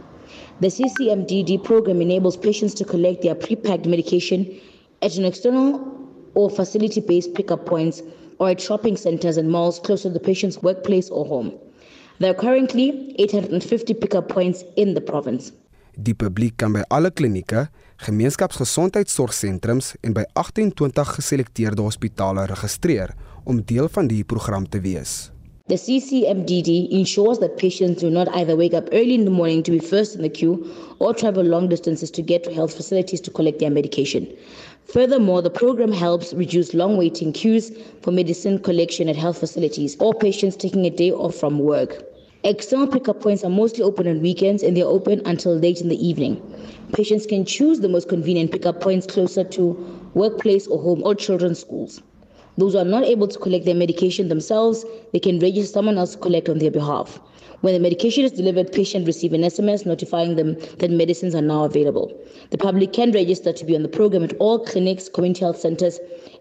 The 0.61 0.69
CCMDD 0.69 1.63
program 1.63 2.01
enables 2.01 2.39
patients 2.39 2.73
to 2.75 2.85
collect 2.85 3.21
their 3.21 3.35
pre-packed 3.35 3.85
medication 3.85 4.59
at 5.03 5.17
an 5.17 5.27
external 5.27 5.69
or 6.33 6.49
facility-based 6.49 7.35
pickup 7.35 7.67
points 7.67 8.01
or 8.39 8.49
at 8.49 8.61
shopping 8.61 8.97
centers 8.97 9.37
and 9.37 9.51
malls 9.51 9.79
close 9.81 10.03
to 10.03 10.09
the 10.09 10.19
patient's 10.19 10.63
workplace 10.63 11.11
or 11.11 11.27
home. 11.27 11.53
There 12.21 12.31
are 12.31 12.41
currently 12.41 13.15
850 13.19 13.95
pickup 13.95 14.29
points 14.31 14.65
in 14.77 14.95
the 14.95 15.03
province. 15.03 15.53
Die 15.95 16.15
publiek 16.15 16.57
kan 16.57 16.73
by 16.73 16.83
alle 16.89 17.13
klinieke, 17.13 17.69
gemeenskapsgesondheidsorgsentrums 18.09 19.93
en 20.01 20.17
by 20.17 20.25
28 20.33 21.05
geselekteerde 21.21 21.85
hospitale 21.85 22.49
registreer 22.51 23.13
om 23.45 23.61
deel 23.61 23.93
van 23.93 24.09
die 24.09 24.25
program 24.25 24.65
te 24.67 24.81
wees. 24.81 25.34
The 25.67 25.77
CCMDD 25.77 26.91
ensures 26.91 27.39
that 27.39 27.57
patients 27.57 28.03
do 28.03 28.11
not 28.11 28.29
either 28.37 28.55
wake 28.55 28.75
up 28.75 28.91
early 28.93 29.15
in 29.15 29.25
the 29.25 29.31
morning 29.31 29.63
to 29.63 29.71
be 29.71 29.79
first 29.79 30.15
in 30.15 30.21
the 30.21 30.29
queue 30.29 30.71
or 30.99 31.15
travel 31.15 31.43
long 31.43 31.71
distances 31.71 32.11
to 32.11 32.21
get 32.21 32.45
to 32.45 32.53
health 32.53 32.75
facilities 32.75 33.23
to 33.23 33.31
collect 33.31 33.61
their 33.61 33.71
medication. 33.71 34.31
Furthermore, 34.85 35.41
the 35.41 35.49
program 35.49 35.91
helps 35.91 36.35
reduce 36.35 36.75
long 36.75 36.99
waiting 36.99 37.33
queues 37.33 37.73
for 38.03 38.11
medicine 38.11 38.59
collection 38.59 39.09
at 39.09 39.17
health 39.17 39.39
facilities 39.39 39.97
or 40.01 40.13
patients 40.13 40.55
taking 40.55 40.85
a 40.85 40.91
day 40.91 41.11
off 41.11 41.35
from 41.35 41.59
work. 41.59 42.05
External 42.43 42.87
pickup 42.87 43.23
points 43.23 43.43
are 43.43 43.49
mostly 43.49 43.83
open 43.83 44.07
on 44.07 44.21
weekends 44.21 44.63
and 44.63 44.77
they're 44.77 44.85
open 44.85 45.23
until 45.25 45.57
late 45.57 45.81
in 45.81 45.89
the 45.89 46.07
evening. 46.07 46.43
Patients 46.93 47.25
can 47.25 47.47
choose 47.47 47.81
the 47.81 47.89
most 47.89 48.11
convenient 48.11 48.53
pickup 48.53 48.83
points 48.83 49.07
closer 49.07 49.45
to 49.45 50.11
workplace 50.13 50.67
or 50.67 50.79
home 50.83 51.03
or 51.05 51.15
children's 51.15 51.61
schools. 51.61 52.03
Those 52.57 52.75
who 52.75 52.79
are 52.79 52.85
not 52.85 53.05
able 53.05 53.29
to 53.29 53.39
collect 53.39 53.65
their 53.65 53.75
medication 53.75 54.29
themselves, 54.29 54.85
they 55.13 55.19
can 55.19 55.39
register 55.41 55.73
someone 55.73 55.99
else 55.99 56.13
to 56.13 56.19
collect 56.19 56.49
on 56.49 56.59
their 56.59 56.71
behalf. 56.71 57.21
When 57.63 57.73
the 57.73 57.81
medication 57.81 58.25
is 58.25 58.33
delivered, 58.33 58.73
patients 58.73 59.07
receive 59.07 59.33
an 59.33 59.41
SMS 59.41 59.87
notifying 59.87 60.37
them 60.37 60.57
that 60.79 60.91
medicines 60.91 61.35
are 61.35 61.43
now 61.43 61.65
available. 61.65 62.13
The 62.51 62.59
public 62.59 62.93
can 62.93 63.13
register 63.13 63.53
to 63.53 63.65
be 63.65 63.75
on 63.75 63.83
the 63.83 63.89
program 63.89 64.23
at 64.23 64.35
all 64.39 64.59
clinics, 64.65 65.09
community 65.09 65.41
health 65.41 65.59
centers, 65.59 65.99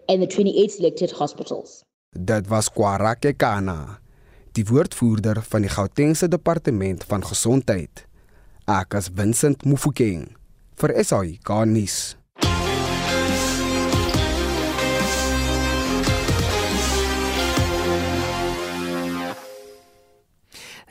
and 0.08 0.22
the 0.22 0.26
28 0.26 0.70
selected 0.70 1.10
hospitals. 1.12 1.82
Dit 2.12 2.48
was 2.48 2.68
Kwarake 2.68 3.32
Kana, 3.38 3.98
die 4.52 4.62
woordvoerder 4.68 5.40
van 5.42 5.64
die 5.64 5.72
Gautengse 5.72 6.28
Departement 6.28 7.02
van 7.08 7.24
Gesondheid. 7.26 8.04
Ek 8.70 8.94
as 8.94 9.08
Vincent 9.08 9.64
Mufokeng 9.64 10.28
vir 10.78 10.94
SAI 11.02 11.38
Garnis. 11.42 12.14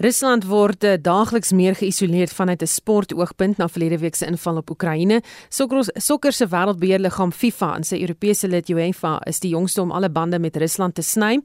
Rusland 0.04 0.43
word 0.51 0.84
uh, 0.84 0.97
daagliks 0.99 1.54
meer 1.56 1.78
geïsoleer 1.80 2.28
vanuit 2.28 2.62
'n 2.62 2.68
sportoogpunt 2.68 3.58
na 3.58 3.70
verlede 3.72 3.97
week 3.97 4.16
se 4.16 4.26
inval 4.26 4.58
op 4.58 4.70
Oekraïne. 4.70 5.22
Sokker 5.49 5.84
sokker 5.95 6.34
se 6.34 6.45
wêreldbeheerliggaam 6.47 7.32
FIFA 7.32 7.76
en 7.76 7.84
sy 7.84 8.01
Europese 8.01 8.47
lid 8.47 8.70
UEFA 8.70 9.22
is 9.26 9.39
die 9.39 9.51
jongste 9.51 9.82
om 9.82 9.91
alle 9.91 10.10
bande 10.10 10.39
met 10.39 10.58
Rusland 10.58 10.95
te 10.95 11.01
sny. 11.01 11.39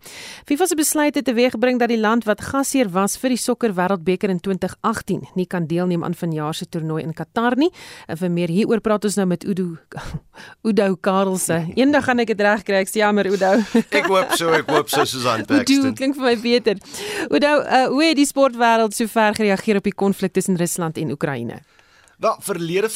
FIFA 0.47 0.67
se 0.67 0.75
besluit 0.75 1.15
het 1.15 1.25
teweeggebring 1.25 1.79
dat 1.79 1.89
die 1.89 2.01
land 2.01 2.25
wat 2.25 2.41
gasheer 2.41 2.89
was 2.89 3.17
vir 3.17 3.29
die 3.29 3.39
sokker 3.39 3.75
wêreldbeker 3.75 4.29
in 4.29 4.41
2018 4.41 5.23
nie 5.35 5.47
kan 5.47 5.67
deelneem 5.67 6.05
aan 6.05 6.15
vanjaar 6.15 6.55
se 6.55 6.69
toernooi 6.69 7.03
in 7.03 7.15
Qatar 7.15 7.57
nie. 7.57 7.71
En 8.09 8.17
vir 8.17 8.31
meer 8.31 8.49
hieroor 8.49 8.81
praat 8.81 9.05
ons 9.05 9.15
nou 9.15 9.27
met 9.27 9.45
Udo 9.45 9.77
Udo 10.63 10.89
Karlse. 11.01 11.61
Eendag 11.75 12.09
gaan 12.09 12.23
ek 12.25 12.33
dit 12.33 12.41
regkry. 12.49 12.81
Ek 12.83 12.91
sê 12.91 13.03
jammer 13.03 13.29
Udo. 13.31 13.53
ek 13.99 14.09
hoop 14.09 14.35
so, 14.39 14.55
ek 14.57 14.71
hoop 14.73 14.93
so 14.93 15.05
Susan 15.09 15.45
Paxton. 15.49 15.85
Udo 15.85 15.95
klink 15.99 16.19
vir 16.19 16.29
my 16.31 16.37
beter. 16.43 16.81
Udo, 17.29 17.53
uh, 17.63 17.85
hoe 17.93 18.05
het 18.07 18.19
die 18.19 18.29
sportwêreld 18.29 18.97
sover 18.97 19.39
gereageer 19.39 19.83
op 19.83 19.87
die 19.91 19.97
konflik 20.07 20.35
tussen 20.37 20.59
Rusland 20.61 20.99
en 20.99 21.15
Oekraïne? 21.15 21.63
Wel, 22.19 22.37
verlede 22.43 22.91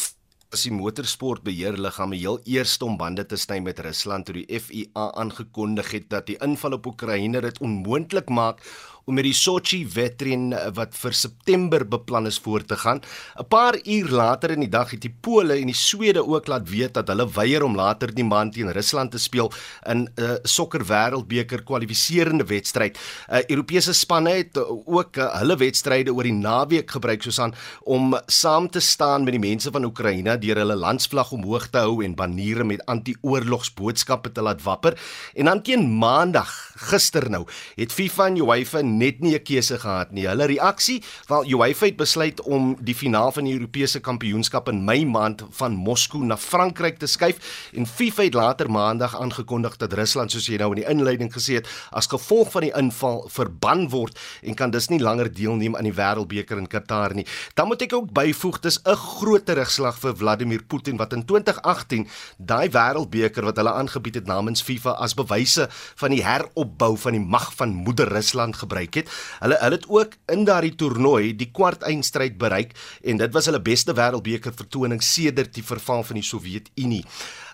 is 0.52 0.66
die 0.66 0.74
motorsportbeheerliggame 0.76 2.18
heel 2.20 2.38
eerste 2.44 2.84
om 2.84 2.98
bande 3.00 3.24
te 3.28 3.38
sny 3.40 3.58
met 3.64 3.80
Rusland 3.84 4.28
toe 4.28 4.34
die 4.40 4.60
FIA 4.60 5.08
aangekondig 5.22 5.92
het 5.96 6.10
dat 6.12 6.28
die 6.28 6.36
inval 6.44 6.76
op 6.76 6.90
Oekraïne 6.92 7.40
dit 7.44 7.60
onmoontlik 7.64 8.28
maak 8.28 8.60
om 9.04 9.14
met 9.14 9.26
die 9.26 9.34
Sochi 9.36 9.82
wedren 9.94 10.52
eh, 10.52 10.70
wat 10.76 10.94
vir 10.98 11.16
September 11.16 11.84
beplan 11.88 12.26
is 12.26 12.38
voort 12.38 12.68
te 12.68 12.76
gaan. 12.76 13.02
'n 13.38 13.46
Paar 13.48 13.78
uur 13.84 14.08
later 14.08 14.50
in 14.50 14.60
die 14.60 14.68
dag 14.68 14.90
het 14.90 15.00
die 15.00 15.14
Pole 15.20 15.58
en 15.58 15.66
die 15.66 15.76
Swede 15.76 16.26
ook 16.26 16.46
laat 16.46 16.68
weet 16.68 16.94
dat 16.94 17.08
hulle 17.08 17.26
weier 17.28 17.62
om 17.62 17.76
later 17.76 18.14
die 18.14 18.24
maand 18.24 18.54
teen 18.54 18.72
Rusland 18.72 19.10
te 19.10 19.18
speel 19.18 19.52
in 19.86 20.02
'n 20.02 20.08
uh, 20.16 20.34
sokker 20.42 20.84
wêreldbeker 20.84 21.64
kwalifiserende 21.64 22.44
wedstryd. 22.44 22.98
uh, 23.30 23.42
Europese 23.48 23.92
spanne 23.92 24.30
het 24.30 24.58
ook 24.86 25.16
uh, 25.16 25.38
hulle 25.38 25.56
wedstryde 25.56 26.14
oor 26.14 26.22
die 26.22 26.32
naweek 26.32 26.90
gebruik 26.90 27.22
soos 27.22 27.38
aan 27.38 27.54
om 27.84 28.14
saam 28.26 28.70
te 28.70 28.80
staan 28.80 29.24
met 29.24 29.32
die 29.32 29.48
mense 29.48 29.70
van 29.70 29.84
Oekraïne 29.84 30.38
deur 30.38 30.56
hulle 30.56 30.76
landsvlag 30.76 31.32
omhoog 31.32 31.68
te 31.70 31.78
hou 31.78 32.04
en 32.04 32.14
baniere 32.14 32.64
met 32.64 32.84
anti-oorlogsboodskappe 32.86 34.32
te 34.32 34.42
laat 34.42 34.62
wapper. 34.62 34.98
En 35.34 35.44
dan 35.44 35.62
teen 35.62 35.90
Maandag, 36.02 36.50
gister 36.88 37.30
nou, 37.30 37.44
het 37.76 37.92
FIFA 37.92 38.26
en 38.26 38.36
UEFA 38.36 38.82
net 38.98 39.20
nie 39.20 39.34
'n 39.34 39.42
keuse 39.42 39.78
gehad 39.78 40.12
nie. 40.12 40.26
Hulle 40.26 40.46
reaksie, 40.46 41.02
wel 41.28 41.44
UEFA 41.44 41.86
het 41.86 41.96
besluit 41.96 42.40
om 42.40 42.76
die 42.80 42.94
finaal 42.94 43.32
van 43.32 43.44
die 43.44 43.52
Europese 43.52 44.00
Kampioenskap 44.00 44.68
in 44.68 44.84
Mei 44.84 45.06
maand 45.06 45.44
van 45.50 45.74
Moskou 45.74 46.24
na 46.24 46.36
Frankryk 46.36 46.98
te 46.98 47.06
skuif 47.06 47.70
en 47.72 47.86
FIFA 47.86 48.22
het 48.22 48.34
later 48.34 48.70
maandag 48.70 49.20
aangekondig 49.20 49.76
dat 49.76 49.92
Rusland 49.92 50.30
soos 50.30 50.46
jy 50.46 50.56
nou 50.56 50.70
in 50.74 50.82
die 50.82 50.90
inleiding 50.90 51.32
gesê 51.32 51.54
het, 51.54 51.68
as 51.90 52.06
gevolg 52.06 52.50
van 52.50 52.62
die 52.62 52.72
inval 52.76 53.28
verban 53.28 53.88
word 53.88 54.18
en 54.42 54.54
kan 54.54 54.70
dus 54.70 54.88
nie 54.88 55.00
langer 55.00 55.32
deelneem 55.32 55.76
aan 55.76 55.88
die 55.88 55.94
Wêreldbeker 55.94 56.58
in 56.58 56.68
Qatar 56.68 57.14
nie. 57.14 57.26
Dan 57.54 57.66
moet 57.68 57.82
ek 57.82 57.92
ook 57.92 58.12
byvoeg 58.12 58.60
dis 58.60 58.80
'n 58.84 58.96
groot 58.96 59.46
terugslag 59.46 59.98
vir 59.98 60.16
Vladimir 60.16 60.62
Putin 60.62 60.96
wat 60.96 61.12
in 61.12 61.24
2018 61.24 62.08
daai 62.38 62.68
Wêreldbeker 62.68 63.44
wat 63.44 63.56
hulle 63.56 63.72
aangebied 63.72 64.14
het 64.14 64.26
namens 64.26 64.62
FIFA 64.62 64.90
as 64.90 65.14
bewyse 65.14 65.68
van 65.70 66.10
die 66.10 66.24
heropbou 66.24 66.96
van 66.96 67.12
die 67.12 67.20
mag 67.20 67.52
van 67.54 67.74
Moeder 67.74 68.08
Rusland 68.08 68.56
gebruik 68.56 68.81
het. 68.90 69.10
Hulle 69.40 69.58
hulle 69.60 69.78
het 69.78 69.88
ook 69.88 70.16
in 70.26 70.44
daardie 70.44 70.74
toernooi 70.74 71.36
die 71.36 71.50
kwart 71.52 71.82
eindstryd 71.82 72.38
bereik 72.38 72.74
en 73.02 73.16
dit 73.16 73.32
was 73.32 73.46
hulle 73.46 73.62
beste 73.62 73.94
Wêreldbeker 73.94 74.52
vertoning 74.56 75.02
sedert 75.02 75.54
die 75.54 75.64
verval 75.64 76.02
van 76.02 76.14
die 76.20 76.26
Sowjetunie 76.26 77.04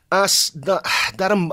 as 0.08 0.50
da, 0.54 0.80
daarom 1.16 1.52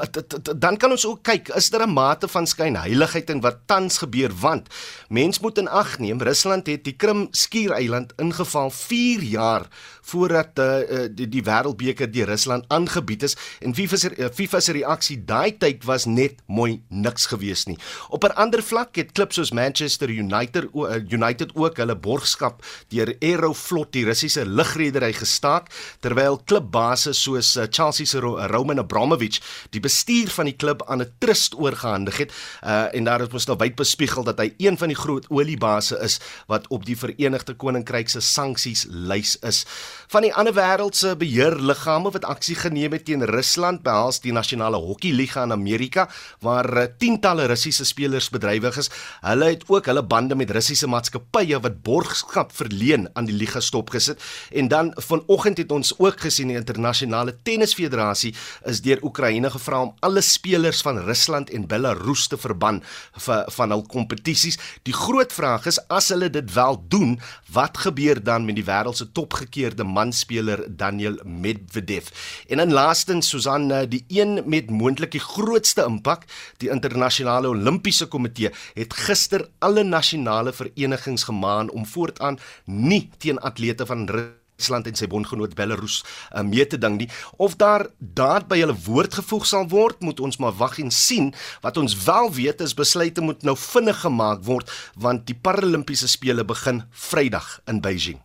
dan 0.55 0.77
kan 0.77 0.91
ons 0.95 1.05
ook 1.05 1.23
kyk 1.27 1.51
is 1.59 1.69
daar 1.69 1.87
'n 1.87 1.93
mate 1.93 2.27
van 2.27 2.47
skynheiligheid 2.47 3.29
in 3.29 3.41
wat 3.41 3.67
tans 3.67 3.97
gebeur 3.97 4.31
want 4.39 4.67
mens 5.09 5.39
moet 5.39 5.57
in 5.57 5.67
ag 5.67 5.99
neem 5.99 6.21
Rusland 6.21 6.67
het 6.67 6.83
die 6.83 6.95
Krim 6.95 7.27
skiereiland 7.31 8.13
ingeval 8.17 8.69
4 8.71 9.23
jaar 9.23 9.67
voordat 10.01 10.59
uh, 10.59 11.09
die, 11.09 11.27
die 11.29 11.43
wêreldbeker 11.43 12.11
deur 12.11 12.29
Rusland 12.29 12.65
aangebied 12.67 13.23
is 13.23 13.35
en 13.59 13.75
FIFA 13.75 13.97
se 13.97 14.11
uh, 14.17 14.29
FIFA 14.33 14.59
se 14.59 14.75
reaksie 14.77 15.17
daai 15.25 15.57
tyd 15.57 15.83
was 15.83 16.05
net 16.05 16.39
mooi 16.45 16.81
niks 16.89 17.25
gewees 17.31 17.65
nie. 17.65 17.77
Op 18.09 18.23
'n 18.23 18.35
ander 18.35 18.63
vlak 18.63 18.95
het 18.95 19.11
klubs 19.11 19.35
soos 19.35 19.51
Manchester 19.51 20.09
United 20.09 20.69
uh, 20.73 21.01
United 21.09 21.55
ook 21.55 21.77
hulle 21.77 21.95
borgskap 21.95 22.63
deur 22.89 23.15
Aeroflot 23.19 23.91
die 23.91 24.05
Russiese 24.05 24.45
lugredery 24.45 25.13
gestaak 25.13 25.69
terwyl 25.99 26.37
klubbases 26.45 27.21
soos 27.21 27.55
uh, 27.57 27.65
Chelsea 27.69 28.05
se 28.05 28.19
Roman 28.47 28.79
Abramovich 28.79 29.41
die 29.69 29.79
bestuur 29.79 30.29
van 30.29 30.45
die 30.45 30.55
klub 30.55 30.83
aan 30.87 31.01
'n 31.01 31.11
trust 31.19 31.55
oorgehandig 31.55 32.17
het 32.17 32.31
uh, 32.63 32.93
en 32.95 33.03
daar 33.03 33.21
is 33.21 33.31
mos 33.31 33.45
nou 33.45 33.57
wyd 33.57 33.75
bespiegel 33.75 34.23
dat 34.23 34.39
hy 34.39 34.53
een 34.57 34.77
van 34.77 34.87
die 34.87 34.97
groot 34.97 35.25
oliebase 35.29 35.97
is 36.03 36.19
wat 36.47 36.67
op 36.67 36.85
die 36.85 36.97
Verenigde 36.97 37.53
Koninkryk 37.53 38.09
se 38.09 38.19
sanksies 38.19 38.85
lys 38.89 39.35
is. 39.41 39.65
Van 40.07 40.21
die 40.21 40.33
ander 40.33 40.53
wêreldse 40.53 41.15
beheerliggame 41.17 42.11
wat 42.11 42.25
aksie 42.25 42.55
geneem 42.55 42.91
het 42.91 43.05
teen 43.05 43.25
Rusland 43.25 43.83
behels 43.83 44.21
die 44.21 44.33
Nasionale 44.33 44.77
Hokkieliga 44.77 45.43
in 45.43 45.51
Amerika 45.51 46.09
waar 46.39 46.69
uh, 46.77 46.87
tientalle 46.97 47.45
Russiese 47.45 47.85
spelers 47.85 48.29
bedrywig 48.29 48.77
is. 48.77 48.89
Hulle 49.21 49.45
het 49.45 49.63
ook 49.67 49.85
hulle 49.85 50.03
bande 50.03 50.35
met 50.35 50.51
Russiese 50.51 50.87
maatskappye 50.87 51.59
wat 51.59 51.81
borgskap 51.83 52.53
verleen 52.55 53.09
aan 53.13 53.25
die 53.25 53.35
liga 53.35 53.59
stopgesit 53.59 54.21
en 54.51 54.67
dan 54.67 54.91
vanoggend 54.95 55.57
het 55.57 55.71
ons 55.71 55.93
ook 55.97 56.19
gesien 56.19 56.51
die 56.51 56.59
internasionale 56.59 57.35
tennisfederasie 57.43 58.34
is 58.65 58.81
deur 58.85 59.03
Oekraïne 59.03 59.49
gevra 59.49 59.81
om 59.81 59.93
alle 60.05 60.21
spelers 60.21 60.81
van 60.85 60.99
Rusland 61.05 61.49
en 61.49 61.67
Belarus 61.67 62.27
te 62.27 62.37
verban 62.37 62.81
van 63.25 63.43
van 63.55 63.71
hul 63.71 63.83
kompetisies. 63.89 64.57
Die 64.83 64.93
groot 64.93 65.33
vraag 65.33 65.65
is 65.69 65.79
as 65.87 66.09
hulle 66.13 66.29
dit 66.29 66.53
wel 66.53 66.77
doen, 66.89 67.15
wat 67.51 67.77
gebeur 67.77 68.21
dan 68.23 68.45
met 68.45 68.57
die 68.59 68.65
wêreld 68.67 68.97
se 68.97 69.07
topgekeerde 69.11 69.83
manspeler 69.83 70.65
Daniel 70.67 71.19
Medvedev? 71.23 72.09
En 72.47 72.57
dan 72.57 72.73
laastens 72.73 73.29
Susan, 73.29 73.67
die 73.89 74.05
een 74.07 74.41
met 74.45 74.69
moontlik 74.69 75.11
die 75.15 75.23
grootste 75.23 75.85
impak, 75.87 76.25
die 76.57 76.69
internasionale 76.69 77.47
Olimpiese 77.47 78.07
komitee 78.07 78.51
het 78.73 78.93
gister 78.93 79.47
alle 79.59 79.83
nasionale 79.83 80.53
verenigings 80.53 81.23
gemaan 81.23 81.69
om 81.69 81.85
voortaan 81.85 82.39
nie 82.65 83.09
teen 83.17 83.39
atlete 83.39 83.85
van 83.85 84.09
Rusland 84.09 84.43
Rusland 84.55 84.87
en 84.87 84.95
sy 84.95 85.07
bondgenoot 85.11 85.55
Belarus 85.55 86.01
uh, 86.31 86.43
mee 86.43 86.65
te 86.67 86.77
ding 86.77 86.97
nie. 86.99 87.09
Of 87.37 87.57
daar 87.61 87.87
daad 87.99 88.47
by 88.51 88.59
hulle 88.61 88.77
woord 88.85 89.19
gevoeg 89.19 89.47
sal 89.47 89.67
word 89.71 90.01
moet 90.05 90.19
ons 90.23 90.39
maar 90.39 90.55
wag 90.59 90.79
en 90.79 90.91
sien. 90.91 91.33
Wat 91.65 91.77
ons 91.77 91.97
wel 92.05 92.31
weet 92.39 92.63
is 92.65 92.77
besluite 92.77 93.21
moet 93.21 93.43
nou 93.43 93.57
vinnig 93.59 94.03
gemaak 94.05 94.45
word 94.47 94.71
want 94.95 95.27
die 95.27 95.37
paralimpiese 95.37 96.07
spele 96.11 96.45
begin 96.45 96.83
Vrydag 96.91 97.59
in 97.67 97.81
Beijing 97.81 98.23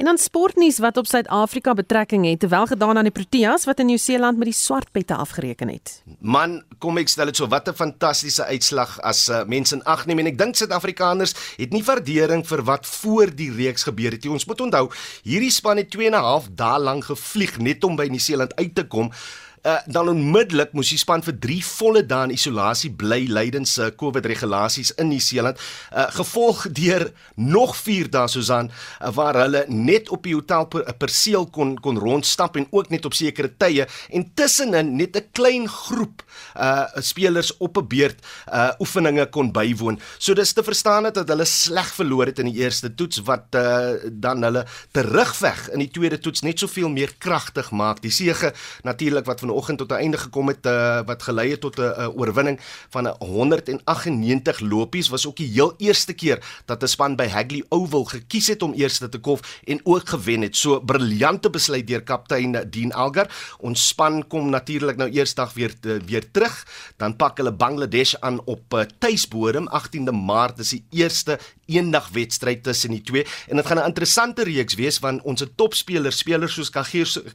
En 0.00 0.06
dan 0.06 0.18
sportnuus 0.18 0.78
wat 0.78 0.96
op 0.96 1.06
Suid-Afrika 1.06 1.74
betrekking 1.74 2.24
het, 2.24 2.38
terwyl 2.40 2.66
gedaan 2.66 2.96
aan 2.96 3.04
die 3.04 3.12
Proteas 3.12 3.66
wat 3.68 3.82
in 3.82 3.86
Nieu-Seeland 3.86 4.38
met 4.40 4.48
die 4.48 4.56
swartpette 4.56 5.14
afgereken 5.14 5.68
het. 5.68 6.02
Man, 6.24 6.62
kom 6.80 6.96
ek 6.96 7.12
stel 7.12 7.28
dit 7.28 7.36
so 7.36 7.48
wat 7.52 7.68
'n 7.68 7.76
fantastiese 7.76 8.44
uitslag 8.44 8.96
as 9.00 9.28
uh, 9.28 9.44
mense 9.44 9.74
in 9.76 9.84
ag 9.84 10.06
neem 10.06 10.18
en 10.18 10.32
ek 10.32 10.38
dink 10.38 10.56
Suid-Afrikaners 10.56 11.34
het 11.56 11.76
nie 11.76 11.84
waardering 11.84 12.46
vir 12.48 12.64
wat 12.64 12.86
voor 12.86 13.28
die 13.28 13.52
reeks 13.52 13.84
gebeur 13.84 14.16
het 14.16 14.24
nie. 14.24 14.32
Ons 14.32 14.48
moet 14.48 14.60
onthou, 14.60 14.88
hierdie 15.22 15.52
span 15.52 15.76
het 15.76 15.90
2 15.90 16.06
en 16.06 16.16
'n 16.16 16.24
half 16.24 16.48
dae 16.48 16.78
lank 16.80 17.04
gevlieg 17.04 17.58
net 17.58 17.84
om 17.84 17.96
by 17.96 18.08
Nieu-Seeland 18.08 18.56
uit 18.56 18.74
te 18.74 18.86
kom 18.86 19.12
uh, 19.62 19.76
dan 19.86 20.08
onmiddellik 20.08 20.72
moes 20.76 20.90
die 20.92 20.98
span 21.00 21.22
vir 21.24 21.36
3 21.42 21.58
volle 21.66 22.02
dae 22.06 22.28
in 22.28 22.34
isolasie 22.36 22.90
bly 23.02 23.24
lydens 23.30 23.74
se 23.76 23.88
uh, 23.88 23.94
COVID 24.02 24.26
regulasies 24.30 24.92
in 25.00 25.10
Nieu-Seeland 25.12 25.60
uh, 25.60 26.06
gevolg 26.16 26.66
deur 26.76 27.08
nog 27.36 27.74
4 27.76 28.10
dae 28.12 28.28
Susan 28.32 28.70
uh, 28.70 29.10
waar 29.16 29.38
hulle 29.42 29.64
net 29.68 30.08
op 30.14 30.24
die 30.24 30.34
hotel 30.36 30.66
per, 30.72 30.86
perseel 31.00 31.46
kon 31.52 31.76
kon 31.80 32.00
rondstap 32.00 32.56
en 32.56 32.68
ook 32.70 32.90
net 32.90 33.06
op 33.08 33.16
sekere 33.16 33.52
tye 33.60 33.86
en 34.10 34.26
tussenin 34.34 34.96
net 34.96 35.16
'n 35.16 35.28
klein 35.32 35.68
groep 35.68 36.24
uh 36.56 36.86
spelers 36.96 37.52
op 37.58 37.76
'n 37.76 37.86
beurt 37.86 38.18
uh 38.52 38.72
oefeninge 38.80 39.26
kon 39.30 39.52
bywoon. 39.52 40.00
So 40.18 40.34
dis 40.34 40.52
te 40.52 40.62
verstaan 40.62 41.02
dat 41.02 41.28
hulle 41.28 41.44
sleg 41.44 41.94
verloor 41.94 42.26
het 42.26 42.38
in 42.38 42.46
die 42.46 42.62
eerste 42.62 42.94
toets 42.94 43.22
wat 43.24 43.54
uh 43.54 43.92
dan 44.10 44.42
hulle 44.42 44.64
terugveg 44.92 45.68
in 45.70 45.78
die 45.78 45.90
tweede 45.90 46.18
toets 46.18 46.40
net 46.40 46.58
soveel 46.58 46.88
meer 46.88 47.12
kragtig 47.18 47.70
maak. 47.70 48.00
Die 48.00 48.10
sege 48.10 48.52
natuurlik 48.82 49.24
wat 49.24 49.40
van 49.40 49.49
vanoggend 49.50 49.78
tot 49.78 49.90
'n 49.90 50.02
einde 50.02 50.18
gekom 50.18 50.48
het 50.48 50.66
uh, 50.66 51.00
wat 51.06 51.22
gelei 51.22 51.50
het 51.50 51.60
tot 51.60 51.78
'n 51.78 51.82
uh, 51.82 52.08
oorwinning 52.16 52.60
van 52.90 53.08
'n 53.08 53.14
198 53.18 54.60
lopies 54.60 55.08
was 55.08 55.26
ook 55.26 55.36
die 55.36 55.50
heel 55.50 55.74
eerste 55.78 56.12
keer 56.12 56.38
dat 56.64 56.82
'n 56.82 56.86
span 56.86 57.16
by 57.16 57.26
Hagley 57.26 57.64
Oval 57.68 58.04
gekies 58.04 58.46
het 58.46 58.62
om 58.62 58.72
eerste 58.72 59.08
te 59.08 59.18
kolf 59.18 59.60
en 59.64 59.80
ook 59.82 60.08
gewen 60.08 60.42
het. 60.42 60.56
So 60.56 60.80
briljante 60.80 61.50
besluit 61.50 61.86
deur 61.86 62.02
kaptein 62.02 62.70
Dean 62.70 62.90
Elgar. 62.90 63.30
Ons 63.58 63.88
span 63.88 64.26
kom 64.26 64.50
natuurlik 64.50 64.96
nou 64.96 65.10
eersdag 65.10 65.52
weer 65.54 65.80
te, 65.80 66.00
weer 66.06 66.30
terug. 66.30 66.66
Dan 66.96 67.16
pak 67.16 67.36
hulle 67.36 67.52
Bangladesh 67.52 68.14
aan 68.20 68.40
op 68.44 68.74
uh, 68.74 68.80
tuisbodem 68.98 69.68
18de 69.68 70.12
Maart 70.12 70.58
is 70.58 70.68
die 70.68 70.84
eerste 70.90 71.38
eendag 71.66 72.08
wedstryd 72.08 72.62
tussen 72.62 72.90
die 72.90 73.02
twee 73.02 73.26
en 73.48 73.56
dit 73.56 73.66
gaan 73.66 73.78
'n 73.78 73.86
interessante 73.86 74.44
reeks 74.44 74.74
wees 74.74 74.98
want 74.98 75.22
ons 75.22 75.44
topspelers 75.54 76.18
spelers 76.18 76.54
soos 76.54 76.70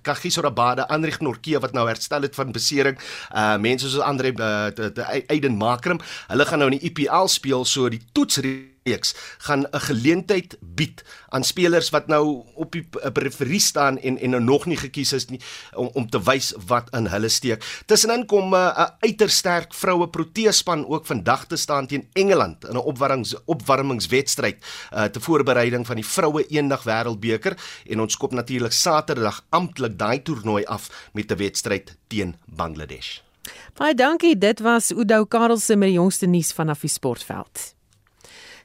Kagiso 0.01 0.41
Rabada, 0.41 0.83
Andrich 0.83 1.19
Norkie 1.19 1.59
wat 1.59 1.73
nou 1.73 1.87
herstel 2.05 2.21
het 2.21 2.35
van 2.35 2.53
besering, 2.53 2.99
uh 3.33 3.57
mense 3.57 3.89
soos 3.89 4.05
Andre 4.05 4.31
uh, 4.37 5.25
Aiden 5.27 5.57
Makram, 5.57 5.99
hulle 6.27 6.45
gaan 6.45 6.61
nou 6.61 6.71
in 6.71 6.79
die 6.79 6.89
IPL 6.91 7.27
speel 7.31 7.65
so 7.65 7.89
die 7.89 8.01
toetsreeks 8.13 8.74
reeks 8.85 9.13
gaan 9.37 9.65
'n 9.65 9.79
geleentheid 9.79 10.57
bied 10.61 11.03
aan 11.29 11.43
spelers 11.43 11.89
wat 11.89 12.07
nou 12.07 12.45
op 12.53 12.71
die 12.71 12.85
periferie 13.13 13.59
staan 13.59 13.97
en 13.97 14.19
en 14.19 14.29
nou 14.29 14.41
nog 14.43 14.65
nie 14.65 14.77
gekies 14.77 15.13
is 15.13 15.25
nie 15.25 15.39
om 15.73 15.89
om 15.93 16.09
te 16.09 16.21
wys 16.21 16.53
wat 16.67 16.89
in 16.93 17.07
hulle 17.07 17.29
steek. 17.29 17.63
Tussenin 17.85 18.25
kom 18.25 18.53
'n 18.53 18.53
uh, 18.53 18.87
uiters 18.99 19.37
sterk 19.37 19.73
vroue 19.73 20.07
proteespan 20.09 20.85
ook 20.87 21.05
vandag 21.05 21.47
te 21.47 21.55
staan 21.55 21.87
teen 21.87 22.09
Engeland 22.13 22.65
in 22.65 22.75
'n 22.75 22.77
opwarmings 22.77 23.35
opwarmingswedstryd 23.45 24.57
uh, 24.93 25.03
te 25.03 25.19
voorbereiding 25.19 25.85
van 25.85 25.95
die 25.95 26.05
vroue 26.05 26.47
eendag 26.47 26.83
wêreldbeker 26.83 27.57
en 27.89 28.01
ons 28.01 28.13
skop 28.13 28.31
natuurlik 28.31 28.71
Saterdag 28.71 29.45
amptelik 29.49 29.97
daai 29.97 30.21
toernooi 30.21 30.65
af 30.65 31.09
met 31.13 31.31
'n 31.31 31.37
wedstryd 31.37 31.97
teen 32.07 32.35
Bangladesh. 32.45 33.19
Baie 33.73 33.95
dankie, 33.95 34.37
dit 34.37 34.59
was 34.59 34.93
Oudo 34.93 35.25
Karelse 35.25 35.75
met 35.75 35.87
die 35.87 35.97
jongste 35.97 36.25
nuus 36.25 36.53
vanaf 36.53 36.79
die 36.79 36.89
sportveld. 36.89 37.74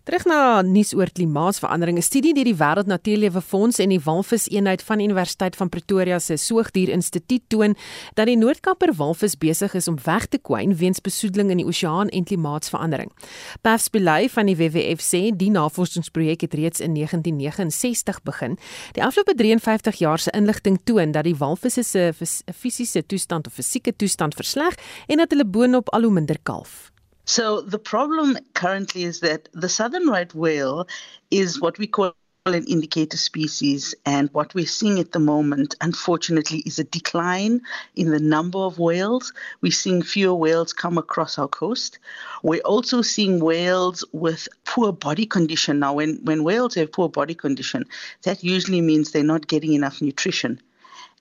Terug 0.01 0.24
na 0.24 0.62
nuus 0.64 0.94
oor 0.96 1.11
klimaatsverandering. 1.12 1.98
'n 1.98 2.03
Studie 2.03 2.32
deur 2.32 2.44
die 2.44 2.57
Wêreld 2.57 2.86
Natuurlewe 2.86 3.40
Fonds 3.40 3.78
en 3.78 3.88
die 3.88 4.01
Walviseenheid 4.01 4.82
van 4.82 5.01
Universiteit 5.01 5.57
van 5.57 5.68
Pretoria 5.68 6.18
se 6.18 6.36
Soogdierinstituut 6.36 7.42
toon 7.48 7.76
dat 8.14 8.26
die 8.26 8.36
Noordkaper 8.36 8.94
walvis 8.96 9.36
besig 9.36 9.74
is 9.74 9.88
om 9.88 9.98
weg 10.05 10.26
te 10.26 10.38
kwyn 10.38 10.76
weens 10.76 11.01
besoedeling 11.01 11.51
in 11.51 11.57
die 11.57 11.66
oseaan 11.66 12.09
en 12.09 12.24
klimaatsverandering. 12.24 13.12
Pefs 13.61 13.90
Belay 13.90 14.28
van 14.28 14.46
die 14.46 14.57
WWF 14.57 15.01
sê 15.05 15.36
die 15.36 15.51
navorsingsprojek 15.51 16.40
het 16.40 16.55
reeds 16.55 16.80
in 16.80 16.94
1969 16.94 18.22
begin. 18.22 18.57
Die 18.92 19.05
afgelope 19.05 19.34
53 19.34 19.98
jaar 19.98 20.18
se 20.18 20.30
inligting 20.30 20.80
toon 20.84 21.12
dat 21.12 21.24
die 21.24 21.36
walvisse 21.36 21.82
se 21.82 22.12
fisiese 22.57 23.07
toestand 23.07 23.46
of 23.46 23.53
fisieke 23.53 23.96
toestand 23.96 24.34
versleg 24.34 24.74
en 25.09 25.16
dat 25.16 25.30
hulle 25.30 25.44
boonop 25.44 25.88
al 25.92 26.03
hoe 26.03 26.12
minder 26.12 26.38
kalf. 26.42 26.89
So 27.31 27.61
the 27.61 27.78
problem 27.78 28.37
currently 28.55 29.05
is 29.05 29.20
that 29.20 29.49
the 29.53 29.68
southern 29.68 30.09
right 30.09 30.35
whale 30.35 30.89
is 31.31 31.61
what 31.61 31.78
we 31.78 31.87
call 31.87 32.12
an 32.45 32.64
indicator 32.64 33.16
species. 33.16 33.95
And 34.05 34.28
what 34.33 34.53
we're 34.53 34.66
seeing 34.66 34.99
at 34.99 35.12
the 35.12 35.20
moment, 35.20 35.76
unfortunately, 35.81 36.64
is 36.66 36.81
a 36.81 36.91
decline 36.99 37.61
in 37.95 38.11
the 38.11 38.18
number 38.18 38.59
of 38.59 38.81
whales. 38.81 39.33
We're 39.61 39.70
seeing 39.70 40.03
fewer 40.03 40.35
whales 40.35 40.72
come 40.72 40.99
across 40.99 41.39
our 41.39 41.47
coast. 41.47 42.01
We're 42.43 42.62
also 42.62 43.01
seeing 43.01 43.39
whales 43.39 44.05
with 44.11 44.49
poor 44.64 44.93
body 44.93 45.24
condition. 45.24 45.78
Now, 45.78 45.93
when, 45.95 46.16
when 46.24 46.43
whales 46.43 46.74
have 46.74 46.91
poor 46.91 47.09
body 47.09 47.37
condition, 47.37 47.85
that 48.24 48.43
usually 48.43 48.81
means 48.81 49.12
they're 49.12 49.22
not 49.22 49.47
getting 49.47 49.74
enough 49.74 50.03
nutrition. 50.03 50.61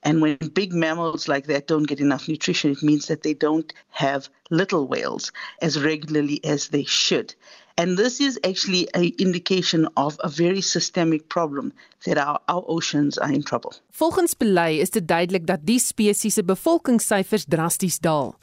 And 0.02 0.20
when 0.22 0.36
big 0.54 0.72
mammals 0.72 1.28
like 1.28 1.46
that 1.46 1.66
don't 1.66 1.86
get 1.86 2.00
enough 2.00 2.28
nutrition, 2.28 2.70
it 2.70 2.82
means 2.82 3.06
that 3.06 3.22
they 3.22 3.34
don't 3.34 3.72
have 3.90 4.28
little 4.50 4.86
whales 4.86 5.32
as 5.60 5.78
regularly 5.78 6.40
as 6.44 6.68
they 6.68 6.84
should. 6.84 7.34
And 7.76 7.96
this 7.96 8.20
is 8.20 8.38
actually 8.44 8.92
an 8.94 9.12
indication 9.18 9.88
of 9.96 10.16
a 10.20 10.28
very 10.28 10.60
systemic 10.60 11.28
problem 11.28 11.72
that 12.04 12.18
our, 12.18 12.40
our 12.48 12.64
oceans 12.66 13.18
are 13.18 13.32
in 13.32 13.42
trouble. 13.42 13.72
Volgens 13.90 14.34
belei 14.36 14.80
is 14.80 14.90
dit 14.90 15.08
duidelik 15.08 15.46
dat 15.46 15.64
die 15.64 15.78
spesies 15.78 16.34
se 16.34 16.44
bevolkingssyfers 16.44 17.46
drasties 17.48 17.98
daal. 17.98 18.34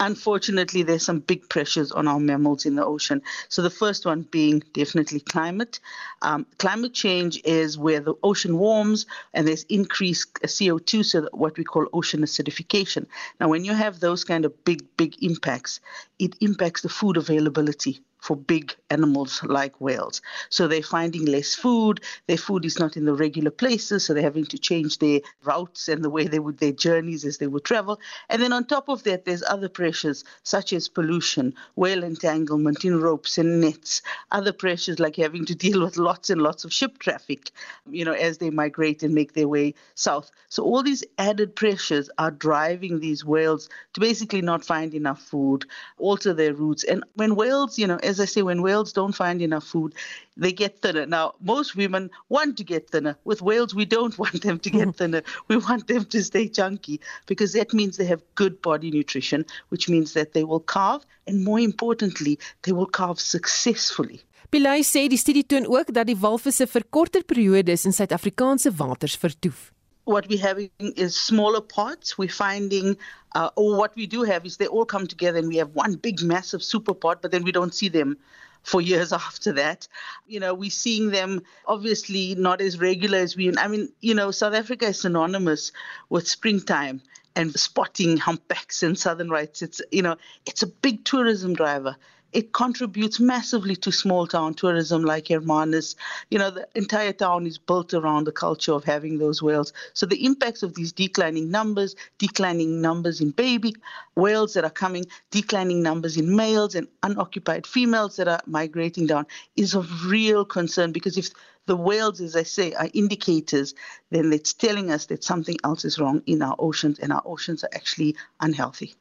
Unfortunately, 0.00 0.82
there's 0.82 1.04
some 1.04 1.20
big 1.20 1.48
pressures 1.48 1.90
on 1.92 2.06
our 2.06 2.20
mammals 2.20 2.66
in 2.66 2.76
the 2.76 2.84
ocean. 2.84 3.22
So 3.48 3.62
the 3.62 3.70
first 3.70 4.06
one 4.06 4.22
being 4.22 4.62
definitely 4.72 5.20
climate. 5.20 5.80
Um, 6.22 6.46
climate 6.58 6.94
change 6.94 7.40
is 7.44 7.78
where 7.78 8.00
the 8.00 8.14
ocean 8.22 8.58
warms 8.58 9.06
and 9.34 9.46
there's 9.46 9.64
increased 9.64 10.34
CO2, 10.42 11.04
so 11.04 11.28
what 11.32 11.56
we 11.56 11.64
call 11.64 11.86
ocean 11.92 12.20
acidification. 12.20 13.06
Now, 13.40 13.48
when 13.48 13.64
you 13.64 13.74
have 13.74 14.00
those 14.00 14.24
kind 14.24 14.44
of 14.44 14.64
big, 14.64 14.84
big 14.96 15.22
impacts, 15.22 15.80
it 16.18 16.36
impacts 16.40 16.82
the 16.82 16.88
food 16.88 17.16
availability 17.16 18.00
for 18.20 18.36
big 18.36 18.74
animals 18.90 19.42
like 19.44 19.80
whales. 19.80 20.20
So 20.48 20.66
they're 20.66 20.82
finding 20.82 21.24
less 21.24 21.54
food. 21.54 22.00
Their 22.26 22.36
food 22.36 22.64
is 22.64 22.78
not 22.78 22.96
in 22.96 23.04
the 23.04 23.14
regular 23.14 23.50
places, 23.50 24.04
so 24.04 24.14
they're 24.14 24.22
having 24.22 24.46
to 24.46 24.58
change 24.58 24.98
their 24.98 25.20
routes 25.44 25.88
and 25.88 26.04
the 26.04 26.10
way 26.10 26.26
they 26.26 26.38
would 26.38 26.58
their 26.58 26.72
journeys 26.72 27.24
as 27.24 27.38
they 27.38 27.46
would 27.46 27.64
travel. 27.64 28.00
And 28.28 28.42
then 28.42 28.52
on 28.52 28.64
top 28.64 28.88
of 28.88 29.04
that, 29.04 29.24
there's 29.24 29.42
other 29.42 29.68
pressures 29.68 30.24
such 30.42 30.72
as 30.72 30.88
pollution, 30.88 31.54
whale 31.76 32.02
entanglement 32.04 32.84
in 32.84 33.00
ropes 33.00 33.38
and 33.38 33.60
nets, 33.60 34.02
other 34.30 34.52
pressures 34.52 34.98
like 34.98 35.16
having 35.16 35.44
to 35.46 35.54
deal 35.54 35.82
with 35.82 35.96
lots 35.96 36.30
and 36.30 36.42
lots 36.42 36.64
of 36.64 36.72
ship 36.72 36.98
traffic, 36.98 37.50
you 37.90 38.04
know, 38.04 38.12
as 38.12 38.38
they 38.38 38.50
migrate 38.50 39.02
and 39.02 39.14
make 39.14 39.32
their 39.34 39.48
way 39.48 39.74
south. 39.94 40.30
So 40.48 40.64
all 40.64 40.82
these 40.82 41.04
added 41.18 41.54
pressures 41.54 42.10
are 42.18 42.30
driving 42.30 43.00
these 43.00 43.24
whales 43.24 43.68
to 43.94 44.00
basically 44.00 44.42
not 44.42 44.64
find 44.64 44.94
enough 44.94 45.20
food, 45.20 45.64
alter 45.98 46.32
their 46.34 46.54
routes. 46.54 46.84
And 46.84 47.04
when 47.14 47.36
whales, 47.36 47.78
you 47.78 47.86
know, 47.86 47.98
as 48.08 48.18
I 48.20 48.24
say, 48.24 48.42
when 48.42 48.62
whales 48.62 48.92
don't 48.92 49.14
find 49.14 49.42
enough 49.42 49.64
food, 49.64 49.94
they 50.36 50.52
get 50.52 50.80
thinner. 50.80 51.06
Now, 51.06 51.34
most 51.40 51.76
women 51.76 52.10
want 52.28 52.56
to 52.56 52.64
get 52.64 52.90
thinner. 52.90 53.16
With 53.24 53.42
whales, 53.42 53.74
we 53.74 53.84
don't 53.84 54.18
want 54.22 54.42
them 54.42 54.58
to 54.58 54.70
get 54.70 54.96
thinner. 55.00 55.22
We 55.48 55.56
want 55.58 55.86
them 55.86 56.04
to 56.06 56.24
stay 56.24 56.48
chunky 56.48 57.00
because 57.26 57.52
that 57.52 57.74
means 57.74 57.96
they 57.96 58.06
have 58.06 58.22
good 58.34 58.60
body 58.62 58.90
nutrition, 58.90 59.44
which 59.68 59.88
means 59.88 60.14
that 60.14 60.32
they 60.32 60.44
will 60.44 60.60
calve, 60.60 61.04
and 61.26 61.44
more 61.44 61.60
importantly, 61.60 62.38
they 62.62 62.72
will 62.72 62.86
calve 62.86 63.20
successfully. 63.20 64.22
Pilay 64.48 64.80
sê 64.80 65.02
die 65.12 65.20
studie 65.20 65.44
toon 65.44 65.66
ook 65.68 65.90
dat 65.92 66.08
die 66.08 66.16
walvisse 66.16 66.64
vir 66.72 66.84
korter 66.88 67.24
periodes 67.28 67.84
in 67.84 67.92
Suid-Afrikaanse 67.92 68.72
waters 68.78 69.16
vertoef. 69.20 69.66
What 70.08 70.26
we're 70.28 70.40
having 70.40 70.70
is 70.78 71.14
smaller 71.14 71.60
pods. 71.60 72.16
We're 72.16 72.30
finding, 72.30 72.96
uh, 73.34 73.50
or 73.56 73.76
what 73.76 73.94
we 73.94 74.06
do 74.06 74.22
have 74.22 74.46
is 74.46 74.56
they 74.56 74.66
all 74.66 74.86
come 74.86 75.06
together 75.06 75.38
and 75.38 75.48
we 75.48 75.56
have 75.56 75.74
one 75.74 75.96
big, 75.96 76.22
massive 76.22 76.62
super 76.62 76.94
pod, 76.94 77.18
but 77.20 77.30
then 77.30 77.44
we 77.44 77.52
don't 77.52 77.74
see 77.74 77.88
them 77.88 78.16
for 78.62 78.80
years 78.80 79.12
after 79.24 79.52
that. 79.52 79.86
You 80.26 80.40
know, 80.40 80.54
we're 80.54 80.70
seeing 80.70 81.10
them 81.10 81.42
obviously 81.66 82.34
not 82.34 82.62
as 82.62 82.80
regular 82.80 83.18
as 83.18 83.36
we, 83.36 83.54
I 83.56 83.68
mean, 83.68 83.90
you 84.00 84.14
know, 84.14 84.30
South 84.30 84.54
Africa 84.54 84.86
is 84.86 85.00
synonymous 85.00 85.72
with 86.08 86.26
springtime 86.26 87.02
and 87.36 87.52
spotting 87.54 88.16
humpbacks 88.16 88.82
and 88.82 88.98
southern 88.98 89.28
rights. 89.28 89.60
It's, 89.60 89.82
you 89.92 90.02
know, 90.02 90.16
it's 90.46 90.62
a 90.62 90.66
big 90.66 91.04
tourism 91.04 91.54
driver 91.54 91.96
it 92.32 92.52
contributes 92.52 93.18
massively 93.18 93.74
to 93.76 93.90
small 93.90 94.26
town 94.26 94.54
tourism 94.54 95.02
like 95.02 95.28
Hermanus. 95.28 95.96
You 96.30 96.38
know, 96.38 96.50
the 96.50 96.68
entire 96.74 97.12
town 97.12 97.46
is 97.46 97.58
built 97.58 97.94
around 97.94 98.24
the 98.24 98.32
culture 98.32 98.72
of 98.72 98.84
having 98.84 99.18
those 99.18 99.42
whales. 99.42 99.72
So 99.94 100.06
the 100.06 100.24
impacts 100.24 100.62
of 100.62 100.74
these 100.74 100.92
declining 100.92 101.50
numbers, 101.50 101.96
declining 102.18 102.80
numbers 102.80 103.20
in 103.20 103.30
baby 103.30 103.74
whales 104.14 104.54
that 104.54 104.64
are 104.64 104.70
coming, 104.70 105.06
declining 105.30 105.82
numbers 105.82 106.16
in 106.16 106.36
males 106.36 106.74
and 106.74 106.88
unoccupied 107.02 107.66
females 107.66 108.16
that 108.16 108.28
are 108.28 108.40
migrating 108.46 109.06
down 109.06 109.26
is 109.56 109.74
of 109.74 110.06
real 110.06 110.44
concern 110.44 110.92
because 110.92 111.16
if 111.16 111.30
the 111.66 111.76
whales, 111.76 112.20
as 112.20 112.34
I 112.34 112.44
say, 112.44 112.72
are 112.72 112.88
indicators, 112.94 113.74
then 114.10 114.32
it's 114.32 114.54
telling 114.54 114.90
us 114.90 115.06
that 115.06 115.22
something 115.22 115.56
else 115.64 115.84
is 115.84 115.98
wrong 115.98 116.22
in 116.26 116.42
our 116.42 116.56
oceans 116.58 116.98
and 116.98 117.12
our 117.12 117.22
oceans 117.26 117.62
are 117.62 117.70
actually 117.74 118.16
unhealthy. 118.40 118.94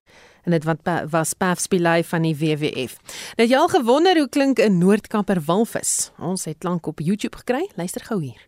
En 0.47 0.53
dit 0.55 0.63
wat 0.63 1.09
was 1.11 1.33
Paf 1.33 1.59
Spilay 1.59 2.03
van 2.03 2.23
die 2.23 2.35
WWF. 2.35 2.95
Nou 3.35 3.49
jy 3.49 3.57
al 3.59 3.67
gewonder 3.67 4.17
hoe 4.17 4.29
klink 4.29 4.59
'n 4.59 4.77
Noordkaper 4.77 5.41
walvis? 5.45 6.11
Ons 6.19 6.45
het 6.45 6.57
klank 6.57 6.87
op 6.87 6.99
YouTube 6.99 7.37
gekry. 7.37 7.69
Luister 7.75 8.01
gou 8.01 8.21
hier. 8.23 8.47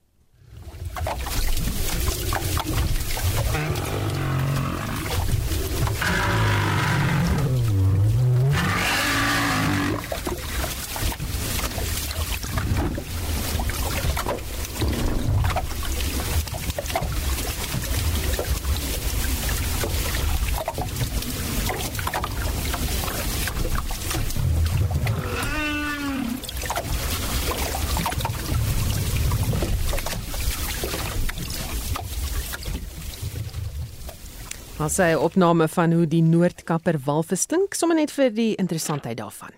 Sê 34.89 35.13
'n 35.13 35.21
opname 35.21 35.67
van 35.67 35.91
hoe 35.93 36.07
die 36.07 36.21
Noordkapper 36.21 36.97
walvis 37.05 37.45
klink, 37.45 37.73
sommer 37.73 37.95
net 37.95 38.11
vir 38.11 38.33
die 38.33 38.55
interessantheid 38.55 39.17
daarvan. 39.17 39.53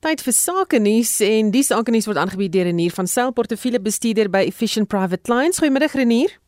Tyd 0.00 0.20
vir 0.22 0.32
sake 0.32 0.78
nuus 0.78 1.20
en 1.20 1.50
die 1.50 1.62
sake 1.62 1.90
nuus 1.90 2.06
word 2.06 2.18
aangebied 2.18 2.52
deur 2.52 2.64
Renier 2.64 2.92
van 2.92 3.06
Sail 3.06 3.32
portefeulje 3.32 3.80
bestuurder 3.80 4.28
by 4.30 4.44
Efficient 4.46 4.88
Private 4.88 5.22
Clients. 5.22 5.58
Goeiemôre 5.58 5.88
Renier. 5.92 6.38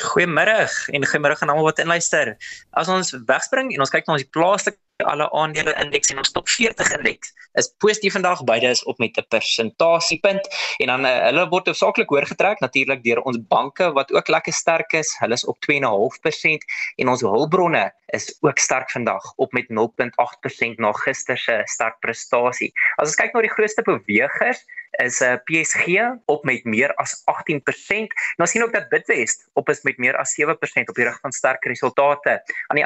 Goeiemôre 0.00 0.68
en 0.92 1.06
goeiemôre 1.06 1.36
aan 1.40 1.52
almal 1.52 1.68
wat 1.70 1.82
inluister. 1.82 2.36
As 2.72 2.88
ons 2.88 3.12
wegspring 3.28 3.74
en 3.74 3.84
ons 3.84 3.92
kyk 3.92 4.06
na 4.06 4.16
ons 4.16 4.30
plaaslike 4.32 4.78
alle 5.04 5.28
aandele 5.32 5.74
indeks 5.82 6.12
en 6.12 6.20
ons 6.22 6.32
top 6.32 6.48
40 6.48 6.92
indeks 6.98 7.32
is 7.60 7.68
positief 7.84 8.14
vandag 8.16 8.44
beide 8.48 8.70
is 8.72 8.82
op 8.88 8.98
met 8.98 9.16
'n 9.18 9.26
persentasiepunt 9.28 10.48
en 10.78 10.86
dan 10.86 11.06
uh, 11.06 11.12
hulle 11.28 11.48
word 11.48 11.66
hoofsaaklik 11.66 12.08
hoorgetrek 12.08 12.60
natuurlik 12.60 13.02
deur 13.04 13.20
ons 13.22 13.38
banke 13.48 13.92
wat 13.92 14.12
ook 14.12 14.28
lekker 14.28 14.52
sterk 14.52 14.92
is 14.92 15.16
hulle 15.20 15.34
is 15.34 15.44
op 15.44 15.58
2.5% 15.70 16.68
en 16.96 17.08
ons 17.08 17.20
hulpbronne 17.20 17.92
is 18.06 18.36
ook 18.40 18.58
sterk 18.58 18.90
vandag 18.90 19.32
op 19.36 19.52
met 19.52 19.66
0.8% 19.68 20.78
na 20.78 20.92
gister 20.92 21.38
se 21.38 21.60
sterk 21.64 21.98
prestasie 22.00 22.72
as 22.96 23.08
ons 23.08 23.20
kyk 23.20 23.34
na 23.34 23.40
die 23.40 23.54
grootste 23.56 23.82
bewegers 23.82 24.64
is 24.92 25.20
'n 25.20 25.24
uh, 25.24 25.32
eh, 25.32 25.38
PSG 25.44 25.86
op 26.24 26.44
met 26.44 26.64
meer 26.64 26.94
as 26.94 27.22
18%. 27.24 28.12
Nou 28.36 28.48
sien 28.50 28.62
ook 28.62 28.72
dat 28.72 28.88
Bidvest 28.88 29.48
op 29.52 29.68
is 29.68 29.82
met 29.82 29.98
meer 29.98 30.16
as 30.16 30.34
7% 30.34 30.88
op 30.88 30.94
die 30.94 31.04
rug 31.04 31.20
van 31.20 31.32
sterk 31.32 31.64
resultate. 31.64 32.42
Aan 32.66 32.76
die 32.76 32.84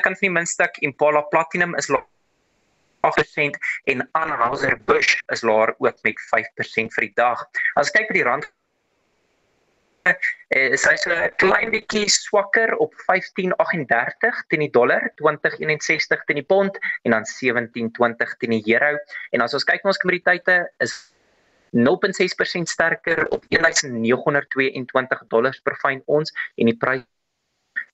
kan 0.00 0.16
van 0.16 0.28
die 0.28 0.30
minstuk 0.30 0.76
Impala 0.76 1.20
Platinum 1.20 1.74
is 1.74 1.90
8% 1.90 3.58
en 3.84 4.08
Anheuser 4.12 4.78
Busch 4.84 5.20
is 5.26 5.42
laer 5.42 5.74
ook 5.78 6.02
met 6.02 6.20
5% 6.20 6.94
vir 6.94 7.04
die 7.04 7.14
dag. 7.14 7.44
As 7.74 7.90
kyk 7.90 8.08
by 8.08 8.14
die 8.14 8.26
rand 8.26 8.48
eh 10.08 10.72
is 10.72 10.86
'n 10.86 11.32
klein 11.36 11.70
bietjie 11.70 12.08
swakker 12.08 12.76
op 12.76 12.94
15.38 13.06 14.46
teen 14.48 14.60
die 14.60 14.70
dollar, 14.70 15.12
20.61 15.20 16.24
teen 16.24 16.40
die 16.40 16.46
pond 16.46 16.78
en 17.02 17.10
dan 17.10 17.24
17.20 17.26 18.36
teen 18.38 18.50
die 18.50 18.72
euro. 18.74 18.98
En 19.30 19.40
as 19.40 19.54
ons 19.54 19.64
kyk 19.64 19.82
na 19.82 19.90
ons 19.90 19.98
kommoditeite 19.98 20.72
is 20.78 21.12
0.6% 21.76 22.72
sterker 22.72 23.26
op 23.28 23.44
1922 23.48 25.24
dollars 25.28 25.60
per 25.60 25.76
fyn 25.82 26.02
ons 26.06 26.32
en 26.56 26.70
die 26.70 26.76
prys 26.76 27.04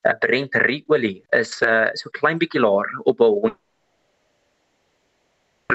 uh, 0.04 0.14
Brent 0.20 0.56
olie 0.86 1.18
is 1.32 1.60
uh, 1.62 1.90
so 1.94 2.10
klein 2.10 2.38
bietjie 2.38 2.60
laer 2.60 2.90
op 3.04 3.20
'n 3.20 3.54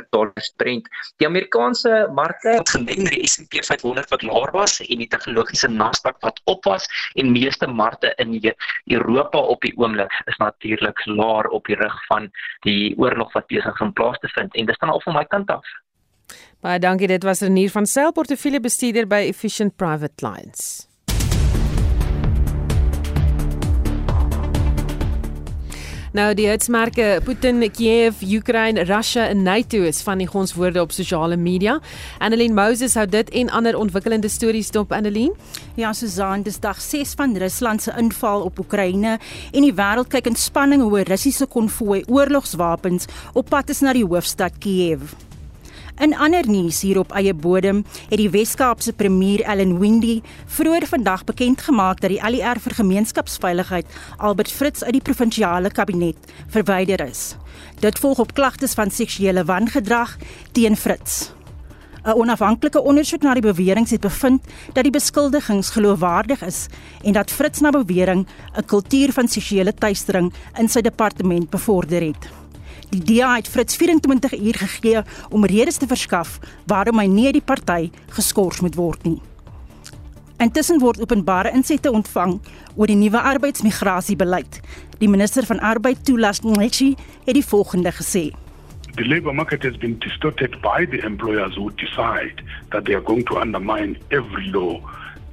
dollars 0.10 0.54
Brent. 0.56 0.88
Die 1.18 1.28
Amerikaanse 1.28 2.10
markte 2.14 2.50
het 2.50 2.70
gewen 2.70 3.10
die 3.10 3.28
S&P 3.28 3.64
500 3.66 4.10
wat 4.10 4.22
laer 4.22 4.52
was 4.52 4.80
en 4.86 5.02
die 5.02 5.08
tegnologiese 5.08 5.68
Nasdaq 5.68 6.20
wat 6.26 6.42
op 6.44 6.64
was 6.64 6.88
en 7.14 7.32
meeste 7.32 7.68
markte 7.68 8.14
in 8.18 8.54
Europa 8.86 9.38
op 9.38 9.62
die 9.62 9.74
oomblik 9.78 10.14
is 10.26 10.38
natuurlik 10.38 11.06
laer 11.06 11.48
op 11.48 11.66
die 11.66 11.76
rug 11.76 12.06
van 12.06 12.32
die 12.60 12.98
oorlog 12.98 13.34
wat 13.34 13.48
besig 13.48 13.74
is 13.74 13.82
om 13.82 13.94
plaas 13.94 14.20
te 14.20 14.28
vind 14.28 14.56
en 14.56 14.66
dis 14.66 14.78
dan 14.78 14.90
al 14.90 15.02
van 15.02 15.14
my 15.14 15.26
kant 15.26 15.50
af. 15.50 15.66
Baie 16.60 16.80
dankie, 16.80 17.08
dit 17.08 17.24
was 17.24 17.42
Renier 17.42 17.72
van 17.72 17.86
Sail 17.86 18.12
portefeulje 18.12 18.60
bestuurder 18.60 19.08
by 19.08 19.24
Efficient 19.30 19.76
Private 19.76 20.16
Clients. 20.16 20.90
Nou 26.10 26.32
die 26.34 26.48
hitsmerke 26.50 27.20
Putin, 27.22 27.62
Kiev, 27.70 28.24
Oekraïne, 28.26 28.82
Russia 28.90 29.28
en 29.30 29.44
NATO 29.46 29.84
is 29.86 30.02
van 30.02 30.18
die 30.18 30.28
gonswoorde 30.28 30.82
op 30.82 30.92
sosiale 30.92 31.38
media. 31.38 31.78
Annelien 32.18 32.54
Moses 32.58 32.98
hou 32.98 33.06
dit 33.06 33.30
en 33.30 33.54
ander 33.54 33.78
ontwikkelende 33.78 34.28
stories 34.28 34.74
dop 34.74 34.92
Annelien. 34.92 35.36
Ja, 35.78 35.94
Susan, 35.94 36.42
dis 36.42 36.60
dag 36.60 36.82
6 36.82 37.14
van 37.14 37.38
Rusland 37.38 37.86
se 37.86 37.94
inval 37.98 38.42
op 38.42 38.60
Oekraïne 38.60 39.20
en 39.52 39.62
die 39.62 39.74
wêreld 39.74 40.10
kyk 40.10 40.34
in 40.34 40.36
spanning 40.36 40.82
hoe 40.82 41.00
'n 41.00 41.10
Russiese 41.14 41.46
konvooi 41.46 42.04
oorlogswapens 42.08 43.06
op 43.34 43.50
pad 43.50 43.70
is 43.70 43.80
na 43.80 43.94
die 43.94 44.06
hoofstad 44.06 44.58
Kiev. 44.58 45.29
In 46.00 46.14
ander 46.16 46.48
nuus 46.48 46.78
hier 46.80 46.96
op 47.02 47.10
eie 47.12 47.34
bodem 47.36 47.82
het 48.08 48.22
die 48.22 48.30
Wes-Kaapse 48.32 48.94
premier 48.96 49.42
Ellen 49.44 49.74
Windy 49.82 50.22
vroeër 50.48 50.86
vandag 50.88 51.26
bekend 51.28 51.66
gemaak 51.66 52.00
dat 52.00 52.14
die 52.14 52.22
ALR 52.24 52.62
vir 52.64 52.78
gemeenskapsveiligheid 52.78 53.98
Albert 54.18 54.54
Fritz 54.56 54.86
uit 54.88 54.96
die 54.96 55.04
provinsiale 55.04 55.68
kabinet 55.76 56.32
verwyder 56.56 57.04
is. 57.04 57.36
Dit 57.84 58.00
volg 58.00 58.24
op 58.24 58.32
klagtes 58.34 58.78
van 58.80 58.96
seksuele 58.96 59.44
wangedrag 59.44 60.16
teen 60.56 60.80
Fritz. 60.80 61.34
'n 62.06 62.16
Onafhanklike 62.16 62.80
ondersoek 62.80 63.28
na 63.28 63.34
die 63.36 63.44
beweringe 63.44 63.92
het 63.92 64.02
bevind 64.02 64.42
dat 64.74 64.84
die 64.88 64.96
beskuldigings 64.96 65.76
geloofwaardig 65.76 66.42
is 66.48 66.68
en 67.04 67.14
dat 67.14 67.32
Fritz 67.32 67.60
na 67.60 67.76
bewering 67.76 68.28
'n 68.56 68.66
kultuur 68.66 69.12
van 69.12 69.28
seksuele 69.28 69.74
teistering 69.74 70.34
in 70.58 70.70
sy 70.70 70.82
departement 70.82 71.50
bevorder 71.50 72.02
het. 72.02 72.39
Die 72.90 73.04
DA 73.06 73.36
het 73.36 73.48
Fritz 73.48 73.76
24 73.78 74.40
uur 74.40 74.56
gegee 74.58 75.02
om 75.30 75.46
redes 75.46 75.78
te 75.78 75.88
verskaf 75.88 76.40
waarom 76.66 76.98
hy 76.98 77.06
nie 77.06 77.32
die 77.32 77.46
party 77.46 77.92
geskort 78.16 78.62
moet 78.66 78.76
word 78.76 79.04
nie. 79.06 79.20
Intussen 80.42 80.80
word 80.82 81.02
openbare 81.04 81.52
insette 81.54 81.92
ontvang 81.92 82.40
oor 82.76 82.90
die 82.90 82.98
nuwe 82.98 83.22
arbeidsmigrasiebeleid. 83.22 84.60
Die 84.98 85.10
minister 85.10 85.46
van 85.46 85.60
Arbeid, 85.60 86.02
Tulas 86.06 86.42
Ngeci, 86.42 86.96
het 87.28 87.36
die 87.38 87.46
volgende 87.46 87.92
gesê: 87.92 88.30
The 88.96 89.06
labor 89.06 89.36
market 89.36 89.64
has 89.64 89.78
been 89.78 90.00
distorted 90.00 90.58
by 90.62 90.88
the 90.90 91.04
employers 91.06 91.56
who 91.56 91.70
decide 91.76 92.42
that 92.72 92.86
they 92.86 92.96
are 92.96 93.06
going 93.06 93.26
to 93.26 93.38
undermine 93.38 93.98
every 94.10 94.50
law 94.50 94.82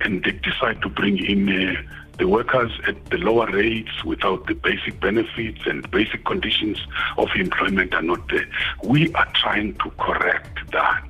and 0.04 0.22
they 0.24 0.36
decide 0.42 0.82
to 0.82 0.90
bring 0.90 1.16
in 1.18 1.48
uh, 1.48 1.72
the 2.18 2.26
workers 2.26 2.72
at 2.86 2.96
the 3.10 3.18
lower 3.18 3.46
rates 3.50 4.04
without 4.04 4.46
the 4.46 4.54
basic 4.54 5.00
benefits 5.00 5.66
and 5.66 5.90
basic 5.90 6.24
conditions 6.24 6.78
of 7.16 7.28
employment 7.36 7.94
are 7.94 8.02
not 8.02 8.28
there. 8.28 8.48
We 8.84 9.12
are 9.14 9.28
trying 9.34 9.74
to 9.74 9.90
correct 9.98 10.70
that. 10.72 11.06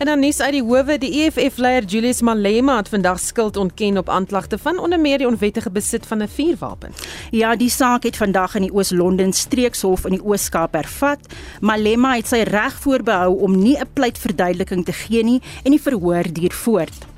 En 0.00 0.06
dan 0.06 0.18
nuus 0.20 0.40
uit 0.40 0.54
die 0.56 0.62
howe, 0.64 0.94
die 0.96 1.10
EFF-leier 1.22 1.84
Julius 1.84 2.22
Malema 2.24 2.78
het 2.78 2.88
vandag 2.88 3.18
skuld 3.20 3.56
ontken 3.56 3.98
op 3.98 4.08
aanklagte 4.08 4.58
van 4.58 4.78
onder 4.78 5.00
meer 5.00 5.18
die 5.18 5.26
onwettige 5.28 5.70
besit 5.70 6.06
van 6.06 6.22
'n 6.22 6.28
vuurwapen. 6.28 6.92
Ja, 7.30 7.56
die 7.56 7.68
saak 7.68 8.02
het 8.02 8.16
vandag 8.16 8.54
in 8.54 8.62
die 8.62 8.72
Oos-London 8.72 9.32
Streekshof 9.32 10.04
in 10.04 10.10
die 10.10 10.24
Oos-Kaap 10.24 10.72
hervat. 10.72 11.20
Malema 11.60 12.14
het 12.16 12.28
sy 12.28 12.40
reg 12.48 12.80
voorbehou 12.80 13.38
om 13.40 13.58
nie 13.58 13.76
'n 13.76 13.92
pleitverduideliking 13.92 14.84
te 14.84 14.92
gee 14.92 15.24
nie 15.24 15.42
en 15.64 15.70
die 15.70 15.82
verhoor 15.82 16.32
duur 16.32 16.52
voort. 16.52 17.09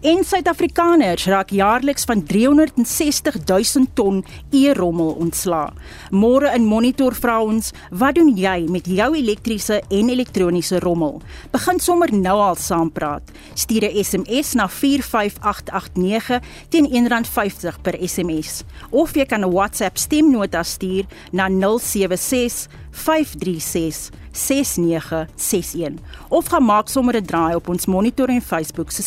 En 0.00 0.24
Suid-Afrikaners 0.24 1.26
raak 1.26 1.50
jaarliks 1.50 2.04
van 2.04 2.22
360 2.22 3.38
000 3.46 3.86
ton 3.94 4.24
e-rommel 4.50 5.16
ontslaa. 5.18 5.72
Môre 6.10 6.52
in 6.54 6.66
Monitor 6.68 7.14
vra 7.14 7.40
ons, 7.42 7.72
wat 7.90 8.14
doen 8.14 8.32
jy 8.36 8.66
met 8.70 8.86
jou 8.86 9.08
elektriese 9.16 9.80
en 9.88 10.10
elektroniese 10.12 10.78
rommel? 10.84 11.20
Begin 11.50 11.80
sommer 11.80 12.12
nou 12.14 12.36
al 12.40 12.56
saampraat. 12.60 13.32
Stuur 13.54 13.88
'n 13.88 14.04
SMS 14.04 14.54
na 14.54 14.68
45889 14.68 16.40
teen 16.68 16.86
R1.50 16.86 17.80
per 17.82 17.96
SMS 18.00 18.64
of 18.90 19.14
jy 19.14 19.24
kan 19.24 19.40
'n 19.44 19.52
WhatsApp 19.52 19.96
stemnota 19.96 20.62
stuur 20.62 21.04
na 21.32 21.48
076 21.48 22.68
536 22.96 24.10
6961 24.32 25.98
of 26.28 26.48
gaan 26.48 26.64
maak 26.64 26.88
sommer 26.88 27.16
'n 27.16 27.24
draai 27.24 27.54
op 27.54 27.68
ons 27.68 27.86
Monitor 27.86 28.28
en 28.28 28.42
Facebook 28.42 28.90
se 28.90 29.02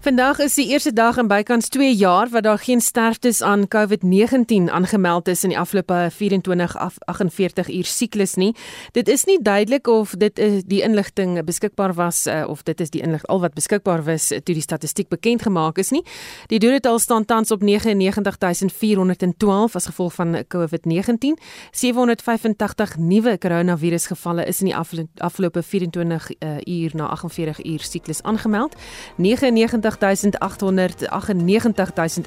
Vandag 0.06 0.38
is 0.38 0.54
die 0.54 0.68
eerste 0.70 0.92
dag 0.92 1.16
in 1.18 1.26
bykans 1.26 1.66
2 1.74 1.94
jaar 1.98 2.28
wat 2.30 2.42
daar 2.42 2.58
geen 2.62 2.80
sterftes 2.80 3.42
aan 3.42 3.68
COVID-19 3.68 4.70
aangemeld 4.70 5.28
is 5.28 5.42
in 5.42 5.48
die 5.48 5.58
afgelope 5.58 6.08
24 6.12 6.76
af 6.76 6.94
48 6.98 7.68
uur 7.68 7.84
siklus 7.84 8.34
nie. 8.34 8.54
Dit 8.92 9.08
is 9.08 9.24
nie 9.24 9.42
duidelik 9.42 9.86
of 9.86 10.10
dit 10.10 10.38
is 10.38 10.62
die 10.64 10.82
inligting 10.82 11.44
beskikbaar 11.44 11.94
was 11.94 12.26
uh, 12.26 12.44
of 12.48 12.62
dit 12.62 12.80
is 12.80 12.90
die 12.90 13.02
inligting 13.02 13.30
al 13.30 13.40
wat 13.40 13.54
beskikbaar 13.54 14.04
was 14.04 14.28
toe 14.28 14.54
die 14.54 14.62
statistiek 14.62 15.08
bekend 15.08 15.42
gemaak 15.42 15.78
is 15.78 15.90
nie. 15.90 16.04
Die 16.46 16.58
dodetal 16.62 16.98
staan 16.98 17.24
tans 17.24 17.50
op 17.50 17.62
99412 17.62 19.74
as 19.74 19.86
gevolg 19.86 20.14
van 20.14 20.44
COVID-19. 20.54 21.34
785 21.70 22.96
nuwe 22.96 23.38
koronavirusgevalle 23.38 24.46
is 24.46 24.62
in 24.62 24.66
die 24.70 24.76
afgelope 25.18 25.62
24 25.62 26.30
uh, 26.30 26.36
uur 26.62 26.90
na 26.94 27.06
48 27.06 27.64
uur 27.64 27.82
siklus 27.82 28.22
aangemeld. 28.22 28.74
99 29.16 29.94
898.000 30.00 30.08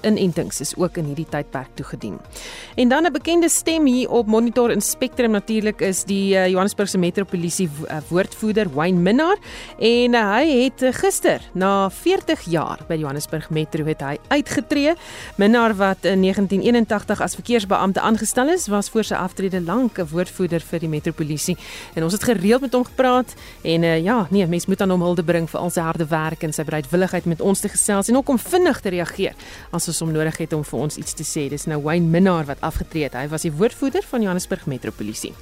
inentings 0.02 0.60
is 0.60 0.76
ook 0.76 0.98
in 0.98 1.06
hierdie 1.06 1.28
tydperk 1.30 1.68
toegedien. 1.74 2.20
En 2.76 2.90
dan 2.90 3.06
'n 3.06 3.12
bekende 3.12 3.50
stem 3.50 3.86
hier 3.86 4.10
op 4.10 4.28
Monitor 4.28 4.70
en 4.70 4.82
Spectrum 4.82 5.32
natuurlik 5.32 5.82
is 5.82 6.04
die 6.04 6.34
uh, 6.34 6.48
Johannesburgse 6.48 6.98
Metropolisie 6.98 7.70
uh, 7.70 7.98
woordvoerder 8.08 8.74
Wayne 8.74 9.00
Minnar 9.00 9.38
en 9.80 10.14
uh, 10.14 10.36
hy 10.36 10.64
het 10.64 10.82
uh, 10.82 10.94
gister 10.94 11.42
na 11.54 11.90
40 11.90 12.42
jaar 12.42 12.80
by 12.88 12.94
die 12.94 13.04
Johannesburg 13.04 13.50
Metro 13.50 13.86
het 13.86 14.02
hy 14.02 14.18
uitgetree. 14.28 14.94
Minnar 15.36 15.76
wat 15.76 16.06
in 16.06 16.22
1981 16.22 17.22
as 17.22 17.36
verkeersbeampte 17.36 18.00
aangestel 18.00 18.50
is, 18.50 18.68
was 18.68 18.90
voor 18.90 19.04
sy 19.04 19.16
aftrede 19.16 19.62
lank 19.62 20.00
'n 20.00 20.08
woordvoerder 20.12 20.62
vir 20.62 20.80
die 20.80 20.90
Metropolisie 20.90 21.58
en 21.96 22.04
ons 22.04 22.14
het 22.14 22.24
gereeld 22.24 22.62
met 22.62 22.74
hom 22.74 22.84
gepraat 22.84 23.34
en 23.62 23.84
uh, 23.84 24.04
ja, 24.04 24.28
nee, 24.30 24.48
mens 24.48 24.66
moet 24.66 24.82
aan 24.82 24.90
hom 24.90 25.02
hulde 25.02 25.24
bring 25.24 25.50
vir 25.50 25.60
al 25.60 25.70
sy 25.70 25.82
harde 25.82 26.06
werk 26.06 26.44
en 26.44 26.54
sy 26.54 26.64
bereidwilligheid 26.64 27.26
met 27.26 27.42
ons 27.42 27.49
ons 27.50 27.64
te 27.64 27.72
gesels 27.72 28.10
en 28.10 28.22
ook 28.22 28.30
om 28.30 28.40
vinnig 28.40 28.80
te 28.82 28.94
reageer 28.96 29.36
as 29.76 29.90
ons 29.92 30.00
hom 30.06 30.14
nodig 30.16 30.38
het 30.44 30.54
om 30.58 30.64
vir 30.64 30.80
ons 30.80 30.98
iets 31.02 31.18
te 31.18 31.28
sê. 31.28 31.50
Dis 31.52 31.68
nou 31.70 31.82
Wayne 31.84 32.08
Minnar 32.08 32.48
wat 32.50 32.62
afgetree 32.66 33.10
het. 33.10 33.18
Hy 33.20 33.28
was 33.32 33.46
die 33.48 33.54
woordvoerder 33.54 34.06
van 34.10 34.26
Johannesburg 34.26 34.66
Metropolisie. 34.70 35.34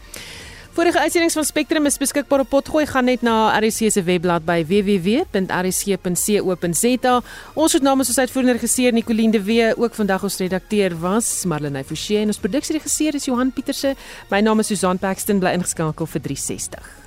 Vorige 0.77 0.99
uitsendings 0.99 1.33
van 1.33 1.45
Spectrum 1.45 1.85
is 1.89 1.97
beskikbaar 1.97 2.43
op 2.43 2.51
potgooi 2.51 2.85
gaan 2.85 3.07
net 3.09 3.23
na 3.25 3.49
RC 3.57 3.89
se 3.89 4.03
webblad 4.05 4.45
by 4.45 4.61
www.rc.co.za. 4.69 5.41
Ons 7.57 7.73
het 7.73 7.81
namens 7.81 8.11
ons 8.13 8.19
uitvoerende 8.21 8.53
regisseur 8.59 8.93
Nicoline 8.93 9.33
de 9.33 9.41
Wee 9.41 9.71
ook 9.73 9.97
vandag 9.97 10.23
ons 10.29 10.37
redakteur 10.37 10.93
was 11.01 11.45
Marlene 11.49 11.81
Forsie 11.81 12.21
en 12.21 12.29
ons 12.29 12.43
produksieregisseur 12.45 13.17
is 13.17 13.25
Johan 13.25 13.49
Pieterse. 13.51 13.95
My 14.29 14.45
naam 14.45 14.61
is 14.61 14.69
Susan 14.69 15.01
Paxton 15.01 15.41
bly 15.41 15.57
ingeskakel 15.57 16.05
vir 16.13 16.21
360. 16.29 17.06